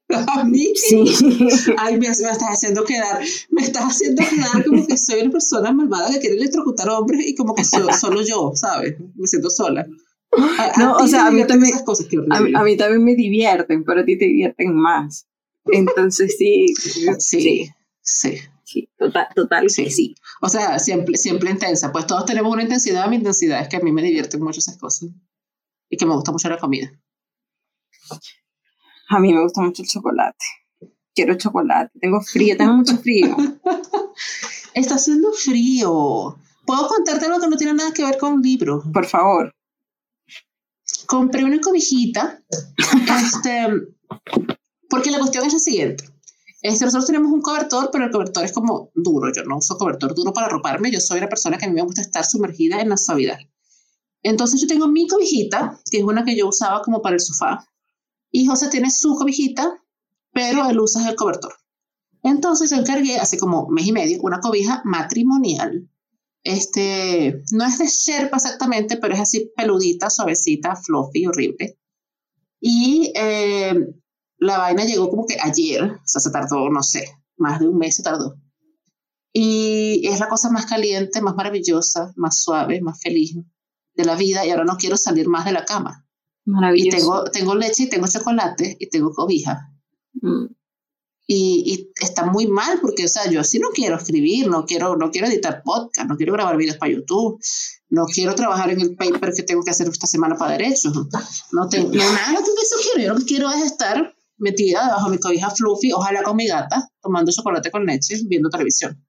A 0.09 0.43
mí 0.43 0.73
Sí. 0.75 1.03
Ay, 1.77 1.93
me, 1.93 2.07
me, 2.07 2.07
estás 2.07 2.49
haciendo 2.49 2.83
quedar, 2.83 3.21
me 3.51 3.61
estás 3.61 3.83
haciendo 3.83 4.23
quedar 4.23 4.65
como 4.65 4.87
que 4.87 4.97
soy 4.97 5.21
una 5.21 5.31
persona 5.31 5.71
malvada 5.71 6.09
que 6.13 6.19
quiere 6.19 6.35
electrocutar 6.35 6.89
hombres 6.89 7.27
y 7.27 7.35
como 7.35 7.53
que 7.53 7.63
so, 7.63 7.91
solo 7.93 8.21
yo, 8.23 8.51
¿sabes? 8.55 8.95
Me 9.15 9.27
siento 9.27 9.49
sola. 9.49 9.85
A, 10.31 10.79
no, 10.79 10.97
a 10.97 11.03
o 11.03 11.07
sea, 11.07 11.27
a 11.27 11.31
mí 11.31 11.45
también, 11.45 11.77
cosas, 11.85 12.07
a, 12.29 12.37
a, 12.37 12.63
mí 12.63 12.77
también 12.77 13.03
me 13.03 13.15
divierten, 13.15 13.83
pero 13.83 14.01
a 14.01 14.05
ti 14.05 14.17
te 14.17 14.25
divierten 14.25 14.75
más. 14.75 15.27
Entonces 15.65 16.35
sí. 16.37 16.73
Sí, 17.19 17.69
sí. 18.01 18.37
sí. 18.63 18.89
total, 18.97 19.27
total, 19.35 19.69
sí. 19.69 19.89
sí. 19.89 20.15
O 20.41 20.49
sea, 20.49 20.79
siempre, 20.79 21.17
siempre 21.17 21.51
intensa. 21.51 21.91
Pues 21.91 22.07
todos 22.07 22.25
tenemos 22.25 22.51
una 22.51 22.63
intensidad. 22.63 23.07
Mi 23.09 23.17
intensidad 23.17 23.61
es 23.61 23.67
que 23.67 23.77
a 23.77 23.81
mí 23.81 23.91
me 23.91 24.01
divierten 24.01 24.41
mucho 24.41 24.59
esas 24.59 24.77
cosas. 24.77 25.09
Y 25.89 25.97
que 25.97 26.05
me 26.05 26.15
gusta 26.15 26.31
mucho 26.31 26.49
la 26.49 26.57
comida. 26.57 26.91
A 29.09 29.19
mí 29.19 29.33
me 29.33 29.41
gusta 29.41 29.61
mucho 29.61 29.81
el 29.81 29.87
chocolate. 29.87 30.45
Quiero 31.15 31.35
chocolate. 31.35 31.91
Tengo 31.99 32.21
frío, 32.21 32.55
tengo 32.55 32.73
mucho 32.73 32.97
frío. 32.97 33.35
Está 34.75 34.95
haciendo 34.95 35.31
frío. 35.31 36.37
¿Puedo 36.65 36.87
contarte 36.87 37.25
algo 37.25 37.39
que 37.39 37.47
no 37.47 37.57
tiene 37.57 37.73
nada 37.73 37.91
que 37.91 38.05
ver 38.05 38.19
con 38.19 38.39
libros? 38.41 38.85
Por 38.93 39.05
favor. 39.07 39.51
Compré 41.07 41.43
una 41.43 41.59
cobijita. 41.59 42.43
este, 43.23 43.67
porque 44.87 45.09
la 45.09 45.17
cuestión 45.17 45.45
es 45.45 45.53
la 45.53 45.59
siguiente. 45.59 46.03
Este, 46.61 46.85
nosotros 46.85 47.07
tenemos 47.07 47.31
un 47.31 47.41
cobertor, 47.41 47.89
pero 47.91 48.05
el 48.05 48.11
cobertor 48.11 48.45
es 48.45 48.51
como 48.51 48.91
duro. 48.93 49.31
Yo 49.33 49.43
no 49.43 49.57
uso 49.57 49.75
cobertor 49.75 50.13
duro 50.13 50.33
para 50.33 50.45
arroparme. 50.45 50.91
Yo 50.91 50.99
soy 50.99 51.17
una 51.17 51.29
persona 51.29 51.57
que 51.57 51.65
a 51.65 51.67
mí 51.67 51.73
me 51.73 51.81
gusta 51.81 52.01
estar 52.01 52.23
sumergida 52.23 52.79
en 52.79 52.89
la 52.89 52.97
suavidad. 52.97 53.39
Entonces 54.21 54.61
yo 54.61 54.67
tengo 54.67 54.87
mi 54.87 55.07
cobijita, 55.07 55.79
que 55.89 55.97
es 55.97 56.03
una 56.03 56.23
que 56.23 56.37
yo 56.37 56.47
usaba 56.47 56.83
como 56.83 57.01
para 57.01 57.15
el 57.15 57.21
sofá. 57.21 57.65
Y 58.31 58.45
José 58.45 58.69
tiene 58.69 58.91
su 58.91 59.15
cobijita, 59.15 59.83
pero 60.31 60.69
él 60.69 60.79
usa 60.79 61.09
el 61.09 61.15
cobertor. 61.15 61.53
Entonces 62.23 62.69
yo 62.69 62.77
encargué 62.77 63.17
hace 63.17 63.37
como 63.37 63.67
mes 63.69 63.87
y 63.87 63.91
medio 63.91 64.19
una 64.21 64.39
cobija 64.39 64.81
matrimonial. 64.85 65.89
Este, 66.43 67.43
no 67.51 67.65
es 67.65 67.79
de 67.79 67.87
Sherpa 67.87 68.37
exactamente, 68.37 68.97
pero 68.97 69.13
es 69.13 69.19
así 69.19 69.51
peludita, 69.55 70.09
suavecita, 70.09 70.75
fluffy, 70.75 71.25
horrible. 71.25 71.77
Y 72.61 73.11
eh, 73.15 73.73
la 74.37 74.57
vaina 74.57 74.85
llegó 74.85 75.09
como 75.09 75.25
que 75.25 75.37
ayer, 75.41 75.83
o 75.83 76.01
sea, 76.05 76.21
se 76.21 76.31
tardó, 76.31 76.69
no 76.69 76.83
sé, 76.83 77.09
más 77.37 77.59
de 77.59 77.67
un 77.67 77.77
mes 77.77 77.95
se 77.95 78.03
tardó. 78.03 78.35
Y 79.33 80.07
es 80.07 80.19
la 80.19 80.27
cosa 80.27 80.49
más 80.49 80.65
caliente, 80.65 81.21
más 81.21 81.35
maravillosa, 81.35 82.13
más 82.15 82.41
suave, 82.41 82.81
más 82.81 82.99
feliz 83.01 83.35
de 83.93 84.05
la 84.05 84.15
vida 84.15 84.45
y 84.45 84.49
ahora 84.49 84.65
no 84.65 84.77
quiero 84.77 84.97
salir 84.97 85.27
más 85.27 85.45
de 85.45 85.51
la 85.51 85.65
cama. 85.65 86.07
Maravilloso. 86.45 86.97
Y 86.97 86.99
tengo, 86.99 87.23
tengo 87.25 87.55
leche 87.55 87.83
y 87.83 87.89
tengo 87.89 88.07
chocolate 88.07 88.77
y 88.79 88.89
tengo 88.89 89.11
cobija. 89.11 89.71
Mm. 90.13 90.45
Y, 91.27 91.63
y, 91.65 92.03
está 92.03 92.25
muy 92.25 92.47
mal 92.47 92.79
porque, 92.81 93.05
o 93.05 93.07
sea, 93.07 93.29
yo 93.29 93.43
sí 93.43 93.59
no 93.59 93.69
quiero 93.69 93.97
escribir, 93.97 94.47
no 94.47 94.65
quiero, 94.65 94.95
no 94.95 95.11
quiero 95.11 95.27
editar 95.27 95.61
podcast, 95.63 96.09
no 96.09 96.17
quiero 96.17 96.33
grabar 96.33 96.57
videos 96.57 96.77
para 96.77 96.91
YouTube, 96.91 97.39
no 97.89 98.05
quiero 98.05 98.33
trabajar 98.33 98.71
en 98.71 98.81
el 98.81 98.95
paper 98.95 99.33
que 99.35 99.43
tengo 99.43 99.63
que 99.63 99.71
hacer 99.71 99.87
esta 99.87 100.07
semana 100.07 100.35
para 100.35 100.53
derechos. 100.53 100.93
No 101.51 101.69
tengo 101.69 101.89
no, 101.89 102.13
nada 102.13 102.31
de 102.31 102.61
eso 102.61 102.75
quiero. 102.81 103.07
Yo 103.07 103.13
lo 103.13 103.19
que 103.19 103.25
quiero 103.25 103.51
es 103.51 103.63
estar 103.63 104.15
metida 104.37 104.85
debajo 104.85 105.05
de 105.05 105.17
mi 105.17 105.19
cobija 105.19 105.51
fluffy, 105.51 105.91
ojalá 105.91 106.23
con 106.23 106.35
mi 106.35 106.47
gata, 106.47 106.89
tomando 107.01 107.31
chocolate 107.31 107.69
con 107.69 107.85
leche, 107.85 108.15
viendo 108.25 108.49
televisión. 108.49 109.05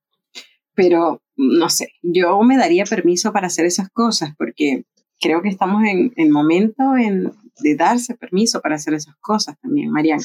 Pero, 0.75 1.23
no 1.37 1.71
sé, 1.71 1.93
yo 2.03 2.41
me 2.43 2.57
daría 2.57 2.85
permiso 2.85 3.33
para 3.33 3.47
hacer 3.47 3.67
esas 3.67 3.89
cosas 3.91 4.31
porque 4.37 4.85
creo 5.21 5.43
que 5.43 5.49
estamos 5.49 5.85
en 5.85 6.13
el 6.17 6.31
momento 6.31 6.97
en, 6.97 7.33
de 7.61 7.77
darse 7.77 8.15
permiso 8.15 8.61
para 8.61 8.77
hacer 8.77 8.95
esas 8.95 9.15
cosas 9.17 9.57
también, 9.61 9.91
Mariana. 9.91 10.25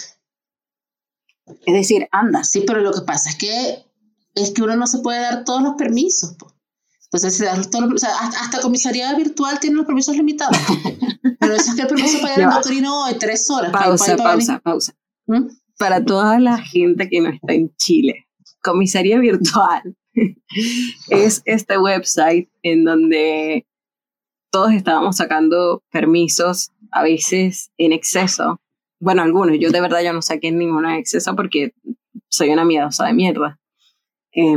Es 1.65 1.73
decir, 1.73 2.07
anda. 2.11 2.43
Sí, 2.43 2.63
pero 2.65 2.81
lo 2.81 2.91
que 2.91 3.01
pasa 3.01 3.29
es 3.29 3.35
que 3.35 3.85
es 4.33 4.51
que 4.51 4.63
uno 4.63 4.75
no 4.75 4.87
se 4.87 4.99
puede 4.99 5.21
dar 5.21 5.43
todos 5.43 5.61
los 5.61 5.75
permisos. 5.75 6.35
Po. 6.35 6.51
Entonces, 7.11 7.69
todos 7.69 7.85
los, 7.85 7.93
o 7.93 7.97
sea, 8.05 8.17
hasta, 8.19 8.39
hasta 8.41 8.61
comisaría 8.61 9.13
virtual 9.15 9.59
tiene 9.59 9.77
los 9.77 9.85
permisos 9.85 10.17
limitados. 10.17 10.57
pero 11.39 11.53
eso 11.53 11.69
es 11.69 11.75
que 11.75 11.83
el 11.83 11.87
permiso 11.87 12.19
para 12.21 12.35
ir 12.35 12.43
al 12.43 12.53
doctorino 12.53 13.05
hoy, 13.05 13.13
tres 13.17 13.49
horas. 13.49 13.71
Pausa, 13.71 14.17
pausa, 14.17 14.59
pausa. 14.59 14.95
¿Mm? 15.27 15.47
Para 15.77 16.03
toda 16.03 16.39
la 16.39 16.57
gente 16.57 17.09
que 17.09 17.21
no 17.21 17.29
está 17.29 17.53
en 17.53 17.73
Chile, 17.77 18.27
comisaría 18.61 19.19
virtual 19.19 19.95
es 21.09 21.41
este 21.45 21.77
website 21.77 22.49
en 22.63 22.83
donde 22.83 23.67
todos 24.55 24.71
estábamos 24.71 25.17
sacando 25.17 25.83
permisos, 25.91 26.71
a 26.89 27.03
veces 27.03 27.73
en 27.77 27.91
exceso. 27.91 28.61
Bueno, 29.01 29.21
algunos, 29.21 29.57
yo 29.59 29.69
de 29.69 29.81
verdad 29.81 30.01
yo 30.01 30.13
no 30.13 30.21
saqué 30.21 30.49
ninguno 30.49 30.89
en 30.89 30.95
exceso 30.95 31.35
porque 31.35 31.73
soy 32.29 32.51
una 32.51 32.63
miedosa 32.63 33.05
de 33.05 33.13
mierda. 33.13 33.59
Eh, 34.31 34.55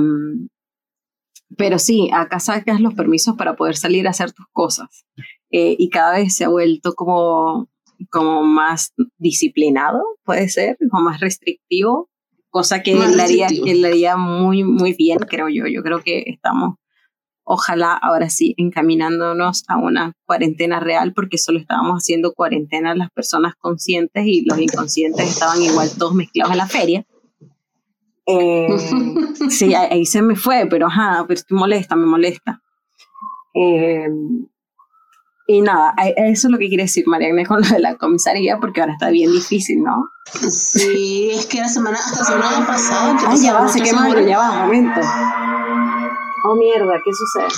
pero 1.57 1.81
sí, 1.81 2.11
acá 2.13 2.39
sacas 2.39 2.81
los 2.81 2.95
permisos 2.95 3.35
para 3.37 3.57
poder 3.57 3.75
salir 3.75 4.07
a 4.07 4.11
hacer 4.11 4.31
tus 4.31 4.47
cosas. 4.53 5.05
Eh, 5.51 5.75
y 5.77 5.89
cada 5.89 6.13
vez 6.13 6.37
se 6.37 6.45
ha 6.45 6.49
vuelto 6.49 6.95
como, 6.95 7.69
como 8.09 8.45
más 8.45 8.95
disciplinado, 9.17 10.01
puede 10.23 10.49
ser, 10.49 10.79
o 10.93 11.01
más 11.01 11.19
restrictivo, 11.19 12.09
cosa 12.51 12.85
que 12.85 12.95
le 12.95 13.21
haría, 13.21 13.49
que 13.49 13.75
le 13.75 13.89
haría 13.89 14.17
muy, 14.17 14.63
muy 14.63 14.93
bien, 14.93 15.19
creo 15.29 15.49
yo. 15.49 15.67
Yo 15.67 15.83
creo 15.83 16.03
que 16.03 16.23
estamos 16.25 16.77
ojalá 17.51 17.95
ahora 17.95 18.29
sí 18.29 18.55
encaminándonos 18.59 19.65
a 19.69 19.79
una 19.79 20.13
cuarentena 20.27 20.81
real 20.81 21.15
porque 21.15 21.39
solo 21.39 21.59
estábamos 21.59 22.03
haciendo 22.03 22.35
cuarentena 22.35 22.95
las 22.95 23.11
personas 23.11 23.55
conscientes 23.59 24.25
y 24.27 24.45
los 24.45 24.59
inconscientes 24.59 25.31
estaban 25.31 25.63
igual 25.63 25.89
todos 25.99 26.15
mezclados 26.15 26.53
en 26.53 26.59
la 26.59 26.67
feria. 26.67 27.07
Eh, 28.27 28.69
sí, 29.49 29.75
ahí 29.75 30.05
se 30.05 30.21
me 30.21 30.37
fue, 30.37 30.67
pero 30.69 30.89
ajá, 30.89 31.25
pero 31.27 31.39
estoy 31.39 31.57
molesta, 31.57 31.97
me 31.97 32.05
molesta. 32.05 32.63
Eh, 33.55 34.09
y 35.51 35.63
nada, 35.63 35.95
eso 36.17 36.49
es 36.49 36.53
lo 36.53 36.59
que 36.59 36.69
quiere 36.69 36.83
decir 36.83 37.05
Mariana 37.07 37.47
con 37.47 37.63
lo 37.63 37.69
de 37.69 37.79
la 37.79 37.97
comisaría, 37.97 38.59
porque 38.61 38.83
ahora 38.83 38.93
está 38.93 39.09
bien 39.09 39.33
difícil, 39.33 39.83
¿no? 39.83 40.11
Sí, 40.31 41.31
es 41.33 41.47
que 41.47 41.61
la 41.61 41.69
semana, 41.71 41.97
hasta 41.97 42.19
la 42.19 42.25
semana 42.27 42.67
pasada... 42.67 43.17
Ah, 43.27 43.35
ya 43.35 43.55
va, 43.55 43.67
se 43.67 43.81
quema, 43.81 44.11
ya 44.21 44.37
va, 44.37 44.51
un 44.51 44.59
momento. 44.59 45.01
Oh, 46.45 46.55
mierda, 46.55 46.95
¿qué 47.05 47.13
sucede? 47.13 47.49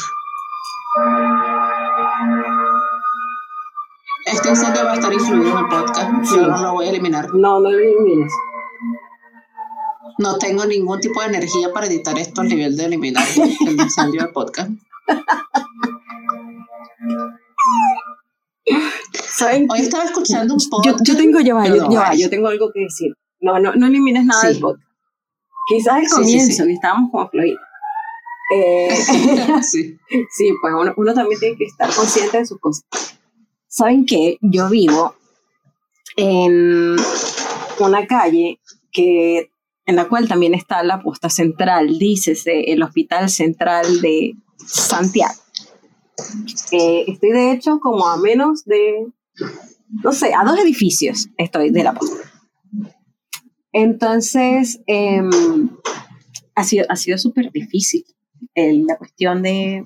este 4.26 4.48
incendio 4.48 4.84
va 4.84 4.92
a 4.92 4.94
estar 4.94 5.12
incluido 5.12 5.50
en 5.50 5.58
el 5.58 5.68
podcast. 5.68 6.34
Yo 6.34 6.46
no 6.46 6.62
lo 6.62 6.72
voy 6.72 6.86
a 6.86 6.90
eliminar. 6.90 7.34
No, 7.34 7.60
no 7.60 7.70
lo 7.70 7.78
elimines. 7.78 8.32
No 10.18 10.38
tengo 10.38 10.64
ningún 10.66 11.00
tipo 11.00 11.20
de 11.20 11.28
energía 11.28 11.72
para 11.72 11.86
editar 11.86 12.18
esto 12.18 12.40
al 12.40 12.48
nivel 12.48 12.76
de 12.76 12.84
eliminar 12.84 13.24
el 13.36 13.80
incendio 13.80 14.22
del 14.22 14.32
podcast. 14.32 14.70
Hoy 19.42 19.80
estaba 19.80 20.04
escuchando 20.04 20.54
un 20.54 20.60
podcast. 20.70 21.00
Yo, 21.02 21.16
tengo, 21.16 21.40
ya 21.40 22.12
yo, 22.14 22.30
tengo 22.30 22.48
algo 22.48 22.70
que 22.72 22.80
decir. 22.80 23.12
No, 23.40 23.58
no, 23.58 23.74
no 23.74 23.86
elimines 23.86 24.24
nada 24.24 24.48
del 24.48 24.60
podcast. 24.60 24.88
Quizás 25.66 25.94
al 25.94 26.08
comienzo, 26.08 26.64
que 26.64 26.72
estábamos 26.72 27.10
como 27.10 27.28
fluidos. 27.28 27.69
Eh, 28.50 28.94
sí. 29.62 29.98
sí, 30.30 30.52
pues 30.60 30.74
uno, 30.78 30.92
uno, 30.96 31.14
también 31.14 31.40
tiene 31.40 31.56
que 31.56 31.64
estar 31.64 31.92
consciente 31.94 32.38
de 32.38 32.46
sus 32.46 32.58
cosas. 32.58 32.84
¿Saben 33.68 34.04
qué? 34.04 34.36
Yo 34.40 34.68
vivo 34.68 35.14
en 36.16 36.96
una 37.78 38.06
calle 38.06 38.60
que, 38.92 39.52
en 39.86 39.96
la 39.96 40.08
cual 40.08 40.28
también 40.28 40.54
está 40.54 40.82
la 40.82 41.02
posta 41.02 41.30
central, 41.30 41.98
dícese 41.98 42.72
el 42.72 42.82
Hospital 42.82 43.30
Central 43.30 44.00
de 44.00 44.34
Santiago. 44.66 45.34
Eh, 46.72 47.04
estoy 47.06 47.30
de 47.30 47.52
hecho 47.52 47.78
como 47.80 48.06
a 48.06 48.16
menos 48.16 48.64
de, 48.64 49.06
no 50.02 50.12
sé, 50.12 50.32
a 50.34 50.44
dos 50.44 50.58
edificios 50.58 51.28
estoy 51.38 51.70
de 51.70 51.84
la 51.84 51.94
posta. 51.94 52.30
Entonces, 53.72 54.80
em, 54.86 55.70
ha 56.56 56.64
sido, 56.64 56.84
ha 56.88 56.96
sido 56.96 57.16
súper 57.16 57.52
difícil 57.52 58.04
la 58.54 58.96
cuestión 58.98 59.42
de, 59.42 59.84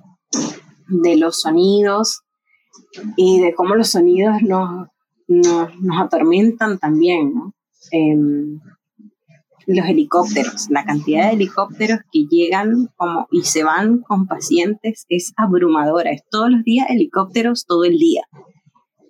de, 0.89 1.17
los 1.17 1.41
sonidos 1.41 2.23
y 3.17 3.41
de 3.41 3.55
cómo 3.55 3.75
los 3.75 3.91
sonidos 3.91 4.43
nos, 4.43 4.89
nos, 5.29 5.71
atormentan 6.01 6.79
también, 6.79 7.35
¿no? 7.35 7.55
Em, 7.91 8.61
los 9.67 9.87
helicópteros, 9.87 10.67
la 10.71 10.85
cantidad 10.85 11.29
de 11.29 11.35
helicópteros 11.35 12.01
que 12.12 12.27
llegan 12.31 12.91
como 12.97 13.27
y 13.31 13.43
se 13.43 13.65
van 13.65 13.99
con 14.01 14.27
pacientes 14.27 15.07
es 15.09 15.33
abrumadora. 15.37 16.12
Es 16.12 16.23
todos 16.31 16.51
los 16.51 16.65
días 16.65 16.87
helicópteros, 16.91 17.65
todo 17.67 17.85
el 17.85 17.99
día. 17.99 18.23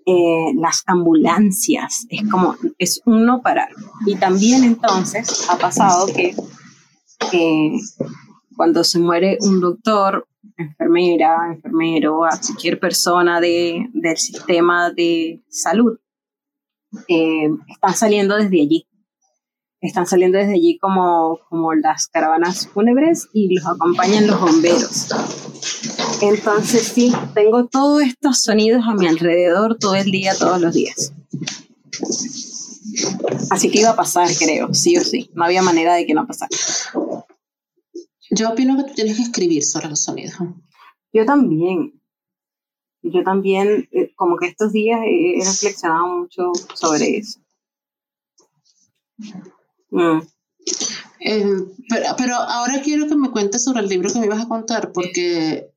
Eh, 0.07 0.53
las 0.57 0.83
ambulancias, 0.87 2.07
es 2.11 2.29
como, 2.31 2.57
es 2.79 3.01
un 3.07 3.25
no 3.25 3.41
parar. 3.43 3.71
Y 4.07 4.17
también 4.17 4.63
entonces 4.63 5.49
ha 5.49 5.57
pasado 5.57 6.07
que 6.07 6.35
eh, 7.33 7.79
cuando 8.57 8.85
se 8.85 8.99
muere 8.99 9.39
un 9.41 9.61
doctor, 9.61 10.27
enfermera, 10.57 11.53
enfermero, 11.53 12.25
a 12.25 12.31
cualquier 12.31 12.79
persona 12.79 13.41
de, 13.41 13.89
del 13.93 14.17
sistema 14.17 14.91
de 14.91 15.43
salud, 15.49 15.99
eh, 17.09 17.49
están 17.69 17.95
saliendo 17.95 18.37
desde 18.37 18.61
allí. 18.61 18.87
Están 19.81 20.07
saliendo 20.07 20.39
desde 20.39 20.55
allí 20.55 20.79
como, 20.79 21.39
como 21.51 21.75
las 21.75 22.07
caravanas 22.07 22.69
fúnebres 22.69 23.29
y 23.35 23.55
los 23.55 23.67
acompañan 23.67 24.27
los 24.27 24.41
bomberos. 24.41 25.09
Entonces 26.23 26.89
sí, 26.95 27.13
tengo 27.35 27.67
todos 27.67 28.03
estos 28.03 28.43
sonidos 28.43 28.83
a 28.87 28.95
mi 28.95 29.07
alrededor 29.07 29.77
todo 29.79 29.95
el 29.95 30.11
día, 30.11 30.35
todos 30.39 30.61
los 30.61 30.73
días. 30.73 31.13
Así 33.51 33.71
que 33.71 33.81
iba 33.81 33.91
a 33.91 33.97
pasar, 33.97 34.29
creo, 34.39 34.73
sí 34.73 34.97
o 34.97 35.05
sí. 35.05 35.31
No 35.35 35.45
había 35.45 35.63
manera 35.63 35.95
de 35.95 36.07
que 36.07 36.15
no 36.15 36.27
pasara. 36.27 36.49
Yo 38.31 38.51
opino 38.51 38.77
que 38.77 38.85
tú 38.85 38.95
tienes 38.95 39.17
que 39.17 39.23
escribir 39.23 39.65
sobre 39.65 39.89
los 39.89 40.03
sonidos. 40.03 40.35
Yo 41.13 41.25
también. 41.25 42.01
Yo 43.03 43.23
también, 43.23 43.89
eh, 43.93 44.13
como 44.17 44.37
que 44.39 44.47
estos 44.47 44.73
días 44.73 45.01
he, 45.05 45.45
reflexionado 45.45 46.07
mucho 46.07 46.53
sobre 46.75 47.19
eso. 47.19 47.39
Mm. 49.91 50.21
Em, 51.21 51.69
pero, 51.89 52.35
ahora 52.37 52.81
quiero 52.83 53.07
que 53.07 53.15
me 53.15 53.31
cuentes 53.31 53.63
sobre 53.63 53.81
el 53.81 53.89
libro 53.89 54.11
que 54.13 54.19
me 54.19 54.27
ibas 54.27 54.43
a 54.43 54.49
contar, 54.49 54.93
porque 54.93 55.71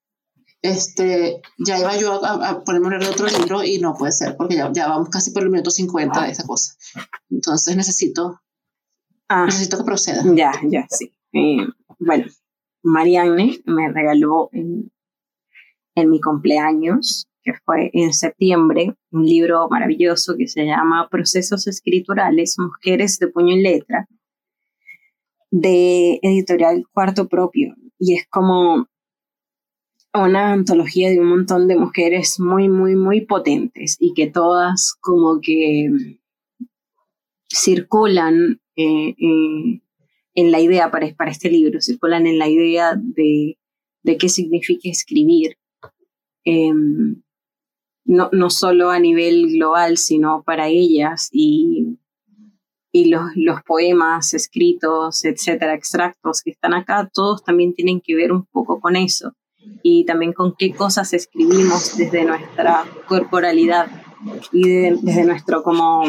este, 0.62 1.42
ya 1.58 1.80
iba 1.80 1.98
yo 1.98 2.24
a, 2.26 2.64
ponerme 2.64 2.96
a 2.96 3.00
leer 3.00 3.12
otro 3.12 3.28
libro 3.28 3.64
y 3.64 3.78
no 3.80 3.96
puede 3.96 4.14
ser, 4.14 4.38
porque 4.38 4.56
ya, 4.56 4.72
ya 4.72 4.88
vamos 4.88 5.10
casi 5.10 5.32
por 5.32 5.44
el 5.44 5.50
minuto 5.50 5.70
50 5.70 6.24
de 6.24 6.32
esa 6.32 6.46
cosa. 6.46 6.76
Entonces 7.30 7.76
necesito, 7.76 8.42
ah. 9.28 9.46
necesito 9.46 9.78
que 9.78 9.84
proceda. 9.84 10.24
Ya, 10.34 10.52
ya, 10.64 10.88
sí. 10.90 11.14
Eh, 11.34 11.68
bueno, 12.00 12.26
Marianne 12.88 13.60
me 13.66 13.92
regaló 13.92 14.50
en, 14.52 14.92
mi 15.96 16.22
cumpleaños, 16.22 17.28
que 17.44 17.54
fue 17.66 17.90
en 17.94 18.14
septiembre, 18.14 18.94
un 19.12 19.26
libro 19.26 19.68
maravilloso 19.70 20.36
que 20.38 20.48
se 20.48 20.66
llama 20.66 21.08
Procesos 21.10 21.68
Escriturales, 21.68 22.56
Mujeres 22.60 23.18
de 23.20 23.28
Puño 23.28 23.56
y 23.56 23.62
Letra, 23.62 24.08
de 25.50 26.20
editorial 26.22 26.84
Cuarto 26.92 27.28
Propio. 27.28 27.76
Y 27.98 28.16
es 28.16 28.28
como 28.30 28.88
una 30.14 30.54
antología 30.54 31.10
de 31.10 31.20
un 31.20 31.30
montón 31.30 31.68
de 31.68 31.78
mujeres 31.78 32.40
muy, 32.40 32.70
muy, 32.70 32.96
muy 32.96 33.22
potentes 33.22 33.98
y 34.00 34.14
que 34.14 34.28
todas 34.28 34.96
como 35.02 35.40
que 35.42 35.90
circulan 37.50 38.62
eh, 38.76 39.16
eh, 39.18 39.82
en 40.38 40.52
la 40.52 40.60
idea 40.60 40.92
para, 40.92 41.12
para 41.16 41.32
este 41.32 41.50
libro, 41.50 41.82
circulan 41.82 42.28
en 42.28 42.38
la 42.38 42.48
idea 42.48 42.94
de, 42.96 43.58
de 44.04 44.18
qué 44.18 44.30
significa 44.30 44.88
escribir, 44.88 45.58
em, 46.46 47.24
no, 48.06 48.30
no, 48.32 48.52
solo 48.52 48.92
a 48.92 49.00
nivel 49.00 49.52
global, 49.54 49.98
sino 49.98 50.44
para 50.44 50.68
ellas 50.68 51.30
y, 51.32 51.98
y 52.92 53.06
los, 53.06 53.24
los, 53.36 53.64
poemas 53.64 54.36
escritos, 54.36 55.26
etcétera, 55.26 55.74
extractos 55.74 56.44
que 56.44 56.52
están 56.52 56.76
acá, 56.76 57.10
todos 57.12 57.44
también 57.44 57.74
tienen 57.74 58.00
que 58.00 58.14
ver 58.14 58.32
un 58.32 58.46
poco 58.46 58.80
con 58.80 58.96
eso 58.96 59.34
y 59.82 60.06
también 60.06 60.34
con 60.34 60.54
qué 60.56 60.72
cosas 60.72 61.14
escribimos 61.14 61.98
desde 61.98 62.24
nuestra 62.26 62.86
corporalidad 63.08 63.88
y 64.52 64.70
desde 64.70 65.26
nuestro 65.26 65.64
como 65.64 66.04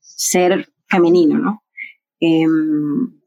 ser 0.00 0.68
femenino, 0.86 1.38
¿no? 1.38 1.62
Em, 2.20 3.17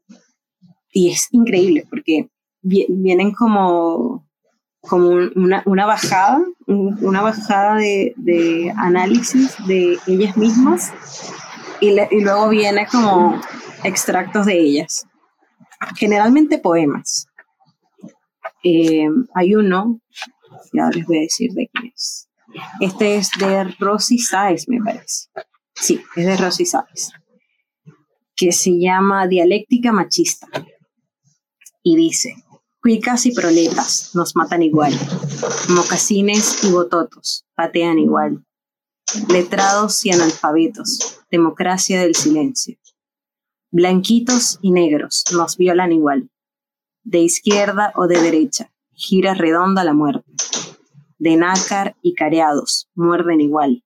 y 0.92 1.10
es 1.10 1.28
increíble 1.32 1.86
porque 1.88 2.28
vienen 2.60 3.32
como, 3.32 4.28
como 4.82 5.08
una, 5.34 5.62
una 5.66 5.86
bajada, 5.86 6.44
una 6.66 7.22
bajada 7.22 7.76
de, 7.76 8.12
de, 8.16 8.72
análisis 8.76 9.56
de 9.66 9.98
ellas 10.06 10.36
mismas 10.36 10.92
y, 11.80 11.96
luego 12.20 12.48
viene 12.50 12.86
como 12.86 13.40
extractos 13.82 14.46
de 14.46 14.60
ellas, 14.60 15.06
generalmente 15.96 16.58
poemas. 16.58 17.26
Eh, 18.62 19.08
hay 19.34 19.56
uno, 19.56 20.00
ya 20.72 20.88
les 20.94 21.04
voy 21.06 21.18
a 21.18 21.22
decir 21.22 21.50
de 21.52 21.68
quién 21.72 21.92
es. 21.92 22.28
Este 22.80 23.16
es 23.16 23.30
de 23.40 23.64
Rosy 23.80 24.18
Sáez, 24.18 24.68
me 24.68 24.78
parece. 24.78 25.30
Sí, 25.74 26.00
es 26.14 26.26
de 26.26 26.36
Rosy 26.36 26.66
Sáez, 26.66 27.10
que 28.36 28.52
se 28.52 28.78
llama 28.78 29.26
Dialéctica 29.26 29.90
Machista 29.90 30.46
y 31.82 31.96
dice, 31.96 32.36
cuicas 32.80 33.26
y 33.26 33.32
proletas 33.32 34.10
nos 34.14 34.36
matan 34.36 34.62
igual, 34.62 34.92
mocasines 35.68 36.64
y 36.64 36.70
bototos 36.70 37.44
patean 37.54 37.98
igual, 37.98 38.44
letrados 39.28 40.04
y 40.06 40.10
analfabetos, 40.10 41.20
democracia 41.30 42.00
del 42.00 42.14
silencio, 42.14 42.76
blanquitos 43.70 44.58
y 44.62 44.70
negros 44.70 45.24
nos 45.32 45.56
violan 45.56 45.92
igual, 45.92 46.30
de 47.04 47.20
izquierda 47.20 47.92
o 47.96 48.06
de 48.06 48.20
derecha, 48.20 48.72
gira 48.92 49.34
redonda 49.34 49.84
la 49.84 49.92
muerte, 49.92 50.30
de 51.18 51.36
nácar 51.36 51.96
y 52.02 52.14
careados 52.14 52.88
muerden 52.94 53.40
igual, 53.40 53.84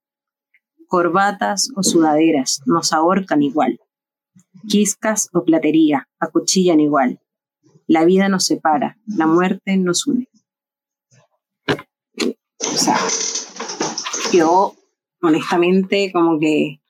corbatas 0.86 1.70
o 1.76 1.82
sudaderas 1.82 2.60
nos 2.66 2.92
ahorcan 2.92 3.42
igual, 3.42 3.80
quiscas 4.68 5.28
o 5.32 5.44
platería 5.44 6.08
acuchillan 6.18 6.80
igual, 6.80 7.20
la 7.86 8.04
vida 8.04 8.28
nos 8.28 8.46
separa, 8.46 8.98
la 9.06 9.26
muerte 9.26 9.76
nos 9.76 10.06
une. 10.06 10.28
O 12.58 12.76
sea, 12.76 12.98
yo 14.32 14.74
honestamente 15.20 16.10
como 16.12 16.38
que 16.38 16.80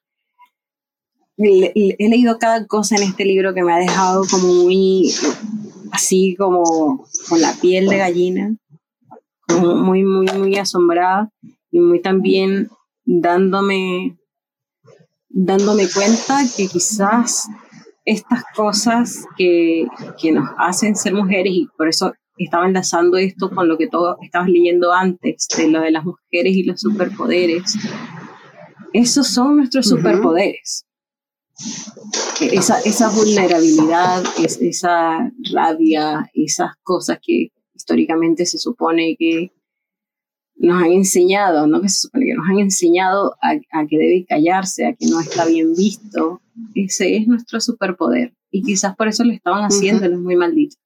he 1.38 2.08
leído 2.08 2.38
cada 2.38 2.66
cosa 2.66 2.96
en 2.96 3.02
este 3.02 3.24
libro 3.24 3.52
que 3.52 3.62
me 3.62 3.72
ha 3.72 3.78
dejado 3.78 4.24
como 4.30 4.48
muy 4.64 5.12
así 5.92 6.34
como 6.36 7.06
con 7.28 7.40
la 7.40 7.52
piel 7.54 7.88
de 7.88 7.98
gallina, 7.98 8.56
muy, 9.60 10.04
muy, 10.04 10.26
muy 10.26 10.56
asombrada 10.56 11.30
y 11.70 11.80
muy 11.80 12.00
también 12.00 12.68
dándome, 13.04 14.18
dándome 15.28 15.88
cuenta 15.88 16.42
que 16.56 16.68
quizás 16.68 17.48
estas 18.06 18.44
cosas 18.54 19.26
que, 19.36 19.86
que, 20.18 20.32
nos 20.32 20.48
hacen 20.58 20.94
ser 20.96 21.12
mujeres 21.12 21.52
y 21.52 21.68
por 21.76 21.88
eso 21.88 22.12
estaba 22.38 22.66
enlazando 22.66 23.16
esto 23.16 23.50
con 23.50 23.68
lo 23.68 23.76
que 23.76 23.88
todo 23.88 24.16
estabas 24.22 24.48
leyendo 24.48 24.92
antes, 24.92 25.48
de 25.56 25.68
lo 25.68 25.80
de 25.80 25.90
las 25.90 26.04
mujeres 26.04 26.54
y 26.54 26.62
los 26.62 26.80
superpoderes. 26.80 27.74
Esos 28.92 29.28
son 29.28 29.56
nuestros 29.56 29.88
superpoderes. 29.88 30.86
Esa, 32.40 32.78
esa 32.80 33.10
vulnerabilidad, 33.10 34.22
esa 34.38 35.30
rabia, 35.52 36.30
esas 36.34 36.72
cosas 36.82 37.18
que 37.20 37.48
históricamente 37.74 38.46
se 38.46 38.58
supone 38.58 39.16
que 39.18 39.52
nos 40.56 40.82
han 40.82 40.92
enseñado, 40.92 41.66
no 41.66 41.80
que 41.80 41.88
se 41.88 42.00
supone 42.00 42.26
que 42.26 42.34
nos 42.34 42.48
han 42.48 42.58
enseñado 42.58 43.36
a, 43.42 43.86
que 43.86 43.98
debe 43.98 44.26
callarse, 44.26 44.86
a 44.86 44.94
que 44.94 45.06
no 45.06 45.20
está 45.20 45.44
bien 45.44 45.74
visto. 45.74 46.40
Ese 46.74 47.16
es 47.16 47.26
nuestro 47.26 47.60
superpoder. 47.60 48.34
Y 48.50 48.62
quizás 48.62 48.96
por 48.96 49.08
eso 49.08 49.24
lo 49.24 49.32
estaban 49.32 49.64
haciendo, 49.64 50.06
es 50.06 50.18
muy 50.18 50.36
maldito. 50.36 50.76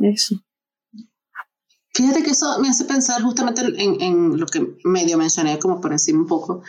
Eso. 0.00 0.40
Fíjate 1.92 2.22
que 2.22 2.30
eso 2.30 2.58
me 2.60 2.68
hace 2.68 2.84
pensar 2.84 3.22
justamente 3.22 3.62
en, 3.62 4.00
en, 4.00 4.38
lo 4.38 4.46
que 4.46 4.76
medio 4.84 5.18
mencioné, 5.18 5.58
como 5.58 5.80
por 5.80 5.92
encima 5.92 6.20
un 6.20 6.26
poco, 6.26 6.62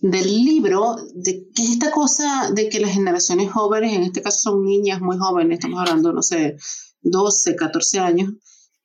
del 0.00 0.26
libro, 0.44 0.96
de 1.14 1.48
que 1.54 1.62
esta 1.62 1.90
cosa 1.90 2.50
de 2.52 2.68
que 2.68 2.80
las 2.80 2.92
generaciones 2.92 3.50
jóvenes, 3.50 3.94
en 3.94 4.02
este 4.02 4.22
caso 4.22 4.50
son 4.50 4.64
niñas 4.64 5.00
muy 5.00 5.16
jóvenes, 5.16 5.58
estamos 5.58 5.80
hablando, 5.80 6.12
no 6.12 6.22
sé, 6.22 6.56
12, 7.00 7.56
14 7.56 7.98
años, 8.00 8.34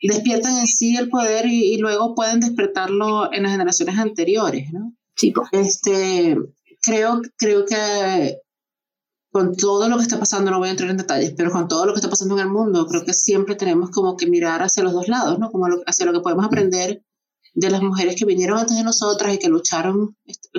despiertan 0.02 0.60
en 0.60 0.68
sí 0.68 0.95
el 0.95 1.10
poder 1.10 1.45
y, 1.45 1.78
luego 1.78 2.16
pueden 2.16 2.39
despertarlo 2.39 3.34
en 3.34 3.43
las 3.43 3.52
generaciones 3.52 3.97
anteriores, 3.97 4.72
¿no? 4.72 4.93
Sí, 5.16 5.34
Este, 5.52 6.38
creo, 6.82 7.22
creo 7.38 7.66
que 7.66 8.39
con 9.32 9.56
todo 9.56 9.89
lo 9.89 9.97
que 9.97 10.04
está 10.04 10.18
pasando, 10.20 10.50
no 10.50 10.60
voy 10.60 10.70
a 10.70 10.72
entrar 10.72 10.89
en 10.89 10.97
detalles, 10.97 11.34
pero 11.36 11.52
con 11.52 11.68
todo 11.68 11.86
lo 11.86 11.93
que 11.93 12.00
está 12.00 12.10
pasando 12.10 12.36
en 12.36 12.41
el 12.41 12.50
mundo, 12.50 12.88
creo 12.88 13.06
que 13.06 13.14
siempre 13.14 13.56
tenemos 13.56 13.91
como 13.91 14.18
que 14.18 14.28
mirar 14.28 14.62
hacia 14.64 14.84
los 14.84 14.93
dos 14.93 15.08
lados, 15.08 15.38
¿no? 15.38 15.52
Como 15.52 15.68
hacia 15.86 16.06
lo 16.06 16.14
que 16.14 16.22
podemos 16.22 16.45
aprender 16.45 17.04
de 17.54 17.70
las 17.70 17.82
mujeres 17.82 18.16
que 18.16 18.26
vinieron 18.26 18.58
antes 18.58 18.78
de 18.78 18.84
nosotras 18.84 19.34
y 19.34 19.39
que 19.39 19.50
lucharon 19.50 20.16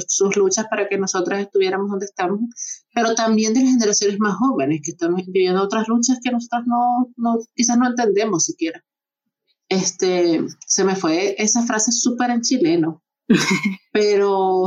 sus 0.06 0.36
luchas 0.36 0.66
para 0.68 0.88
que 0.88 0.98
nosotras 0.98 1.40
estuviéramos 1.40 1.90
donde 1.90 2.06
estamos, 2.06 2.40
pero 2.94 3.14
también 3.14 3.54
de 3.54 3.60
las 3.60 3.70
generaciones 3.70 4.18
más 4.18 4.36
jóvenes 4.36 4.80
que 4.84 4.90
están 4.92 5.14
viviendo 5.14 5.62
otras 5.62 5.88
luchas 5.88 6.18
que 6.22 6.30
nosotras 6.30 6.62
no, 6.66 7.12
no 7.16 7.38
quizás 7.54 7.78
no 7.78 7.88
entendemos 7.88 8.44
siquiera. 8.44 8.84
Este, 9.70 10.44
se 10.66 10.84
me 10.84 10.96
fue 10.96 11.36
esa 11.38 11.62
frase 11.62 11.92
súper 11.92 12.30
en 12.30 12.42
chileno, 12.42 13.02
pero 13.92 14.66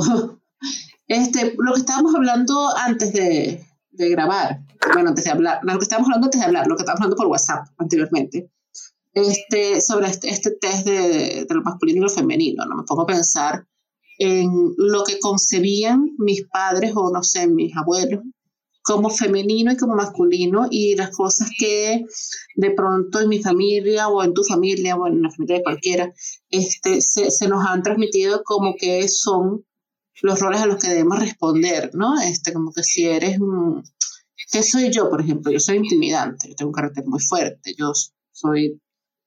este, 1.08 1.56
lo 1.58 1.74
que 1.74 1.80
estábamos 1.82 2.16
hablando 2.16 2.70
antes 2.78 3.12
de, 3.12 3.66
de 3.91 4.10
grabar, 4.10 4.62
bueno, 4.93 5.10
antes 5.10 5.26
de 5.26 5.32
hablar, 5.32 5.60
lo 5.62 5.78
que 5.78 5.84
estábamos 5.84 6.08
hablando 6.08 6.28
antes 6.28 6.39
de 6.39 6.47
hablar, 6.47 6.68
lo 6.68 6.78
que 6.78 6.84
estábamos 6.84 7.01
hablando 7.01 7.18
por 7.18 7.28
WhatsApp 7.28 7.68
anteriormente, 7.78 8.49
este, 9.14 9.82
sobre 9.82 10.08
este, 10.08 10.30
este 10.30 10.51
test 10.51 10.86
de, 10.86 11.45
de, 11.45 11.47
lo 11.49 11.64
masculino 11.64 11.99
y 11.99 12.04
lo 12.04 12.10
femenino, 12.10 12.66
¿no? 12.66 12.78
Me 12.78 12.84
pongo 12.84 13.01
a 13.01 13.08
pensar 13.08 13.68
en 14.20 14.74
lo 14.78 15.04
que 15.04 15.20
concebían 15.20 16.16
mis 16.18 16.47
padres 16.47 16.93
o, 16.95 17.12
no 17.12 17.24
sé, 17.24 17.45
mis 17.47 17.76
abuelos 17.76 18.22
como 18.84 19.09
femenino 19.09 19.71
y 19.71 19.77
como 19.77 19.95
masculino 19.95 20.67
y 20.69 20.95
las 20.95 21.09
cosas 21.11 21.49
que 21.57 22.03
de 22.55 22.71
pronto 22.71 23.21
en 23.21 23.29
mi 23.29 23.41
familia 23.41 24.09
o 24.09 24.23
en 24.23 24.34
tu 24.34 24.43
familia 24.43 24.95
o 24.95 25.07
en 25.07 25.21
la 25.21 25.31
familia 25.31 25.57
de 25.57 25.63
cualquiera 25.63 26.13
este, 26.49 27.01
se, 27.01 27.31
se 27.31 27.47
nos 27.47 27.65
han 27.65 27.81
transmitido 27.81 28.43
como 28.43 28.75
que 28.75 29.07
son 29.07 29.65
los 30.21 30.39
roles 30.39 30.61
a 30.61 30.65
los 30.65 30.81
que 30.81 30.89
debemos 30.89 31.19
responder, 31.19 31.91
¿no? 31.93 32.19
Este, 32.21 32.53
como 32.53 32.71
que 32.71 32.84
si 32.84 33.05
eres, 33.05 33.39
¿qué 34.51 34.61
soy 34.61 34.91
yo, 34.91 35.09
por 35.09 35.21
ejemplo? 35.21 35.51
Yo 35.51 35.59
soy 35.59 35.77
intimidante, 35.77 36.49
yo 36.49 36.55
tengo 36.55 36.69
un 36.69 36.75
carácter 36.75 37.05
muy 37.07 37.19
fuerte, 37.19 37.73
yo 37.77 37.91
soy 38.31 38.79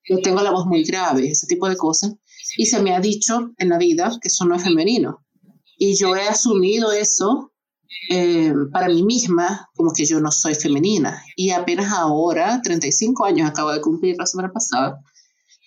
yo 0.08 0.20
tengo 0.20 0.40
la 0.40 0.52
voz 0.52 0.66
muy 0.66 0.84
grave, 0.84 1.28
ese 1.28 1.46
tipo 1.46 1.68
de 1.68 1.76
cosas. 1.76 2.14
Y 2.56 2.66
se 2.66 2.80
me 2.80 2.94
ha 2.94 3.00
dicho 3.00 3.52
en 3.58 3.68
la 3.70 3.78
vida 3.78 4.16
que 4.20 4.28
eso 4.28 4.44
no 4.44 4.54
es 4.54 4.62
femenino. 4.62 5.24
Y 5.76 5.96
yo 5.96 6.14
he 6.14 6.28
asumido 6.28 6.92
eso 6.92 7.52
eh, 8.10 8.52
para 8.72 8.88
mí 8.88 9.02
misma 9.02 9.70
como 9.74 9.92
que 9.92 10.04
yo 10.04 10.20
no 10.20 10.30
soy 10.30 10.54
femenina. 10.54 11.22
Y 11.36 11.50
apenas 11.50 11.92
ahora, 11.92 12.60
35 12.62 13.24
años 13.24 13.48
acabo 13.48 13.72
de 13.72 13.80
cumplir 13.80 14.16
la 14.18 14.26
semana 14.26 14.52
pasada, 14.52 15.00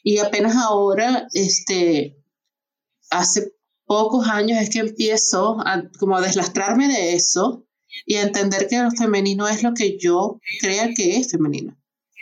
y 0.03 0.19
apenas 0.19 0.55
ahora, 0.55 1.27
este, 1.33 2.17
hace 3.09 3.53
pocos 3.85 4.27
años 4.27 4.61
es 4.61 4.69
que 4.69 4.79
empiezo 4.79 5.57
a 5.65 5.83
como 5.99 6.15
a 6.15 6.21
deslastrarme 6.21 6.87
de 6.87 7.15
eso 7.15 7.65
y 8.05 8.15
a 8.15 8.21
entender 8.21 8.67
que 8.67 8.77
lo 8.79 8.91
femenino 8.91 9.47
es 9.47 9.63
lo 9.63 9.73
que 9.73 9.97
yo 9.97 10.39
crea 10.61 10.93
que 10.93 11.17
es 11.17 11.31
femenino 11.31 11.79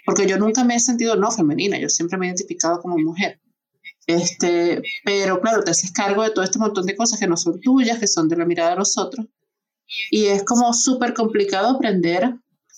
porque 0.07 0.25
yo 0.25 0.37
nunca 0.37 0.63
me 0.63 0.73
he 0.73 0.79
sentido 0.79 1.17
no 1.17 1.29
femenina, 1.31 1.77
yo 1.77 1.89
siempre 1.89 2.17
me 2.17 2.25
he 2.25 2.29
identificado 2.29 2.79
como 2.79 2.97
mujer. 2.97 3.41
Este, 4.07 4.81
pero 5.03 5.41
claro, 5.41 5.65
te 5.65 5.71
haces 5.71 5.91
cargo 5.91 6.23
de 6.23 6.29
todo 6.29 6.45
este 6.45 6.59
montón 6.59 6.85
de 6.85 6.95
cosas 6.95 7.19
que 7.19 7.27
no 7.27 7.35
son 7.35 7.59
tuyas, 7.59 7.99
que 7.99 8.07
son 8.07 8.29
de 8.29 8.37
la 8.37 8.45
mirada 8.45 8.69
de 8.69 8.77
los 8.77 8.97
otros. 8.97 9.25
Y 10.11 10.25
es 10.25 10.43
como 10.43 10.73
súper 10.73 11.13
complicado 11.13 11.69
aprender 11.69 12.35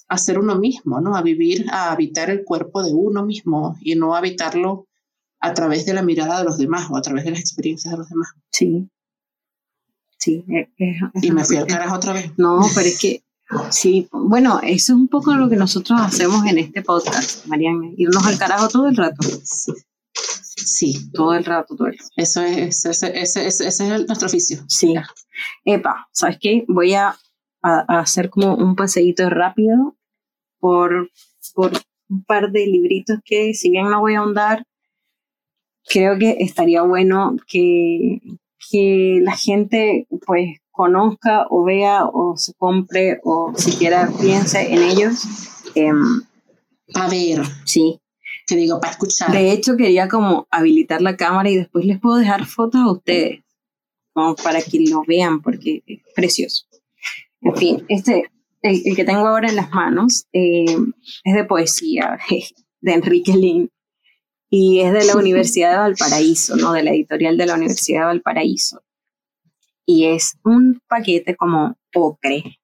a 0.07 0.17
ser 0.17 0.39
uno 0.39 0.55
mismo, 0.55 1.01
¿no? 1.01 1.15
A 1.15 1.21
vivir, 1.21 1.65
a 1.71 1.91
habitar 1.91 2.29
el 2.29 2.43
cuerpo 2.43 2.83
de 2.83 2.93
uno 2.93 3.25
mismo 3.25 3.77
y 3.81 3.95
no 3.95 4.15
habitarlo 4.15 4.87
a 5.39 5.53
través 5.53 5.85
de 5.85 5.93
la 5.93 6.01
mirada 6.01 6.39
de 6.39 6.45
los 6.45 6.57
demás 6.57 6.87
o 6.89 6.97
a 6.97 7.01
través 7.01 7.25
de 7.25 7.31
las 7.31 7.39
experiencias 7.39 7.91
de 7.91 7.97
los 7.97 8.09
demás. 8.09 8.29
Sí. 8.51 8.89
Sí. 10.17 10.43
y 11.21 11.31
me 11.31 11.45
fui 11.45 11.57
al 11.57 11.67
carajo 11.67 11.95
otra 11.95 12.13
vez. 12.13 12.31
No, 12.37 12.59
pero 12.75 12.87
es 12.87 12.99
que 12.99 13.23
Sí, 13.71 14.07
bueno, 14.11 14.59
eso 14.61 14.93
es 14.93 14.99
un 14.99 15.07
poco 15.07 15.33
lo 15.33 15.49
que 15.49 15.55
nosotros 15.55 15.99
hacemos 15.99 16.45
en 16.45 16.59
este 16.59 16.83
podcast, 16.83 17.47
Mariana, 17.47 17.89
irnos 17.97 18.23
al 18.25 18.37
carajo 18.37 18.67
todo 18.67 18.87
el 18.87 18.95
rato. 18.95 19.27
Sí. 19.43 21.09
Todo 21.13 21.33
el 21.33 21.43
rato, 21.43 21.75
todo 21.75 21.87
el 21.87 21.97
rato. 21.97 22.11
Eso 22.15 22.41
es, 22.41 22.85
ese, 22.85 23.19
ese, 23.19 23.47
ese, 23.47 23.67
es 23.67 23.79
nuestro 23.79 24.27
oficio. 24.27 24.63
Sí. 24.67 24.93
Epa, 25.65 26.07
¿sabes 26.11 26.37
qué? 26.39 26.65
Voy 26.67 26.93
a, 26.93 27.15
a, 27.61 27.99
hacer 27.99 28.29
como 28.29 28.55
un 28.55 28.75
paseíto 28.75 29.29
rápido 29.29 29.95
por, 30.59 31.09
por 31.53 31.71
un 32.09 32.23
par 32.23 32.51
de 32.51 32.65
libritos 32.65 33.19
que, 33.23 33.53
si 33.53 33.69
bien 33.69 33.89
no 33.89 33.99
voy 33.99 34.15
a 34.15 34.19
ahondar, 34.19 34.65
creo 35.85 36.17
que 36.17 36.37
estaría 36.39 36.81
bueno 36.83 37.35
que, 37.47 38.21
que 38.71 39.19
la 39.21 39.35
gente, 39.35 40.07
pues, 40.25 40.59
conozca 40.71 41.45
o 41.49 41.65
vea 41.65 42.05
o 42.05 42.37
se 42.37 42.53
compre 42.53 43.19
o 43.23 43.51
siquiera 43.55 44.09
piense 44.21 44.73
en 44.73 44.81
ellos. 44.81 45.25
Eh, 45.75 45.91
para 46.93 47.09
ver. 47.09 47.41
Sí. 47.65 47.99
Te 48.47 48.55
digo, 48.55 48.79
para 48.79 48.93
escuchar. 48.93 49.31
De 49.31 49.51
hecho, 49.51 49.75
quería 49.77 50.07
como 50.07 50.47
habilitar 50.49 51.01
la 51.01 51.17
cámara 51.17 51.49
y 51.49 51.57
después 51.57 51.85
les 51.85 51.99
puedo 51.99 52.15
dejar 52.17 52.45
fotos 52.45 52.81
a 52.81 52.91
ustedes, 52.91 53.43
como 54.19 54.35
para 54.35 54.61
que 54.61 54.79
lo 54.89 55.03
vean, 55.07 55.41
porque 55.41 55.83
es 55.85 55.99
precioso. 56.15 56.65
En 57.41 57.55
fin, 57.55 57.85
este, 57.87 58.29
el, 58.61 58.95
que 58.95 59.05
tengo 59.05 59.27
ahora 59.27 59.49
en 59.49 59.55
las 59.55 59.71
manos 59.71 60.27
eh, 60.33 60.65
es 61.23 61.33
de 61.33 61.43
poesía, 61.45 62.19
de 62.81 62.93
Enrique 62.93 63.33
Lin, 63.35 63.69
y 64.49 64.79
es 64.79 64.91
de 64.93 65.05
la 65.05 65.15
Universidad 65.15 65.71
de 65.71 65.77
Valparaíso, 65.77 66.55
¿no? 66.57 66.73
De 66.73 66.83
la 66.83 66.91
editorial 66.91 67.37
de 67.37 67.45
la 67.45 67.55
Universidad 67.55 68.01
de 68.01 68.05
Valparaíso 68.05 68.81
y 69.89 70.05
es 70.05 70.37
un 70.43 70.79
paquete 70.87 71.35
como 71.35 71.75
ocre 71.95 72.59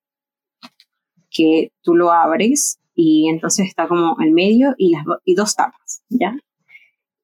que 1.32 1.72
tú 1.82 1.96
lo 1.96 2.12
abres 2.12 2.80
y 2.94 3.30
entonces 3.30 3.66
está 3.66 3.88
como 3.88 4.16
el 4.20 4.30
medio 4.30 4.76
y, 4.78 4.92
las, 4.92 5.04
y 5.24 5.34
dos 5.34 5.56
tapas, 5.56 6.04
¿ya? 6.08 6.38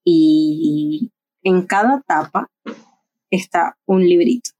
Y 0.03 1.11
en 1.43 1.67
cada 1.67 2.01
tapa 2.01 2.49
está 3.32 3.77
un 3.86 4.01
librito. 4.01 4.51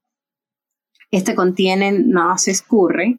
Este 1.12 1.36
contiene 1.36 1.92
Nada 1.92 2.38
se 2.38 2.52
escurre 2.52 3.18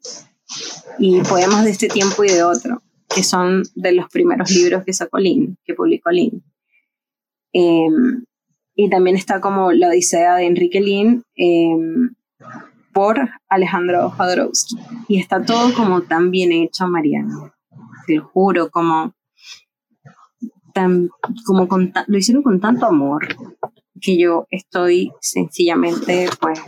y 0.99 1.21
poemas 1.21 1.63
de 1.63 1.71
este 1.71 1.87
tiempo 1.87 2.23
y 2.23 2.29
de 2.29 2.43
otro, 2.43 2.81
que 3.07 3.23
son 3.23 3.63
de 3.75 3.93
los 3.93 4.09
primeros 4.09 4.49
libros 4.49 4.83
que 4.83 4.93
sacó 4.93 5.19
Lin, 5.19 5.57
que 5.63 5.75
publicó 5.75 6.09
Lin. 6.09 6.43
Em, 7.53 8.25
y 8.75 8.89
también 8.89 9.15
está 9.15 9.39
como 9.39 9.71
La 9.71 9.89
Odisea 9.89 10.35
de 10.35 10.47
Enrique 10.47 10.81
Lin 10.81 11.23
em, 11.35 12.15
por 12.91 13.29
Alejandro 13.47 14.09
Jodorowsky. 14.09 14.75
Y 15.07 15.19
está 15.19 15.43
todo 15.43 15.73
como 15.75 16.01
tan 16.01 16.31
bien 16.31 16.51
hecho, 16.51 16.87
Mariana. 16.87 17.53
Te 18.07 18.15
lo 18.15 18.25
juro, 18.25 18.71
como, 18.71 19.13
tan, 20.73 21.09
como 21.45 21.67
lo 22.07 22.17
hicieron 22.17 22.41
con 22.41 22.59
tanto 22.59 22.87
amor 22.87 23.27
que 24.03 24.17
yo 24.17 24.47
estoy 24.51 25.11
sencillamente 25.21 26.29
pues 26.39 26.59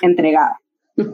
entregada. 0.00 0.60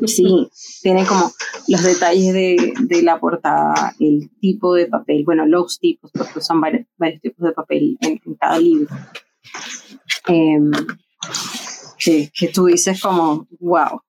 Sí, 0.07 0.49
tiene 0.81 1.05
como 1.05 1.33
los 1.66 1.83
detalles 1.83 2.33
de, 2.33 2.73
de, 2.83 3.03
la 3.03 3.18
portada, 3.18 3.95
el 3.99 4.31
tipo 4.41 4.75
de 4.75 4.87
papel, 4.87 5.25
bueno, 5.25 5.45
los 5.45 5.81
tipos, 5.81 6.12
porque 6.12 6.41
son 6.41 6.61
varios, 6.61 6.87
tipos 7.20 7.45
de 7.45 7.53
papel 7.53 7.99
en 8.01 8.20
cada 8.39 8.59
libro. 8.61 8.95
Em, 10.29 10.70
que, 11.99 12.31
que, 12.33 12.49
tú 12.49 12.66
dices 12.66 13.01
como, 13.03 13.49
wow, 13.59 14.03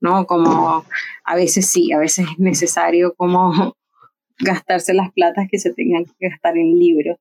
¿no? 0.00 0.26
Como 0.26 0.84
a 1.24 1.34
veces 1.36 1.70
sí, 1.70 1.92
a 1.92 1.98
veces 1.98 2.26
es 2.32 2.38
necesario 2.38 3.14
como 3.16 3.76
gastarse 4.40 4.94
las 4.94 5.12
platas 5.12 5.46
que 5.48 5.58
se 5.58 5.72
tengan 5.72 6.06
que 6.06 6.28
gastar 6.28 6.56
en 6.56 6.76
libros, 6.76 7.18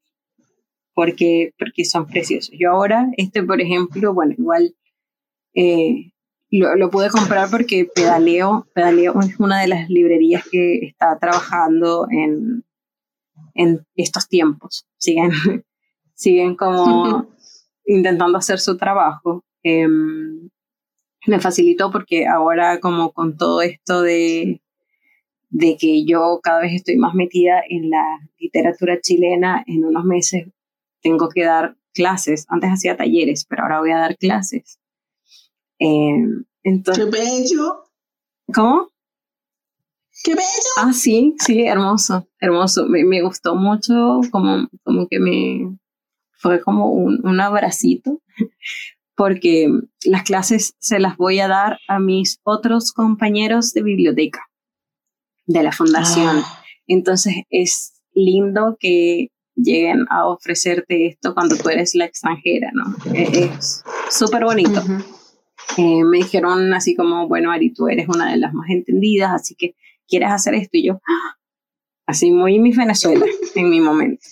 porque, 0.93 1.53
porque 1.57 1.85
son 1.85 2.07
preciosos. 2.07 2.55
Yo 2.57 2.71
ahora, 2.71 3.09
este 3.17 3.43
por 3.43 3.61
ejemplo, 3.61 4.13
bueno, 4.13 4.33
igual 4.37 4.75
eh, 5.55 6.11
lo, 6.49 6.75
lo, 6.75 6.89
pude 6.89 7.09
comprar 7.09 7.49
porque 7.49 7.87
Pedaleo, 7.93 8.67
Pedaleo 8.73 9.19
es 9.21 9.39
una 9.39 9.61
de 9.61 9.67
las 9.67 9.89
librerías 9.89 10.43
que 10.51 10.85
está 10.85 11.17
trabajando 11.19 12.07
en, 12.11 12.63
en 13.55 13.85
estos 13.95 14.27
tiempos. 14.27 14.87
Siguen, 14.97 15.31
siguen 16.13 16.55
como 16.55 17.29
intentando 17.85 18.37
hacer 18.37 18.59
su 18.59 18.77
trabajo. 18.77 19.43
Em, 19.63 20.49
me 21.25 21.39
facilitó 21.39 21.89
porque 21.89 22.27
ahora 22.27 22.79
como 22.79 23.13
con 23.13 23.37
todo 23.37 23.61
esto 23.61 24.01
de, 24.01 24.61
de 25.49 25.77
que 25.77 26.05
yo 26.05 26.39
cada 26.43 26.61
vez 26.61 26.73
estoy 26.73 26.97
más 26.97 27.15
metida 27.15 27.61
en 27.67 27.89
la 27.89 28.19
literatura 28.37 28.99
chilena, 29.01 29.63
en 29.65 29.85
unos 29.85 30.03
meses 30.03 30.47
tengo 31.03 31.29
que 31.29 31.43
dar 31.43 31.77
clases. 31.93 32.45
Antes 32.49 32.71
hacía 32.71 32.97
talleres, 32.97 33.45
pero 33.45 33.63
ahora 33.63 33.79
voy 33.81 33.91
a 33.91 33.99
dar 33.99 34.17
clases. 34.17 34.79
Em, 35.77 36.45
entonces, 36.63 37.05
¡Qué 37.05 37.11
bello! 37.11 37.83
¿Cómo? 38.53 38.89
¡Qué 40.23 40.33
bello! 40.33 40.71
Ah, 40.77 40.93
sí, 40.93 41.35
sí, 41.39 41.65
hermoso, 41.65 42.27
hermoso. 42.39 42.87
Me, 42.87 43.03
me 43.03 43.21
gustó 43.21 43.55
mucho, 43.55 44.21
como, 44.31 44.67
como 44.83 45.07
que 45.07 45.19
me 45.19 45.77
fue 46.31 46.61
como 46.61 46.91
un, 46.91 47.25
un 47.25 47.39
abracito, 47.39 48.21
porque 49.15 49.69
las 50.05 50.23
clases 50.23 50.75
se 50.79 50.99
las 50.99 51.17
voy 51.17 51.39
a 51.39 51.47
dar 51.47 51.79
a 51.87 51.99
mis 51.99 52.39
otros 52.43 52.91
compañeros 52.93 53.73
de 53.73 53.83
biblioteca 53.83 54.49
de 55.45 55.63
la 55.63 55.71
fundación. 55.71 56.37
Ah. 56.39 56.63
Entonces 56.87 57.35
es 57.49 58.01
lindo 58.13 58.77
que 58.79 59.32
lleguen 59.55 60.05
a 60.09 60.27
ofrecerte 60.27 61.07
esto 61.07 61.33
cuando 61.33 61.55
tú 61.57 61.69
eres 61.69 61.95
la 61.95 62.05
extranjera, 62.05 62.71
¿no? 62.73 62.95
E, 63.13 63.45
Es 63.57 63.83
súper 64.09 64.43
bonito. 64.43 64.81
Ujú. 64.81 65.03
Eh, 65.77 66.03
me 66.03 66.17
dijeron 66.17 66.73
así 66.73 66.95
como, 66.95 67.27
bueno, 67.27 67.51
Ari, 67.51 67.73
tú 67.73 67.87
eres 67.87 68.07
una 68.09 68.31
de 68.31 68.37
las 68.37 68.53
más 68.53 68.69
entendidas, 68.69 69.31
así 69.33 69.55
que 69.55 69.75
quieres 70.07 70.29
hacer 70.31 70.55
esto. 70.55 70.77
Y 70.77 70.87
yo, 70.87 70.99
¡ah! 71.07 71.37
así 72.05 72.31
muy 72.31 72.59
mi 72.59 72.73
Venezuela 72.73 73.25
en 73.55 73.69
mi 73.69 73.79
momento. 73.79 74.21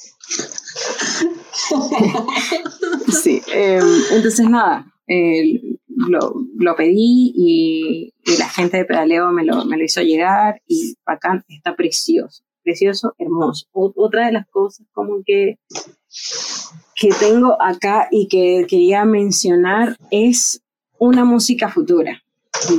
Sí, 3.11 3.41
eh, 3.53 3.79
entonces 4.11 4.49
nada, 4.49 4.85
eh, 5.07 5.59
lo, 5.87 6.33
lo 6.57 6.75
pedí 6.75 7.33
y, 7.35 8.13
y 8.23 8.37
la 8.37 8.49
gente 8.49 8.77
de 8.77 8.85
Pedaleo 8.85 9.31
me 9.31 9.43
lo, 9.43 9.65
me 9.65 9.77
lo 9.77 9.83
hizo 9.83 10.01
llegar 10.01 10.61
y 10.67 10.95
bacán, 11.05 11.43
está 11.49 11.75
precioso, 11.75 12.43
precioso, 12.75 13.13
hermoso. 13.17 13.67
Otra 13.73 14.27
de 14.27 14.31
las 14.33 14.47
cosas 14.47 14.87
como 14.93 15.23
que, 15.25 15.59
que 16.95 17.09
tengo 17.19 17.61
acá 17.61 18.07
y 18.11 18.27
que 18.27 18.65
quería 18.67 19.03
mencionar 19.05 19.97
es 20.09 20.61
una 20.97 21.25
música 21.25 21.69
futura 21.69 22.21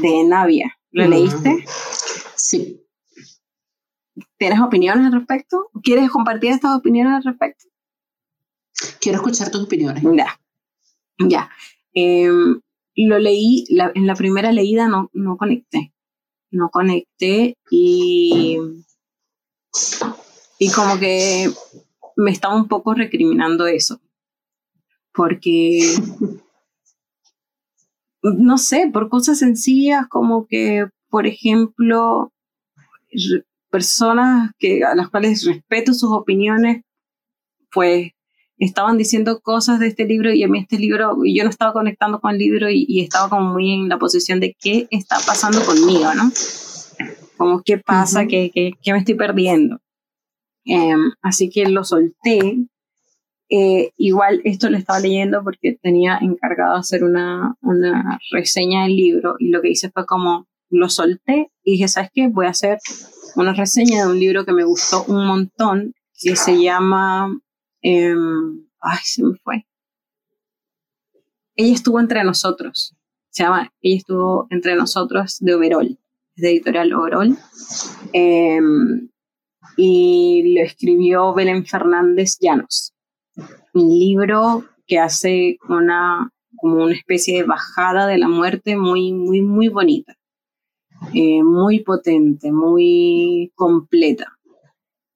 de 0.00 0.24
Navia. 0.24 0.72
¿Lo 0.92 1.06
leíste? 1.08 1.64
Sí. 2.36 2.80
¿Tienes 4.38 4.60
opiniones 4.60 5.06
al 5.06 5.12
respecto? 5.12 5.68
¿Quieres 5.82 6.10
compartir 6.10 6.52
estas 6.52 6.76
opiniones 6.76 7.14
al 7.14 7.24
respecto? 7.24 7.64
Quiero 9.00 9.16
escuchar 9.18 9.50
tus 9.50 9.62
opiniones. 9.64 10.02
Ya, 10.16 10.38
ya. 11.28 11.50
Em, 11.94 12.60
lo 12.96 13.18
leí, 13.18 13.64
la- 13.68 13.92
en 13.94 14.06
la 14.06 14.14
primera 14.14 14.52
leída 14.52 14.88
no, 14.88 15.10
no 15.12 15.36
conecté. 15.36 15.92
No 16.50 16.68
conecté 16.70 17.56
y, 17.70 18.58
y 20.58 20.70
como 20.70 20.98
que 20.98 21.50
me 22.16 22.30
estaba 22.30 22.54
un 22.54 22.68
poco 22.68 22.94
recriminando 22.94 23.66
eso. 23.66 24.00
Porque, 25.12 25.94
no 28.22 28.58
sé, 28.58 28.88
por 28.92 29.08
cosas 29.08 29.38
sencillas 29.38 30.06
como 30.08 30.46
que, 30.46 30.86
por 31.10 31.26
ejemplo, 31.26 32.32
personas 33.70 34.52
que, 34.58 34.84
a 34.84 34.94
las 34.94 35.10
cuales 35.10 35.44
respeto 35.44 35.94
sus 35.94 36.12
opiniones, 36.12 36.84
pues 37.70 38.12
estaban 38.58 38.96
diciendo 38.96 39.40
cosas 39.40 39.80
de 39.80 39.88
este 39.88 40.04
libro 40.04 40.32
y 40.32 40.44
a 40.44 40.48
mí 40.48 40.60
este 40.60 40.78
libro, 40.78 41.24
y 41.24 41.36
yo 41.36 41.44
no 41.44 41.50
estaba 41.50 41.72
conectando 41.72 42.20
con 42.20 42.32
el 42.32 42.38
libro 42.38 42.70
y, 42.70 42.84
y 42.88 43.00
estaba 43.00 43.28
como 43.28 43.52
muy 43.52 43.72
en 43.72 43.88
la 43.88 43.98
posición 43.98 44.40
de 44.40 44.56
qué 44.60 44.86
está 44.90 45.18
pasando 45.26 45.64
conmigo, 45.64 46.14
¿no? 46.14 46.30
Como 47.42 47.60
qué 47.64 47.76
pasa. 47.76 48.28
¿Qué, 48.28 48.52
qué, 48.54 48.70
qué 48.80 48.92
me 48.92 49.00
estoy 49.00 49.16
perdiendo. 49.16 49.80
Em, 50.64 51.10
así 51.22 51.50
que 51.50 51.68
lo 51.68 51.82
solté. 51.82 52.68
Eh, 53.50 53.90
igual 53.96 54.40
esto 54.44 54.70
lo 54.70 54.76
estaba 54.76 55.00
leyendo 55.00 55.42
porque 55.42 55.76
tenía 55.82 56.18
encargado 56.22 56.76
hacer 56.76 57.02
una, 57.02 57.56
una 57.60 58.20
reseña 58.30 58.84
del 58.84 58.94
libro 58.94 59.34
y 59.40 59.48
lo 59.48 59.60
que 59.60 59.70
hice 59.70 59.90
fue 59.90 60.06
como 60.06 60.46
lo 60.70 60.88
solté 60.88 61.50
y 61.64 61.72
dije, 61.72 61.88
¿sabes 61.88 62.10
qué? 62.14 62.28
Voy 62.28 62.46
a 62.46 62.50
hacer 62.50 62.78
una 63.34 63.52
reseña 63.54 64.04
de 64.04 64.12
un 64.12 64.20
libro 64.20 64.44
que 64.44 64.52
me 64.52 64.62
gustó 64.62 65.04
un 65.08 65.26
montón 65.26 65.94
que 66.14 66.36
se 66.36 66.62
llama 66.62 67.36
em, 67.82 68.64
ay, 68.80 68.98
se 69.02 69.24
me 69.24 69.34
fue. 69.42 69.66
Ella 71.56 71.74
estuvo 71.74 71.98
entre 71.98 72.22
nosotros. 72.22 72.94
Se 73.30 73.42
llama 73.42 73.72
Ella 73.80 73.96
estuvo 73.96 74.46
entre 74.50 74.76
nosotros 74.76 75.38
de 75.40 75.54
Overol, 75.56 75.98
de 76.36 76.50
editorial 76.50 76.92
Overol. 76.92 77.36
Em, 78.12 79.08
y 79.76 80.54
lo 80.54 80.62
escribió 80.62 81.32
Belén 81.34 81.64
Fernández 81.64 82.38
Llanos. 82.40 82.92
Un 83.74 83.88
libro 83.88 84.64
que 84.86 84.98
hace 84.98 85.58
una, 85.68 86.30
como 86.56 86.84
una 86.84 86.94
especie 86.94 87.38
de 87.38 87.44
bajada 87.44 88.06
de 88.06 88.18
la 88.18 88.28
muerte 88.28 88.76
muy, 88.76 89.12
muy, 89.12 89.40
muy 89.40 89.68
bonita. 89.68 90.16
Eh, 91.14 91.42
muy 91.42 91.80
potente, 91.80 92.52
muy 92.52 93.52
completa. 93.54 94.38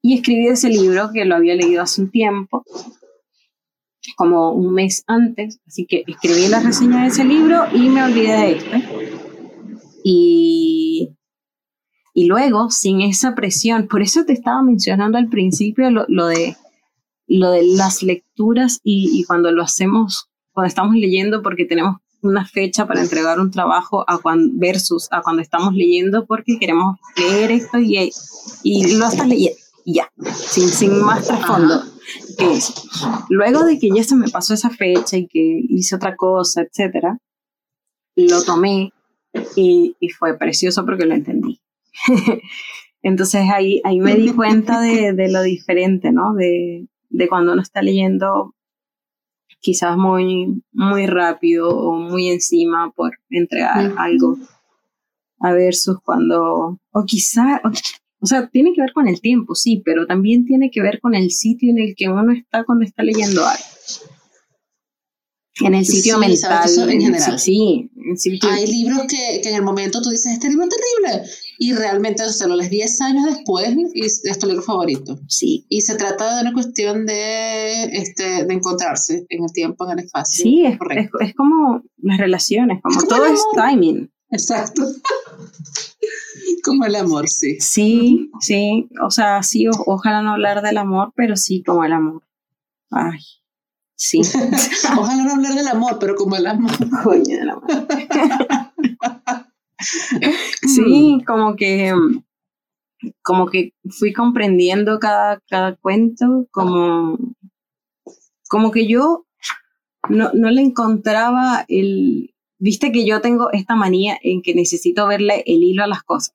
Y 0.02 0.14
escribí 0.14 0.48
ese 0.48 0.68
libro 0.68 1.10
que 1.12 1.24
lo 1.24 1.36
había 1.36 1.54
leído 1.54 1.82
hace 1.82 2.02
un 2.02 2.10
tiempo, 2.10 2.64
como 4.16 4.52
un 4.52 4.72
mes 4.72 5.02
antes, 5.06 5.60
así 5.66 5.86
que 5.86 6.04
escribí 6.06 6.48
la 6.48 6.60
reseña 6.60 7.02
de 7.02 7.08
ese 7.08 7.24
libro 7.24 7.64
y 7.72 7.88
me 7.88 8.04
olvidé 8.04 8.36
de 8.36 8.52
este. 8.52 8.84
Y, 10.04 10.75
y 12.16 12.24
luego, 12.24 12.70
sin 12.70 13.02
esa 13.02 13.34
presión, 13.34 13.88
por 13.88 14.00
eso 14.00 14.24
te 14.24 14.32
estaba 14.32 14.62
mencionando 14.62 15.18
al 15.18 15.28
principio 15.28 15.90
lo, 15.90 16.06
lo 16.08 16.28
de, 16.28 16.56
lo 17.26 17.50
de 17.50 17.62
las 17.62 18.02
lecturas 18.02 18.80
y, 18.82 19.10
y 19.12 19.24
cuando 19.24 19.52
lo 19.52 19.62
hacemos, 19.62 20.30
cuando 20.50 20.68
estamos 20.68 20.94
leyendo 20.94 21.42
porque 21.42 21.66
tenemos 21.66 21.96
una 22.22 22.46
fecha 22.46 22.86
para 22.86 23.02
entregar 23.02 23.38
un 23.38 23.50
trabajo 23.50 24.02
a 24.08 24.16
cuan, 24.16 24.58
versus 24.58 25.08
a 25.10 25.20
cuando 25.20 25.42
estamos 25.42 25.74
leyendo 25.74 26.24
porque 26.24 26.58
queremos 26.58 26.96
leer 27.18 27.50
esto 27.50 27.78
y, 27.80 28.10
y 28.62 28.96
lo 28.96 29.08
estás 29.08 29.28
leyendo 29.28 29.60
ya, 29.84 30.10
sin, 30.32 30.68
sin 30.68 30.98
más 31.02 31.26
trasfondo 31.26 31.82
que 32.38 32.50
eso. 32.50 32.72
Luego 33.28 33.62
de 33.66 33.78
que 33.78 33.90
ya 33.94 34.02
se 34.02 34.16
me 34.16 34.30
pasó 34.30 34.54
esa 34.54 34.70
fecha 34.70 35.18
y 35.18 35.26
que 35.26 35.60
hice 35.68 35.96
otra 35.96 36.16
cosa, 36.16 36.62
etcétera, 36.62 37.18
lo 38.14 38.42
tomé 38.42 38.94
y, 39.54 39.94
y 40.00 40.08
fue 40.08 40.38
precioso 40.38 40.86
porque 40.86 41.04
lo 41.04 41.12
entendí. 41.12 41.60
Entonces 43.02 43.42
ahí, 43.52 43.80
ahí 43.84 44.00
me 44.00 44.14
di 44.16 44.32
cuenta 44.32 44.80
de, 44.80 45.12
de 45.12 45.30
lo 45.30 45.42
diferente, 45.42 46.10
¿no? 46.12 46.34
De, 46.34 46.88
de 47.08 47.28
cuando 47.28 47.52
uno 47.52 47.62
está 47.62 47.82
leyendo 47.82 48.54
quizás 49.60 49.96
muy, 49.96 50.62
muy 50.72 51.06
rápido 51.06 51.68
o 51.68 51.96
muy 51.98 52.30
encima 52.30 52.92
por 52.94 53.18
entregar 53.30 53.94
algo 53.96 54.36
a 55.40 55.52
versus 55.52 55.98
cuando, 56.02 56.80
o 56.90 57.04
quizá, 57.04 57.60
o, 57.64 57.70
o 58.20 58.26
sea, 58.26 58.48
tiene 58.48 58.72
que 58.72 58.80
ver 58.80 58.92
con 58.92 59.08
el 59.08 59.20
tiempo, 59.20 59.54
sí, 59.54 59.82
pero 59.84 60.06
también 60.06 60.44
tiene 60.44 60.70
que 60.70 60.82
ver 60.82 61.00
con 61.00 61.14
el 61.14 61.30
sitio 61.30 61.70
en 61.70 61.78
el 61.78 61.94
que 61.96 62.08
uno 62.08 62.32
está 62.32 62.64
cuando 62.64 62.84
está 62.84 63.02
leyendo 63.02 63.44
algo. 63.44 63.64
En 65.64 65.74
el 65.74 65.86
sitio 65.86 66.14
Sí, 66.14 66.20
mental. 66.20 66.60
eso 66.66 66.88
en 66.88 67.00
general. 67.00 67.38
Sí, 67.38 67.90
en 67.96 68.16
sitio- 68.18 68.50
Hay 68.50 68.66
libros 68.66 69.00
que, 69.08 69.40
que 69.42 69.48
en 69.48 69.54
el 69.56 69.62
momento 69.62 70.02
tú 70.02 70.10
dices, 70.10 70.32
este 70.34 70.48
libro 70.50 70.64
es 70.64 70.70
terrible. 70.70 71.30
Y 71.58 71.72
realmente 71.72 72.22
o 72.24 72.28
sea, 72.28 72.46
lo 72.46 72.56
lees 72.56 72.68
10 72.70 73.00
años 73.00 73.24
después 73.24 73.74
y 73.94 74.04
es 74.04 74.22
es 74.24 74.38
tu 74.38 74.46
libro 74.46 74.62
favorito. 74.62 75.18
sí, 75.28 75.64
Y 75.70 75.80
se 75.80 75.94
trata 75.96 76.36
de 76.36 76.42
una 76.42 76.52
cuestión 76.52 77.06
de, 77.06 77.84
este, 77.84 78.44
de 78.44 78.52
encontrarse 78.54 79.24
en 79.30 79.44
el 79.44 79.52
tiempo, 79.52 79.86
en 79.90 79.98
el 79.98 80.04
espacio. 80.04 80.42
sí, 80.44 80.64
es, 80.66 80.72
es, 80.74 80.78
correcto. 80.78 81.18
es 81.20 81.34
como 81.34 81.82
las 82.02 82.18
relaciones, 82.18 82.82
como 82.82 82.96
como 82.96 83.08
todo 83.08 83.24
es 83.24 83.40
timing. 83.54 84.10
Exacto. 84.30 84.82
como 86.64 86.84
el 86.84 86.96
amor, 86.96 87.28
sí. 87.28 87.58
Sí, 87.60 88.30
sí, 88.40 88.88
o 89.02 89.10
sea, 89.10 89.42
sí, 89.42 89.66
o- 89.68 89.84
ojalá 89.86 90.20
no 90.22 90.32
hablar 90.32 90.62
del 90.62 90.76
amor, 90.78 91.12
pero 91.16 91.36
sí 91.36 91.62
como 91.62 91.84
el 91.84 91.92
amor. 91.92 92.22
Ay, 92.90 93.20
sí, 93.96 94.20
Ojalá 94.98 95.24
no 95.24 95.32
hablar 95.32 95.54
del 95.54 95.68
amor, 95.68 95.98
pero 95.98 96.14
como 96.14 96.36
el 96.36 96.46
amor. 96.46 96.70
coño 97.02 97.36
del 97.36 97.50
amor. 97.50 97.64
Sí, 99.78 101.22
como 101.26 101.54
que 101.54 101.92
como 103.22 103.46
que 103.46 103.74
fui 103.90 104.12
comprendiendo 104.12 104.98
cada, 104.98 105.40
cada 105.48 105.76
cuento, 105.76 106.46
como, 106.50 107.18
como 108.48 108.70
que 108.70 108.86
yo 108.86 109.26
no, 110.08 110.30
no 110.32 110.50
le 110.50 110.62
encontraba 110.62 111.64
el, 111.68 112.34
viste 112.58 112.92
que 112.92 113.06
yo 113.06 113.20
tengo 113.20 113.50
esta 113.52 113.76
manía 113.76 114.18
en 114.22 114.42
que 114.42 114.54
necesito 114.54 115.06
verle 115.06 115.42
el 115.46 115.62
hilo 115.62 115.84
a 115.84 115.88
las 115.88 116.02
cosas, 116.02 116.34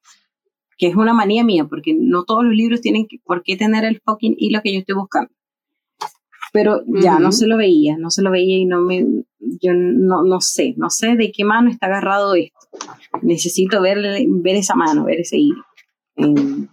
que 0.78 0.88
es 0.88 0.96
una 0.96 1.14
manía 1.14 1.44
mía, 1.44 1.66
porque 1.66 1.94
no 1.98 2.24
todos 2.24 2.44
los 2.44 2.54
libros 2.54 2.82
tienen 2.82 3.08
por 3.24 3.44
qué 3.44 3.58
tener 3.58 3.86
el 3.86 4.02
fucking 4.06 4.36
hilo 4.38 4.62
que 4.62 4.74
yo 4.74 4.80
estoy 4.80 4.96
buscando. 4.96 5.32
Pero 6.52 6.82
ya 6.86 7.18
no 7.20 7.32
se 7.32 7.48
lo 7.48 7.56
veía, 7.58 7.98
no 7.98 8.10
se 8.10 8.22
lo 8.22 8.30
veía 8.30 8.58
y 8.58 8.66
no 8.66 8.82
me, 8.82 9.24
yo 9.40 9.74
no, 9.74 10.24
no 10.24 10.42
sé, 10.42 10.74
no 10.76 10.90
sé 10.90 11.16
de 11.16 11.32
qué 11.32 11.46
mano 11.46 11.70
está 11.70 11.86
agarrado 11.86 12.36
esto. 12.36 12.60
Necesito 13.22 13.82
ver, 13.82 14.00
ver 14.28 14.56
esa 14.56 14.76
mano, 14.76 15.06
ver 15.06 15.22
ese 15.22 15.38
hilo. 15.38 15.64
Em, 16.16 16.68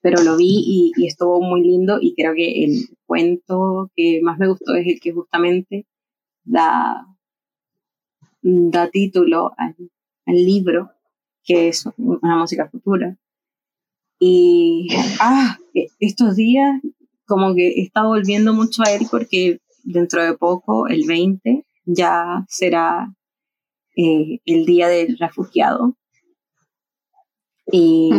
pero 0.00 0.22
lo 0.22 0.36
vi 0.36 0.92
y, 0.96 1.06
estuvo 1.06 1.42
muy 1.42 1.62
lindo 1.62 1.98
y 2.00 2.14
creo 2.14 2.34
que 2.34 2.64
el 2.64 2.88
cuento 3.06 3.90
que 3.94 4.20
más 4.22 4.38
me 4.38 4.48
gustó 4.48 4.74
es 4.74 4.86
el 4.86 5.00
que 5.00 5.12
justamente 5.12 5.86
da, 6.44 7.06
da 8.42 8.88
título 8.90 9.52
al, 9.58 9.76
libro, 10.26 10.90
que 11.44 11.68
es 11.68 11.86
una 11.96 12.38
música 12.38 12.68
futura. 12.70 13.18
Y 14.18 14.88
ah, 15.20 15.58
e, 15.74 15.88
estos 15.98 16.36
días 16.36 16.80
como 17.30 17.54
que 17.54 17.68
he 17.68 17.82
estado 17.82 18.08
volviendo 18.08 18.52
mucho 18.52 18.82
a 18.82 18.90
él 18.90 19.06
porque 19.08 19.60
dentro 19.84 20.20
de 20.20 20.36
poco, 20.36 20.88
el 20.88 21.06
20, 21.06 21.64
ya 21.84 22.44
será 22.48 23.14
eh, 23.96 24.40
el 24.44 24.66
Día 24.66 24.88
del 24.88 25.16
Refugiado. 25.16 25.96
Y, 27.72 28.10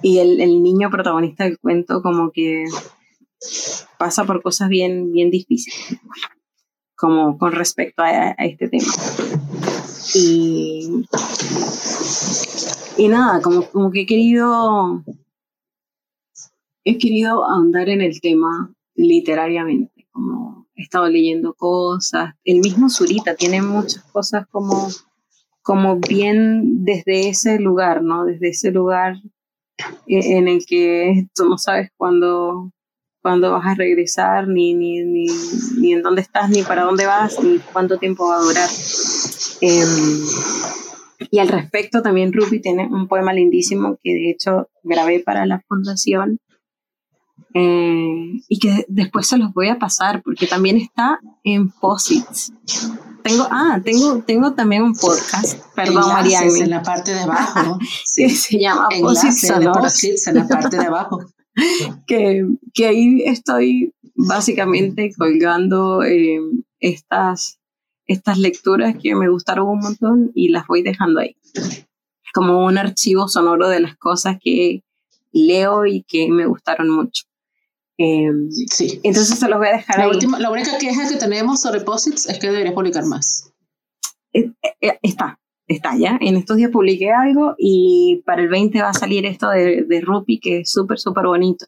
y 0.00 0.18
el, 0.18 0.40
el, 0.40 0.62
niño 0.62 0.88
protagonista 0.88 1.42
del 1.42 1.58
cuento 1.58 2.02
como 2.02 2.30
que 2.30 2.66
pasa 3.98 4.24
por 4.24 4.42
cosas 4.42 4.68
bien, 4.68 5.10
bien 5.10 5.28
difíciles, 5.32 5.98
como 6.94 7.36
con 7.36 7.50
respecto 7.50 8.04
a, 8.04 8.30
este 8.38 8.68
tema. 8.68 8.92
Y, 10.14 11.04
y 12.96 13.08
nada, 13.08 13.42
como, 13.42 13.64
como 13.64 13.90
que 13.90 14.02
he 14.02 14.06
querido, 14.06 15.02
he 16.84 16.98
querido 16.98 17.44
ahondar 17.44 17.88
en 17.88 18.00
el 18.00 18.20
tema 18.20 18.72
literariamente, 18.94 20.06
como 20.10 20.66
he 20.74 20.82
estado 20.82 21.08
leyendo 21.08 21.54
cosas. 21.54 22.34
El 22.44 22.60
mismo 22.60 22.88
Zurita 22.88 23.34
tiene 23.34 23.62
muchas 23.62 24.04
cosas 24.04 24.46
como 24.50 24.88
como 25.62 25.96
bien 25.96 26.84
desde 26.84 27.28
ese 27.28 27.58
lugar, 27.58 28.02
¿no? 28.02 28.24
Desde 28.24 28.50
ese 28.50 28.70
lugar 28.72 29.16
e-, 30.06 30.36
en 30.36 30.48
el 30.48 30.66
que 30.66 31.26
tú 31.34 31.48
no 31.48 31.56
sabes 31.56 31.90
cuándo, 31.96 32.72
cuándo 33.22 33.52
vas 33.52 33.66
a 33.66 33.74
regresar, 33.74 34.48
ni, 34.48 34.74
ni, 34.74 35.02
ni, 35.04 35.26
ni, 35.78 35.92
en 35.92 36.02
dónde 36.02 36.22
estás, 36.22 36.50
ni 36.50 36.62
para 36.62 36.82
dónde 36.82 37.06
vas, 37.06 37.42
ni 37.42 37.58
cuánto 37.72 37.98
tiempo 37.98 38.28
va 38.28 38.36
a 38.36 38.42
durar. 38.42 38.68
Em, 39.60 40.26
y 41.30 41.38
al 41.38 41.48
respecto 41.48 42.02
también 42.02 42.32
Ruby 42.32 42.60
tiene 42.60 42.86
un 42.86 43.06
poema 43.06 43.32
lindísimo 43.32 43.96
que 44.02 44.12
de 44.12 44.30
hecho 44.30 44.68
grabé 44.82 45.20
para 45.20 45.46
la 45.46 45.60
fundación 45.68 46.40
eh, 47.54 48.40
y 48.48 48.58
que 48.58 48.86
después 48.88 49.26
se 49.26 49.36
los 49.36 49.52
voy 49.52 49.68
a 49.68 49.78
pasar 49.78 50.22
porque 50.22 50.46
también 50.46 50.76
está 50.76 51.20
en 51.44 51.70
Posits. 51.70 52.52
Tengo, 53.22 53.46
ah, 53.50 53.80
tengo, 53.84 54.22
tengo 54.22 54.52
también 54.54 54.82
un 54.82 54.94
podcast, 54.94 55.60
perdón, 55.74 56.08
María. 56.12 56.40
en 56.42 56.70
la 56.70 56.82
parte 56.82 57.12
de 57.12 57.20
abajo, 57.20 57.78
sí. 58.04 58.28
se 58.30 58.58
llama 58.58 58.88
Posits 59.00 59.44
en 60.28 60.34
la 60.34 60.48
parte 60.48 60.76
de 60.76 60.86
abajo. 60.86 61.20
que, 62.06 62.46
que 62.72 62.86
ahí 62.86 63.22
estoy 63.26 63.92
básicamente 64.14 65.12
colgando 65.16 66.02
eh, 66.02 66.40
estas, 66.80 67.60
estas 68.06 68.38
lecturas 68.38 68.96
que 69.00 69.14
me 69.14 69.28
gustaron 69.28 69.68
un 69.68 69.80
montón 69.80 70.32
y 70.34 70.48
las 70.48 70.66
voy 70.66 70.82
dejando 70.82 71.20
ahí. 71.20 71.36
Como 72.34 72.64
un 72.64 72.78
archivo 72.78 73.28
sonoro 73.28 73.68
de 73.68 73.80
las 73.80 73.96
cosas 73.96 74.38
que 74.40 74.82
leo 75.32 75.86
y 75.86 76.04
que 76.04 76.28
me 76.28 76.46
gustaron 76.46 76.90
mucho. 76.90 77.24
Em, 77.98 78.50
sí. 78.50 79.00
Entonces 79.02 79.38
se 79.38 79.48
los 79.48 79.58
voy 79.58 79.68
a 79.68 79.76
dejar 79.76 79.98
la 79.98 80.04
ahí. 80.04 80.10
Última, 80.10 80.38
la 80.38 80.50
única 80.50 80.78
queja 80.78 81.08
que 81.08 81.16
tenemos 81.16 81.60
sobre 81.60 81.80
Posits 81.80 82.28
es 82.28 82.38
que 82.38 82.50
debería 82.50 82.74
publicar 82.74 83.04
más. 83.06 83.52
Eh, 84.32 84.52
eh, 84.80 84.98
está, 85.02 85.38
está 85.66 85.96
ya. 85.96 86.18
En 86.20 86.36
estos 86.36 86.56
días 86.56 86.70
publiqué 86.70 87.10
algo 87.12 87.54
y 87.58 88.22
para 88.24 88.42
el 88.42 88.48
20 88.48 88.80
va 88.82 88.90
a 88.90 88.94
salir 88.94 89.26
esto 89.26 89.50
de, 89.50 89.84
de 89.84 90.00
Rupi, 90.00 90.40
que 90.40 90.60
es 90.60 90.70
súper, 90.70 90.98
súper 90.98 91.26
bonito. 91.26 91.66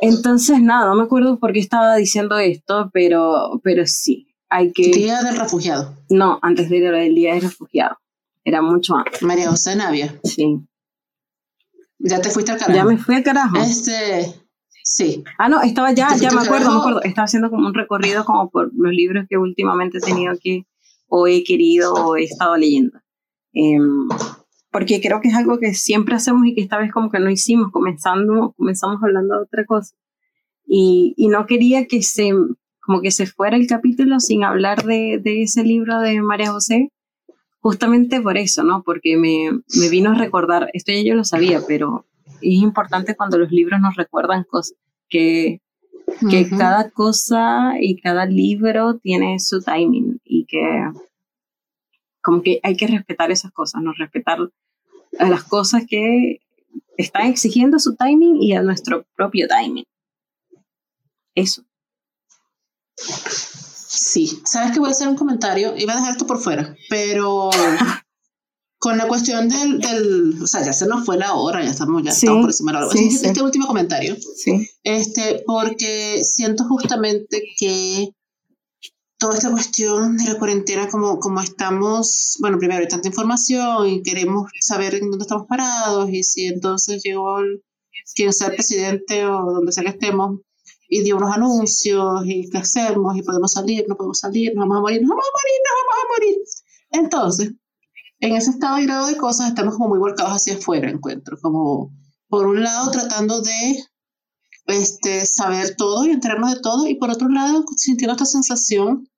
Entonces, 0.00 0.62
nada, 0.62 0.86
no 0.86 0.96
me 0.96 1.02
acuerdo 1.02 1.38
por 1.38 1.52
qué 1.52 1.58
estaba 1.58 1.96
diciendo 1.96 2.38
esto, 2.38 2.90
pero, 2.92 3.60
pero 3.62 3.86
sí, 3.86 4.34
hay 4.48 4.72
que... 4.72 4.90
Día 4.90 5.22
del 5.22 5.36
refugiado. 5.36 5.96
No, 6.08 6.38
antes 6.42 6.70
del 6.70 7.14
Día 7.14 7.34
del 7.34 7.42
refugiado. 7.42 7.98
Era 8.42 8.62
mucho 8.62 8.96
antes. 8.96 9.22
María 9.22 9.50
José 9.50 9.76
Navia. 9.76 10.18
Sí. 10.24 10.58
Ya 12.00 12.20
te 12.20 12.30
fuiste 12.30 12.52
al 12.52 12.58
carajo. 12.58 12.76
Ya 12.76 12.84
me 12.84 12.96
fui 12.98 13.14
al 13.14 13.22
carajo. 13.22 13.56
Este, 13.58 14.34
Sí. 14.82 15.22
Ah, 15.38 15.48
no, 15.48 15.62
estaba 15.62 15.92
ya, 15.92 16.16
ya 16.16 16.30
me 16.32 16.40
acuerdo, 16.40 16.72
me 16.72 16.78
acuerdo. 16.78 17.02
Estaba 17.02 17.26
haciendo 17.26 17.50
como 17.50 17.68
un 17.68 17.74
recorrido 17.74 18.24
como 18.24 18.50
por 18.50 18.72
los 18.74 18.92
libros 18.92 19.26
que 19.28 19.36
últimamente 19.36 19.98
he 19.98 20.00
tenido 20.00 20.34
que, 20.42 20.66
o 21.06 21.26
he 21.26 21.44
querido, 21.44 21.92
o 21.94 22.16
he 22.16 22.24
estado 22.24 22.56
leyendo. 22.56 22.98
Em, 23.52 24.08
porque 24.70 25.00
creo 25.00 25.20
que 25.20 25.28
es 25.28 25.34
algo 25.34 25.58
que 25.58 25.74
siempre 25.74 26.14
hacemos 26.14 26.46
y 26.46 26.54
que 26.54 26.62
esta 26.62 26.78
vez 26.78 26.90
como 26.92 27.10
que 27.10 27.20
no 27.20 27.30
hicimos, 27.30 27.70
comenzando, 27.70 28.52
comenzamos 28.56 29.02
hablando 29.02 29.36
de 29.36 29.42
otra 29.42 29.64
cosa. 29.64 29.94
Y, 30.66 31.14
y 31.16 31.28
no 31.28 31.46
quería 31.46 31.86
que 31.86 32.02
se, 32.02 32.32
como 32.80 33.00
que 33.00 33.10
se 33.10 33.26
fuera 33.26 33.56
el 33.56 33.66
capítulo 33.66 34.18
sin 34.18 34.44
hablar 34.44 34.84
de, 34.84 35.20
de 35.22 35.42
ese 35.42 35.62
libro 35.62 36.00
de 36.00 36.20
María 36.22 36.52
José, 36.52 36.90
justamente 37.60 38.20
por 38.20 38.36
eso, 38.36 38.62
¿no? 38.62 38.82
Porque 38.82 39.16
me, 39.16 39.50
me 39.78 39.88
vino 39.88 40.10
a 40.10 40.14
recordar, 40.14 40.70
esto 40.72 40.92
ya 40.92 41.02
yo 41.02 41.14
lo 41.14 41.24
sabía, 41.24 41.60
pero 41.66 42.06
es 42.40 42.54
importante 42.54 43.16
cuando 43.16 43.38
los 43.38 43.50
libros 43.50 43.80
nos 43.80 43.96
recuerdan 43.96 44.44
cosas, 44.44 44.76
que, 45.08 45.60
que 46.30 46.48
cada 46.48 46.90
cosa 46.90 47.74
y 47.80 48.00
cada 48.00 48.26
libro 48.26 48.98
tiene 48.98 49.38
su 49.38 49.60
timing 49.60 50.20
y 50.24 50.46
que 50.46 50.90
como 52.22 52.42
que 52.42 52.60
hay 52.62 52.76
que 52.76 52.86
respetar 52.86 53.30
esas 53.30 53.52
cosas, 53.52 53.82
no 53.82 53.92
respetar 53.92 54.38
las 55.12 55.44
cosas 55.44 55.84
que 55.88 56.40
están 56.96 57.26
exigiendo 57.26 57.78
su 57.78 57.96
timing 57.96 58.42
y 58.42 58.52
a 58.52 58.62
nuestro 58.62 59.04
propio 59.16 59.48
timing. 59.48 59.84
Eso. 61.34 61.64
Sí, 63.92 64.40
sabes 64.44 64.70
que 64.70 64.78
voy 64.78 64.88
a 64.88 64.92
hacer 64.92 65.08
un 65.08 65.16
comentario, 65.16 65.76
iba 65.76 65.92
a 65.92 65.96
dejar 65.96 66.12
esto 66.12 66.24
por 66.24 66.38
fuera, 66.38 66.76
pero 66.88 67.50
con 68.78 68.96
la 68.96 69.08
cuestión 69.08 69.48
del, 69.48 69.80
del, 69.80 70.40
o 70.40 70.46
sea, 70.46 70.64
ya 70.64 70.72
se 70.72 70.86
nos 70.86 71.04
fue 71.04 71.18
la 71.18 71.34
hora, 71.34 71.64
ya 71.64 71.70
estamos, 71.70 72.04
ya 72.04 72.12
estamos 72.12 72.42
por 72.42 72.50
encima 72.50 72.70
de 72.70 72.78
la 72.78 72.86
hora. 72.86 73.00
este, 73.00 73.42
último 73.42 73.66
comentario, 73.66 74.16
este, 74.84 75.42
porque 75.44 76.22
siento 76.22 76.64
justamente 76.68 77.42
que 77.58 78.14
toda 79.18 79.34
esta 79.34 79.50
cuestión 79.50 80.16
de 80.18 80.24
la 80.24 80.38
cuarentena, 80.38 80.88
como, 80.88 81.18
como 81.18 81.40
estamos, 81.40 82.36
bueno, 82.38 82.58
primero 82.58 82.80
hay 82.80 82.88
tanta 82.88 83.08
información 83.08 83.88
y 83.88 84.02
queremos 84.04 84.52
saber 84.60 84.94
en 84.94 85.10
dónde 85.10 85.24
estamos 85.24 85.48
parados 85.48 86.08
y 86.10 86.22
si 86.22 86.46
entonces 86.46 87.02
llegó 87.02 87.38
quien 88.14 88.32
sea 88.32 88.48
el 88.48 88.54
presidente 88.54 89.26
o 89.26 89.52
donde 89.52 89.72
sea 89.72 89.82
que 89.82 89.90
estemos 89.90 90.42
y 90.92 91.02
dio 91.02 91.16
unos 91.16 91.32
anuncios 91.32 92.22
y 92.24 92.50
qué 92.50 92.58
hacemos 92.58 93.16
y 93.16 93.22
podemos 93.22 93.52
salir, 93.52 93.84
no 93.88 93.96
podemos 93.96 94.18
salir, 94.18 94.52
nos 94.54 94.68
vamos 94.68 94.78
a 94.78 94.80
morir, 94.80 95.00
nos 95.00 95.10
vamos 95.10 95.24
a 95.24 95.38
morir, 95.38 95.60
nos 95.64 95.76
vamos 95.78 95.94
a 95.94 96.08
morir. 96.12 96.36
Entonces, 96.90 97.52
en 98.18 98.34
ese 98.34 98.50
estado 98.50 98.78
y 98.80 98.86
grado 98.86 99.06
de 99.06 99.16
cosas 99.16 99.48
estamos 99.48 99.76
como 99.76 99.90
muy 99.90 100.00
volcados 100.00 100.32
hacia 100.32 100.54
afuera, 100.54 100.90
encuentro, 100.90 101.38
como 101.40 101.92
por 102.28 102.48
un 102.48 102.64
lado 102.64 102.90
tratando 102.90 103.40
de 103.40 103.84
este, 104.66 105.26
saber 105.26 105.76
todo 105.76 106.06
y 106.06 106.10
enterarnos 106.10 106.54
de 106.54 106.60
todo, 106.60 106.88
y 106.88 106.96
por 106.96 107.10
otro 107.10 107.28
lado 107.28 107.64
sintiendo 107.76 108.12
esta 108.12 108.26
sensación 108.26 109.08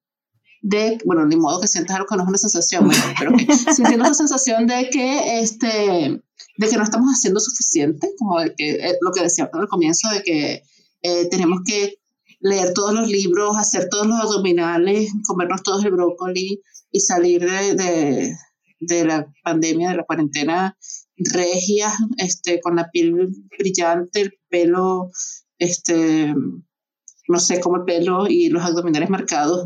de, 0.60 0.98
bueno, 1.06 1.24
ni 1.24 1.36
modo 1.36 1.60
que 1.62 1.68
sientas 1.68 1.96
algo 1.96 2.06
que 2.06 2.16
no 2.16 2.22
es 2.22 2.28
una 2.28 2.38
sensación, 2.38 2.90
pero 3.18 3.32
sintiendo 3.74 4.04
esta 4.04 4.14
sensación 4.14 4.66
de 4.66 4.90
que, 4.90 5.40
este, 5.40 6.22
de 6.58 6.68
que 6.68 6.76
no 6.76 6.84
estamos 6.84 7.10
haciendo 7.10 7.40
suficiente, 7.40 8.10
como 8.18 8.40
de 8.40 8.54
que, 8.54 8.72
eh, 8.72 8.98
lo 9.00 9.10
que 9.10 9.22
decía 9.22 9.50
al 9.50 9.68
comienzo, 9.68 10.10
de 10.10 10.22
que 10.22 10.62
eh, 11.03 11.28
tenemos 11.28 11.61
que 11.64 11.94
leer 12.40 12.72
todos 12.74 12.94
los 12.94 13.09
libros, 13.09 13.57
hacer 13.57 13.88
todos 13.88 14.07
los 14.07 14.18
abdominales, 14.20 15.12
comernos 15.26 15.62
todos 15.62 15.84
el 15.84 15.92
brócoli 15.92 16.61
y 16.90 17.00
salir 17.00 17.48
de 17.48 18.32
de 18.82 19.05
la 19.05 19.32
pandemia, 19.44 19.90
de 19.90 19.96
la 19.96 20.05
cuarentena 20.05 20.76
regia, 21.16 21.92
este, 22.16 22.61
con 22.61 22.76
la 22.76 22.90
piel 22.90 23.28
brillante, 23.59 24.22
el 24.22 24.34
pelo, 24.48 25.11
este, 25.59 26.34
no 27.28 27.38
sé, 27.38 27.61
como 27.61 27.76
el 27.76 27.84
pelo 27.84 28.26
y 28.28 28.48
los 28.48 28.64
abdominales 28.64 29.09
marcados 29.09 29.64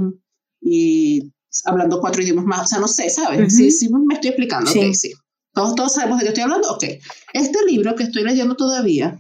y 0.61 1.32
hablando 1.64 2.01
cuatro 2.01 2.22
idiomas 2.22 2.45
más, 2.45 2.64
o 2.64 2.66
sea, 2.66 2.78
no 2.78 2.89
sé, 2.89 3.09
¿sabes? 3.09 3.55
Sí, 3.55 3.70
sí, 3.70 3.89
me 3.89 4.14
estoy 4.14 4.30
explicando, 4.30 4.70
sí. 4.70 4.95
sí. 4.95 5.12
Todos, 5.55 5.74
todos 5.74 5.95
sabemos 5.95 6.18
de 6.18 6.24
qué 6.24 6.28
estoy 6.28 6.43
hablando, 6.43 6.70
ok. 6.70 6.84
Este 7.32 7.64
libro 7.66 7.95
que 7.95 8.03
estoy 8.03 8.22
leyendo 8.22 8.55
todavía, 8.55 9.18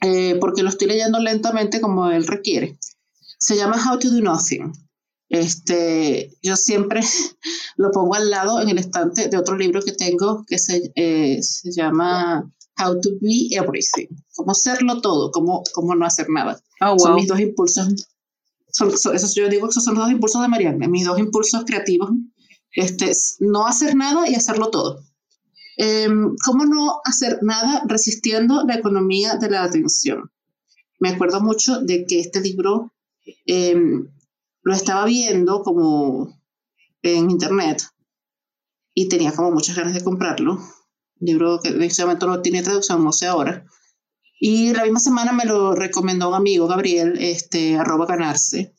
eh, 0.00 0.36
porque 0.40 0.62
lo 0.62 0.70
estoy 0.70 0.88
leyendo 0.88 1.18
lentamente 1.18 1.80
como 1.80 2.10
él 2.10 2.26
requiere, 2.26 2.78
se 3.38 3.56
llama 3.56 3.76
How 3.84 3.98
to 3.98 4.10
Do 4.10 4.20
Nothing. 4.20 4.72
Este, 5.28 6.36
yo 6.42 6.56
siempre 6.56 7.00
lo 7.76 7.92
pongo 7.92 8.14
al 8.14 8.30
lado 8.30 8.60
en 8.60 8.68
el 8.68 8.78
estante 8.78 9.28
de 9.28 9.36
otro 9.36 9.56
libro 9.56 9.80
que 9.80 9.92
tengo 9.92 10.44
que 10.46 10.58
se, 10.58 10.92
eh, 10.96 11.40
se 11.40 11.70
llama 11.70 12.52
How 12.78 13.00
to 13.00 13.10
Be 13.20 13.48
Everything, 13.52 14.08
cómo 14.34 14.52
hacerlo 14.52 15.00
todo, 15.00 15.30
cómo, 15.30 15.62
cómo 15.72 15.94
no 15.94 16.04
hacer 16.04 16.28
nada. 16.30 16.60
Oh, 16.80 16.98
son 16.98 17.14
mis 17.14 17.28
dos 17.28 17.38
impulsos, 17.38 18.08
son, 18.72 18.90
esos, 19.14 19.34
yo 19.34 19.48
digo 19.48 19.66
que 19.66 19.70
esos 19.70 19.84
son 19.84 19.94
los 19.94 20.04
dos 20.04 20.12
impulsos 20.12 20.42
de 20.42 20.48
Marianne, 20.48 20.88
mis 20.88 21.04
dos 21.04 21.18
impulsos 21.18 21.64
creativos, 21.64 22.10
este, 22.72 23.12
no 23.40 23.66
hacer 23.66 23.94
nada 23.94 24.28
y 24.28 24.34
hacerlo 24.34 24.70
todo. 24.70 25.04
Em, 25.82 26.36
¿Cómo 26.44 26.66
no 26.66 27.00
hacer 27.06 27.38
nada 27.40 27.82
resistiendo 27.86 28.64
la 28.66 28.74
economía 28.74 29.36
de 29.36 29.48
la 29.48 29.62
atención? 29.62 30.30
Me 30.98 31.08
acuerdo 31.08 31.40
mucho 31.40 31.80
de 31.80 32.04
que 32.04 32.20
este 32.20 32.42
libro 32.42 32.92
em, 33.46 34.06
lo 34.60 34.74
estaba 34.74 35.06
viendo 35.06 35.62
como 35.62 36.38
en 37.00 37.30
internet 37.30 37.82
y 38.92 39.08
tenía 39.08 39.32
como 39.32 39.52
muchas 39.52 39.74
ganas 39.74 39.94
de 39.94 40.04
comprarlo. 40.04 40.56
Un 40.56 41.26
libro 41.26 41.60
que 41.62 41.70
en 41.70 41.82
este 41.82 42.02
momento 42.02 42.26
no 42.26 42.42
tiene 42.42 42.62
traducción, 42.62 43.02
no 43.02 43.12
sé 43.12 43.26
ahora. 43.26 43.64
Y 44.38 44.74
la 44.74 44.82
misma 44.82 45.00
semana 45.00 45.32
me 45.32 45.46
lo 45.46 45.74
recomendó 45.74 46.28
un 46.28 46.34
amigo, 46.34 46.66
Gabriel, 46.66 47.16
este, 47.18 47.78
arroba 47.78 48.04
ganarse. 48.04 48.74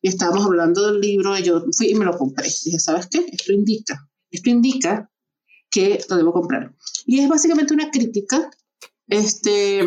Y 0.00 0.06
estábamos 0.06 0.46
hablando 0.46 0.86
del 0.86 1.00
libro 1.00 1.36
y 1.36 1.42
yo 1.42 1.64
fui 1.76 1.88
y 1.90 1.96
me 1.96 2.04
lo 2.04 2.16
compré. 2.16 2.44
dije, 2.44 2.78
¿sabes 2.78 3.08
qué? 3.08 3.26
Esto 3.32 3.52
indica, 3.52 4.08
esto 4.30 4.50
indica 4.50 5.11
que 5.72 6.04
lo 6.08 6.16
debo 6.16 6.32
comprar. 6.32 6.72
Y 7.06 7.20
es 7.20 7.28
básicamente 7.28 7.74
una 7.74 7.90
crítica 7.90 8.50
este, 9.08 9.84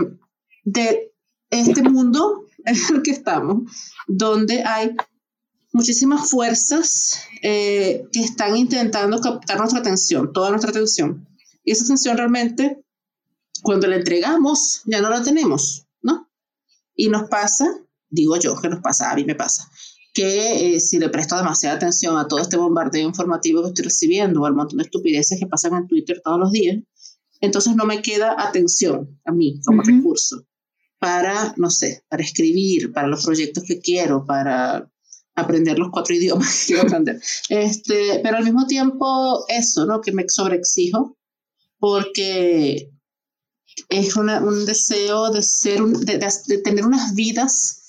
de 0.65 1.13
este 1.49 1.83
mundo 1.83 2.47
en 2.65 2.75
el 2.93 3.03
que 3.03 3.11
estamos, 3.11 3.71
donde 4.07 4.63
hay 4.63 4.95
muchísimas 5.71 6.29
fuerzas 6.29 7.19
eh, 7.41 8.07
que 8.11 8.21
están 8.21 8.57
intentando 8.57 9.21
captar 9.21 9.59
nuestra 9.59 9.79
atención, 9.79 10.33
toda 10.33 10.49
nuestra 10.49 10.71
atención. 10.71 11.27
Y 11.63 11.71
esa 11.71 11.83
atención 11.83 12.17
realmente, 12.17 12.83
cuando 13.61 13.87
la 13.87 13.97
entregamos, 13.97 14.81
ya 14.85 15.01
no 15.01 15.09
la 15.09 15.21
tenemos, 15.21 15.85
¿no? 16.01 16.29
Y 16.95 17.09
nos 17.09 17.29
pasa, 17.29 17.65
digo 18.09 18.37
yo, 18.37 18.55
que 18.59 18.69
nos 18.69 18.81
pasa, 18.81 19.11
a 19.11 19.15
mí 19.15 19.23
me 19.23 19.35
pasa, 19.35 19.69
que 20.15 20.75
eh, 20.75 20.79
si 20.79 20.97
le 20.97 21.09
presto 21.09 21.35
demasiada 21.35 21.75
atención 21.75 22.17
a 22.17 22.27
todo 22.27 22.39
este 22.39 22.57
bombardeo 22.57 23.07
informativo 23.07 23.61
que 23.61 23.67
estoy 23.67 23.83
recibiendo 23.83 24.41
o 24.41 24.45
al 24.45 24.55
montón 24.55 24.77
de 24.77 24.85
estupideces 24.85 25.39
que 25.39 25.45
pasan 25.45 25.75
en 25.75 25.87
Twitter 25.87 26.21
todos 26.23 26.39
los 26.39 26.51
días, 26.51 26.77
entonces 27.41 27.75
no 27.75 27.85
me 27.85 28.01
queda 28.01 28.35
atención 28.37 29.19
a 29.25 29.31
mí 29.33 29.59
como 29.65 29.83
recurso 29.83 30.47
para, 30.99 31.53
no 31.57 31.69
sé, 31.69 32.03
para 32.07 32.23
escribir, 32.23 32.93
para 32.93 33.07
los 33.07 33.25
proyectos 33.25 33.65
que 33.65 33.79
quiero, 33.79 34.25
para 34.25 34.89
aprender 35.35 35.77
los 35.77 35.89
cuatro 35.91 36.15
idiomas 36.15 36.61
que 36.61 36.65
quiero 36.67 36.83
aprender. 36.83 37.21
Este, 37.49 38.21
pero 38.23 38.37
al 38.37 38.45
mismo 38.45 38.65
tiempo 38.65 39.45
eso, 39.49 39.85
¿no? 39.85 39.99
Que 39.99 40.13
me 40.13 40.27
sobreexijo 40.27 41.17
porque 41.77 42.89
es 43.89 44.15
un 44.15 44.65
deseo 44.65 45.29
de, 45.29 45.43
ser 45.43 45.81
de, 45.83 46.57
tener 46.59 46.85
unas 46.85 47.13
vidas 47.13 47.84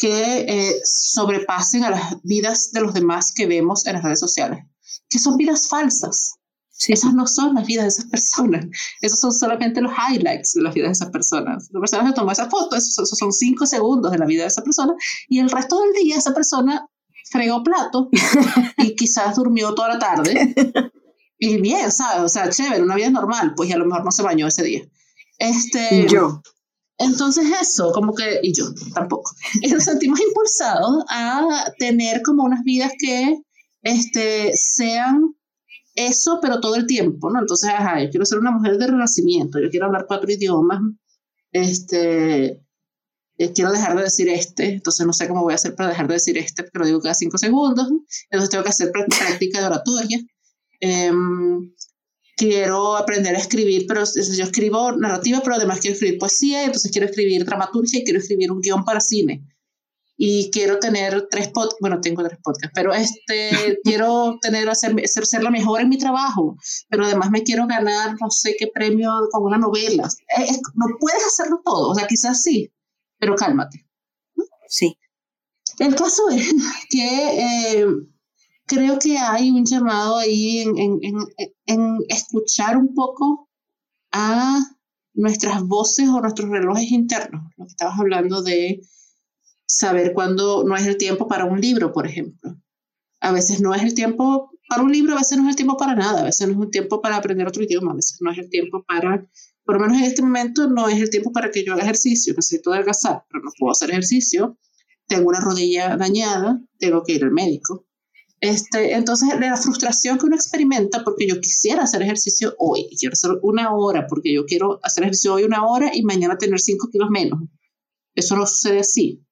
que 0.00 0.46
eh, 0.48 0.80
sobrepasen 0.82 1.84
a 1.84 1.90
las 1.90 2.22
vidas 2.22 2.72
de 2.72 2.80
los 2.80 2.94
demás 2.94 3.32
que 3.34 3.46
vemos 3.46 3.86
en 3.86 3.92
las 3.92 4.02
redes 4.02 4.18
sociales, 4.18 4.64
que 5.10 5.18
son 5.18 5.36
vidas 5.36 5.68
falsas. 5.68 6.36
Esas 6.88 7.12
no 7.12 7.26
son 7.26 7.54
las 7.54 7.66
vidas 7.66 7.84
de 7.84 7.88
esas 7.88 8.04
personas. 8.06 8.64
Esos 9.02 9.20
son 9.20 9.30
solamente 9.30 9.82
los 9.82 9.92
highlights 9.92 10.54
de 10.54 10.62
las 10.62 10.72
vidas 10.72 10.88
de 10.88 10.92
esas 10.92 11.10
personas. 11.10 11.68
La 11.70 11.80
persona 11.80 12.08
se 12.08 12.14
tomó 12.14 12.32
esa 12.32 12.48
foto, 12.48 12.76
esos, 12.76 13.10
son 13.10 13.30
cinco 13.30 13.66
segundos 13.66 14.10
de 14.10 14.16
la 14.16 14.24
vida 14.24 14.42
de 14.42 14.48
esa 14.48 14.62
persona, 14.62 14.94
y 15.28 15.40
el 15.40 15.50
resto 15.50 15.78
del 15.78 15.92
día 15.92 16.16
esa 16.16 16.32
persona 16.32 16.86
fregó 17.30 17.62
plato 17.62 18.08
y 18.78 18.96
quizás 18.96 19.36
durmió 19.36 19.74
toda 19.74 19.88
la 19.88 19.98
tarde. 19.98 20.54
Y 21.38 21.60
bien, 21.60 21.92
¿sabes? 21.92 22.22
O 22.22 22.28
sea, 22.28 22.48
chévere, 22.48 22.82
una 22.82 22.94
vida 22.94 23.10
normal, 23.10 23.52
pues 23.54 23.68
y 23.68 23.72
a 23.74 23.78
lo 23.78 23.84
mejor 23.84 24.02
no 24.02 24.10
se 24.10 24.22
bañó 24.22 24.46
ese 24.46 24.62
día. 24.62 24.82
Este, 25.38 26.06
yo. 26.08 26.42
Entonces 27.00 27.46
eso, 27.60 27.92
como 27.92 28.14
que, 28.14 28.40
y 28.42 28.52
yo 28.52 28.66
tampoco, 28.94 29.32
nos 29.72 29.84
sentimos 29.84 30.20
impulsados 30.20 31.02
a 31.08 31.72
tener 31.78 32.20
como 32.22 32.44
unas 32.44 32.62
vidas 32.62 32.92
que 32.98 33.40
este, 33.82 34.52
sean 34.54 35.34
eso, 35.94 36.38
pero 36.42 36.60
todo 36.60 36.76
el 36.76 36.86
tiempo, 36.86 37.30
¿no? 37.30 37.40
Entonces, 37.40 37.70
ajá, 37.70 38.02
yo 38.02 38.10
quiero 38.10 38.26
ser 38.26 38.38
una 38.38 38.50
mujer 38.50 38.76
de 38.76 38.86
renacimiento, 38.86 39.58
yo 39.58 39.70
quiero 39.70 39.86
hablar 39.86 40.04
cuatro 40.06 40.30
idiomas, 40.30 40.80
este, 41.52 42.62
eh, 43.38 43.52
quiero 43.54 43.72
dejar 43.72 43.96
de 43.96 44.02
decir 44.02 44.28
este, 44.28 44.74
entonces 44.74 45.06
no 45.06 45.14
sé 45.14 45.26
cómo 45.26 45.42
voy 45.42 45.52
a 45.52 45.56
hacer 45.56 45.74
para 45.74 45.88
dejar 45.88 46.06
de 46.06 46.14
decir 46.14 46.36
este, 46.36 46.64
pero 46.64 46.84
digo 46.84 47.00
cada 47.00 47.14
cinco 47.14 47.38
segundos, 47.38 47.88
entonces 48.30 48.50
tengo 48.50 48.62
que 48.62 48.70
hacer 48.70 48.92
práctica 48.92 49.60
de 49.60 49.66
oratoria. 49.66 50.18
Em, 50.80 51.72
quiero 52.40 52.96
aprender 52.96 53.36
a 53.36 53.38
escribir, 53.38 53.84
pero 53.86 54.02
yo 54.02 54.44
escribo 54.44 54.92
narrativa, 54.92 55.42
pero 55.44 55.56
además 55.56 55.78
quiero 55.78 55.92
escribir 55.92 56.18
poesía, 56.18 56.64
entonces 56.64 56.90
quiero 56.90 57.06
escribir 57.06 57.44
dramaturgia 57.44 58.00
y 58.00 58.04
quiero 58.04 58.18
escribir 58.18 58.50
un 58.50 58.62
guion 58.62 58.82
para 58.82 58.98
cine 58.98 59.44
y 60.16 60.50
quiero 60.50 60.78
tener 60.78 61.28
tres 61.30 61.48
podcasts, 61.48 61.76
bueno, 61.80 62.00
tengo 62.00 62.22
tres 62.22 62.38
podcasts, 62.42 62.72
pero 62.74 62.94
este, 62.94 63.50
quiero 63.84 64.38
tener, 64.40 64.70
hacer, 64.70 64.94
ser, 65.06 65.42
la 65.42 65.50
mejor 65.50 65.82
en 65.82 65.90
mi 65.90 65.98
trabajo, 65.98 66.56
pero 66.88 67.04
además 67.04 67.30
me 67.30 67.42
quiero 67.42 67.66
ganar 67.66 68.16
no 68.18 68.30
sé 68.30 68.56
qué 68.58 68.68
premio 68.72 69.12
con 69.30 69.44
una 69.44 69.58
novela. 69.58 70.08
no 70.74 70.86
puedes 70.98 71.26
hacerlo 71.26 71.60
todo, 71.62 71.90
o 71.90 71.94
sea, 71.94 72.06
quizás 72.06 72.42
sí, 72.42 72.72
pero 73.18 73.36
cálmate. 73.36 73.86
Sí. 74.66 74.96
El 75.78 75.94
caso 75.94 76.30
es 76.30 76.54
que 76.88 77.80
eh, 77.80 77.86
creo 78.70 79.00
que 79.00 79.18
hay 79.18 79.50
un 79.50 79.66
llamado 79.66 80.18
ahí 80.18 80.60
en, 80.60 80.78
en, 80.78 81.00
en, 81.02 81.16
en 81.66 81.98
escuchar 82.08 82.76
un 82.76 82.94
poco 82.94 83.48
a 84.12 84.60
nuestras 85.12 85.64
voces 85.66 86.08
o 86.08 86.20
nuestros 86.20 86.48
relojes 86.48 86.92
internos, 86.92 87.42
lo 87.56 87.66
que 87.66 87.72
estabas 87.72 87.98
hablando 87.98 88.42
de 88.42 88.80
saber 89.66 90.12
cuándo 90.14 90.62
no 90.64 90.76
es 90.76 90.86
el 90.86 90.96
tiempo 90.96 91.26
para 91.26 91.46
un 91.46 91.60
libro, 91.60 91.92
por 91.92 92.06
ejemplo. 92.06 92.56
A 93.20 93.32
veces 93.32 93.60
no 93.60 93.74
es 93.74 93.82
el 93.82 93.92
tiempo 93.92 94.52
para 94.68 94.82
un 94.82 94.92
libro, 94.92 95.14
a 95.14 95.18
veces 95.18 95.36
no 95.36 95.44
es 95.44 95.50
el 95.50 95.56
tiempo 95.56 95.76
para 95.76 95.96
nada, 95.96 96.20
a 96.20 96.24
veces 96.24 96.46
no 96.46 96.52
es 96.52 96.58
un 96.60 96.70
tiempo 96.70 97.02
para 97.02 97.16
aprender 97.16 97.48
otro 97.48 97.64
idioma, 97.64 97.90
a 97.90 97.96
veces 97.96 98.18
no 98.20 98.30
es 98.30 98.38
el 98.38 98.48
tiempo 98.50 98.84
para, 98.86 99.26
por 99.64 99.74
lo 99.74 99.80
menos 99.80 99.98
en 99.98 100.04
este 100.04 100.22
momento, 100.22 100.68
no 100.68 100.88
es 100.88 101.00
el 101.00 101.10
tiempo 101.10 101.32
para 101.32 101.50
que 101.50 101.64
yo 101.64 101.72
haga 101.72 101.82
ejercicio, 101.82 102.34
necesito 102.34 102.72
adelgazar, 102.72 103.24
pero 103.28 103.42
no 103.42 103.50
puedo 103.58 103.72
hacer 103.72 103.90
ejercicio, 103.90 104.56
tengo 105.08 105.28
una 105.28 105.40
rodilla 105.40 105.96
dañada, 105.96 106.60
tengo 106.78 107.02
que 107.02 107.14
ir 107.14 107.24
al 107.24 107.32
médico. 107.32 107.84
Este, 108.40 108.94
entonces, 108.94 109.28
la 109.38 109.56
frustración 109.56 110.18
que 110.18 110.24
uno 110.24 110.34
experimenta 110.34 111.04
porque 111.04 111.28
yo 111.28 111.40
quisiera 111.40 111.82
hacer 111.82 112.00
ejercicio 112.02 112.54
hoy, 112.58 112.88
quiero 112.98 113.12
hacer 113.12 113.32
una 113.42 113.74
hora, 113.74 114.06
porque 114.06 114.32
yo 114.32 114.46
quiero 114.46 114.80
hacer 114.82 115.04
ejercicio 115.04 115.34
hoy 115.34 115.44
una 115.44 115.66
hora 115.66 115.90
y 115.94 116.02
mañana 116.02 116.38
tener 116.38 116.58
cinco 116.58 116.88
kilos 116.90 117.10
menos. 117.10 117.38
Eso 118.14 118.36
no 118.36 118.46
sucede 118.46 118.80
así. 118.80 119.22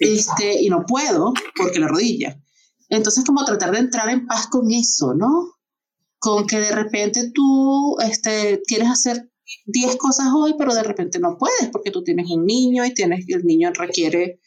Este, 0.00 0.62
y 0.62 0.68
no 0.68 0.84
puedo 0.86 1.32
porque 1.56 1.78
la 1.78 1.86
rodilla. 1.86 2.40
Entonces, 2.88 3.24
como 3.24 3.44
tratar 3.44 3.70
de 3.70 3.78
entrar 3.78 4.08
en 4.08 4.26
paz 4.26 4.48
con 4.48 4.70
eso, 4.72 5.14
¿no? 5.14 5.54
Con 6.18 6.46
que 6.46 6.58
de 6.58 6.72
repente 6.72 7.30
tú 7.32 7.96
este, 8.00 8.60
quieres 8.66 8.88
hacer 8.88 9.30
10 9.66 9.96
cosas 9.96 10.26
hoy, 10.34 10.54
pero 10.58 10.74
de 10.74 10.82
repente 10.82 11.20
no 11.20 11.36
puedes 11.38 11.68
porque 11.70 11.92
tú 11.92 12.02
tienes 12.02 12.28
un 12.30 12.44
niño 12.44 12.84
y 12.84 12.92
tienes, 12.92 13.24
el 13.28 13.44
niño 13.44 13.70
requiere 13.72 14.40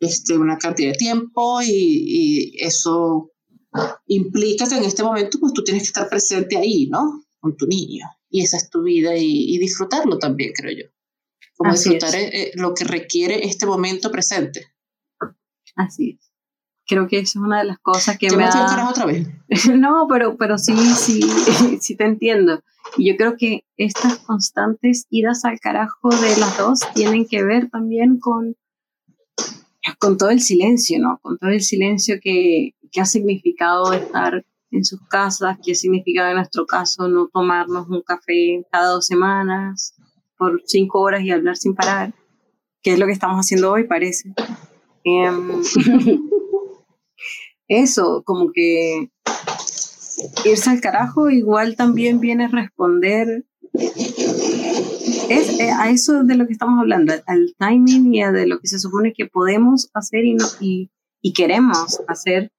este, 0.00 0.36
una 0.36 0.58
cantidad 0.58 0.92
de 0.92 0.98
tiempo 0.98 1.60
y, 1.62 1.68
y 1.70 2.64
eso 2.64 3.30
implica 4.06 4.68
que 4.68 4.76
en 4.76 4.84
este 4.84 5.02
momento 5.02 5.38
pues 5.40 5.52
tú 5.52 5.64
tienes 5.64 5.82
que 5.82 5.88
estar 5.88 6.08
presente 6.08 6.56
ahí, 6.56 6.86
¿no? 6.86 7.24
Con 7.40 7.56
tu 7.56 7.66
niño. 7.66 8.06
Y 8.30 8.42
esa 8.42 8.56
es 8.56 8.70
tu 8.70 8.82
vida 8.82 9.16
y, 9.16 9.54
y 9.54 9.58
disfrutarlo 9.58 10.18
también, 10.18 10.52
creo 10.54 10.72
yo 10.72 10.94
como 11.56 11.72
disfrutar 11.72 12.14
eh, 12.14 12.30
eh, 12.32 12.50
lo 12.54 12.74
que 12.74 12.84
requiere 12.84 13.46
este 13.46 13.66
momento 13.66 14.10
presente. 14.10 14.66
Así 15.76 16.18
es. 16.18 16.30
Creo 16.86 17.08
que 17.08 17.18
eso 17.18 17.38
es 17.38 17.44
una 17.44 17.60
de 17.60 17.64
las 17.64 17.78
cosas 17.78 18.18
que 18.18 18.28
me, 18.30 18.36
me 18.36 18.44
da... 18.44 18.88
otra 18.88 19.06
vez? 19.06 19.26
no, 19.74 20.06
pero, 20.08 20.36
pero 20.36 20.58
sí, 20.58 20.74
sí, 20.76 21.22
sí 21.80 21.96
te 21.96 22.04
entiendo. 22.04 22.62
Y 22.98 23.10
yo 23.10 23.16
creo 23.16 23.36
que 23.38 23.64
estas 23.76 24.18
constantes 24.18 25.06
idas 25.08 25.44
al 25.44 25.58
carajo 25.60 26.10
de 26.10 26.36
las 26.36 26.58
dos 26.58 26.80
tienen 26.94 27.26
que 27.26 27.42
ver 27.42 27.70
también 27.70 28.18
con, 28.18 28.56
con 29.98 30.16
todo 30.16 30.30
el 30.30 30.40
silencio, 30.40 30.98
¿no? 30.98 31.18
Con 31.22 31.38
todo 31.38 31.50
el 31.50 31.60
silencio 31.60 32.16
que, 32.22 32.74
que 32.90 33.00
ha 33.00 33.04
significado 33.04 33.92
estar 33.92 34.44
en 34.70 34.84
sus 34.84 35.00
casas, 35.08 35.58
que 35.62 35.72
ha 35.72 35.74
significado 35.74 36.28
en 36.28 36.36
nuestro 36.36 36.66
caso 36.66 37.08
no 37.08 37.28
tomarnos 37.32 37.88
un 37.88 38.02
café 38.02 38.64
cada 38.70 38.88
dos 38.88 39.06
semanas, 39.06 39.94
por 40.36 40.62
cinco 40.66 41.00
horas 41.00 41.22
y 41.22 41.30
hablar 41.30 41.56
sin 41.56 41.74
parar, 41.74 42.14
que 42.82 42.92
es 42.92 42.98
lo 42.98 43.06
que 43.06 43.12
estamos 43.12 43.38
haciendo 43.38 43.72
hoy, 43.72 43.84
parece. 43.84 44.32
Em, 45.04 45.62
eso, 47.68 48.22
como 48.24 48.50
que 48.52 49.10
irse 50.44 50.70
al 50.70 50.80
carajo 50.80 51.30
igual 51.30 51.76
también 51.76 52.20
viene 52.20 52.46
a 52.46 52.48
responder 52.48 53.44
es, 55.28 55.60
eh, 55.60 55.70
a 55.70 55.90
eso 55.90 56.24
de 56.24 56.36
lo 56.36 56.46
que 56.46 56.52
estamos 56.52 56.80
hablando, 56.80 57.12
al 57.26 57.54
timing 57.58 58.14
y 58.14 58.22
a 58.22 58.32
de 58.32 58.46
lo 58.46 58.60
que 58.60 58.68
se 58.68 58.78
supone 58.78 59.12
que 59.12 59.26
podemos 59.26 59.90
hacer 59.94 60.24
y, 60.24 60.34
no, 60.34 60.46
y, 60.60 60.90
y 61.22 61.32
queremos 61.32 62.00
hacer, 62.06 62.52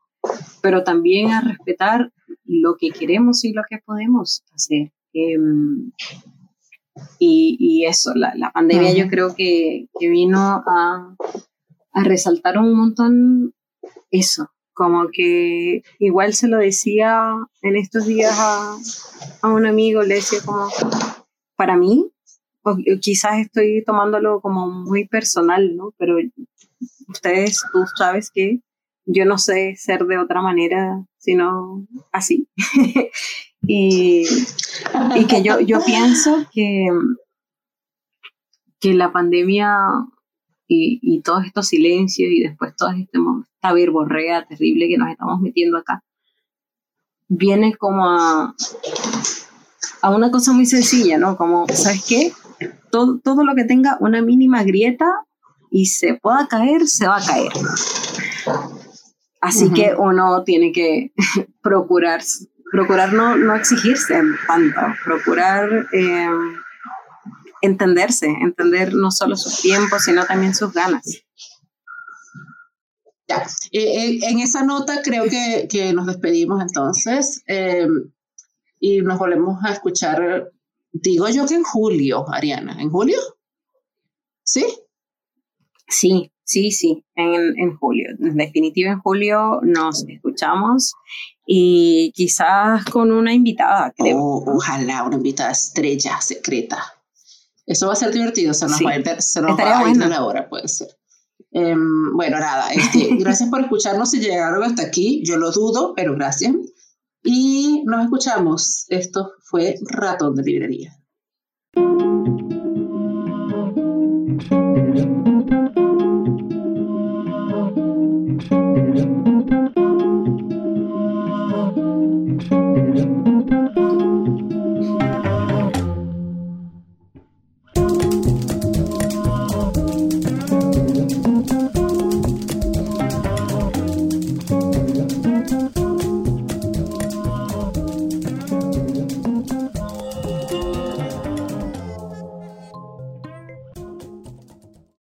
pero 0.62 0.84
también 0.84 1.32
a 1.32 1.42
respetar 1.42 2.12
lo 2.46 2.78
que 2.78 2.90
queremos 2.90 3.44
y 3.44 3.54
lo 3.54 3.64
que 3.70 3.78
podemos 3.86 4.44
hacer. 4.54 4.92
Em, 5.14 5.92
y, 7.20 7.58
y, 7.60 7.86
eso, 7.86 8.14
la, 8.16 8.34
la 8.36 8.52
pandemia 8.52 8.94
yo 8.94 9.08
creo 9.10 9.36
que, 9.36 9.88
que 10.00 10.10
vino 10.10 10.40
a, 10.40 11.16
a, 11.94 12.04
resaltar 12.04 12.58
un 12.58 12.74
montón 12.74 13.54
eso, 14.12 14.50
como 14.74 15.10
que 15.12 15.84
igual 16.00 16.34
se 16.34 16.48
lo 16.48 16.58
decía 16.58 17.34
en 17.62 17.76
estos 17.76 18.06
días 18.06 18.34
a, 18.38 18.78
a 19.42 19.48
un 19.48 19.66
amigo, 19.66 20.04
le 20.04 20.16
decía 20.16 20.40
como, 20.46 20.70
para 21.56 21.78
mí, 21.78 22.12
o 22.66 22.76
quizás 23.00 23.40
estoy 23.40 23.84
tomándolo 23.86 24.42
como 24.42 24.68
muy 24.68 25.08
personal, 25.08 25.76
¿no? 25.76 25.94
Pero 25.98 26.18
ustedes, 27.08 27.62
tú 27.72 27.80
sabes 27.96 28.32
que 28.32 28.60
yo 29.06 29.26
no 29.26 29.38
sé 29.38 29.76
ser 29.78 30.06
de 30.06 30.18
otra 30.18 30.42
manera, 30.42 31.06
sino 31.20 31.86
así. 32.12 32.50
y, 33.68 34.26
y, 35.16 35.26
que 35.28 35.44
yo, 35.44 35.60
yo 35.60 35.80
pienso 35.86 36.48
que, 36.52 36.88
que 38.80 38.94
la 38.96 39.12
pandemia 39.12 39.78
y, 40.68 41.00
y 41.04 41.22
todos 41.22 41.46
estos 41.46 41.68
silencios 41.68 42.32
y 42.32 42.42
después 42.42 42.76
toda 42.76 42.98
este, 42.98 43.20
esta 43.54 43.74
verborrea 43.74 44.48
terrible 44.48 44.88
que 44.88 44.98
nos 44.98 45.12
estamos 45.12 45.40
metiendo 45.40 45.78
acá, 45.78 46.04
viene 47.28 47.76
como 47.76 48.10
a, 48.10 48.56
a 50.02 50.10
una 50.10 50.32
cosa 50.32 50.52
muy 50.52 50.66
sencilla, 50.66 51.20
¿no? 51.20 51.38
Como, 51.38 51.68
¿sabes 51.68 52.04
qué? 52.08 52.34
Todo, 52.96 53.20
todo 53.20 53.44
lo 53.44 53.56
que 53.56 53.66
tenga 53.66 53.98
una 54.00 54.22
mínima 54.22 54.64
grieta 54.64 55.06
y 55.70 55.88
se 55.88 56.14
pueda 56.14 56.48
caer, 56.48 56.88
se 56.88 57.06
va 57.06 57.18
a 57.18 57.26
caer. 57.26 57.52
Así 59.42 59.70
que 59.74 59.94
uno 59.98 60.46
tiene 60.46 60.72
que 60.72 61.12
procurar, 61.62 62.22
procurar 62.72 63.12
no, 63.12 63.36
no 63.36 63.54
exigirse 63.54 64.18
tanto, 64.48 64.80
procurar 65.04 65.88
eh, 65.92 66.30
entenderse, 67.62 68.28
entender 68.28 68.94
no 68.94 69.12
solo 69.12 69.36
sus 69.36 69.60
tiempos, 69.60 70.04
sino 70.04 70.26
también 70.26 70.56
sus 70.56 70.72
ganas. 70.72 71.04
Ya, 73.28 73.46
eh, 73.74 73.82
eh, 73.82 74.20
en 74.30 74.40
esa 74.40 74.64
nota 74.64 75.02
creo 75.04 75.26
que, 75.26 75.68
que 75.70 75.92
nos 75.92 76.06
despedimos 76.06 76.62
entonces 76.62 77.44
y 78.80 79.02
nos 79.02 79.20
volvemos 79.20 79.62
a 79.66 79.74
escuchar, 79.74 80.50
digo 81.02 81.28
yo 81.30 81.46
que 81.46 81.56
en 81.56 81.64
julio, 81.64 82.26
Ariana, 82.32 82.82
¿en 82.82 82.90
julio? 82.90 83.20
¿Sí? 84.44 84.66
Sí, 85.88 86.32
sí, 86.44 86.72
sí, 86.72 87.06
en, 87.16 87.58
en 87.60 87.78
julio. 87.78 88.10
En 88.20 88.38
definitiva, 88.38 88.92
en 88.92 89.00
julio 89.00 89.60
nos 89.64 90.08
escuchamos 90.08 90.94
y 91.46 92.12
quizás 92.16 92.86
con 92.86 93.12
una 93.12 93.34
invitada, 93.34 93.94
creo. 93.96 94.18
Oh, 94.18 94.56
ojalá, 94.56 95.04
una 95.04 95.18
invitada 95.18 95.52
estrella 95.52 96.20
secreta. 96.22 96.82
Eso 97.66 97.88
va 97.88 97.94
a 97.94 97.98
ser 97.98 98.12
divertido, 98.12 98.54
se 98.54 98.68
nos 98.68 98.84
va 98.84 98.92
a 98.92 99.00
ir, 99.00 99.22
se 99.22 99.42
nos 99.42 99.60
va 99.60 99.80
a 99.80 99.90
ir 99.90 99.98
la 99.98 100.24
hora, 100.24 100.48
puede 100.48 100.68
ser. 100.68 100.88
Um, 101.52 102.16
bueno, 102.16 102.40
nada, 102.40 102.70
este, 102.74 103.16
gracias 103.16 103.50
por 103.50 103.62
escucharnos 103.62 104.14
y 104.14 104.20
llegaron 104.20 104.64
hasta 104.64 104.84
aquí. 104.84 105.24
Yo 105.26 105.38
lo 105.38 105.52
dudo, 105.52 105.94
pero 105.96 106.14
gracias. 106.16 106.54
Y 107.26 107.82
nos 107.86 108.04
escuchamos. 108.04 108.86
Esto 108.88 109.34
fue 109.42 109.76
Ratón 109.82 110.36
de 110.36 110.44
Librería. 110.44 110.96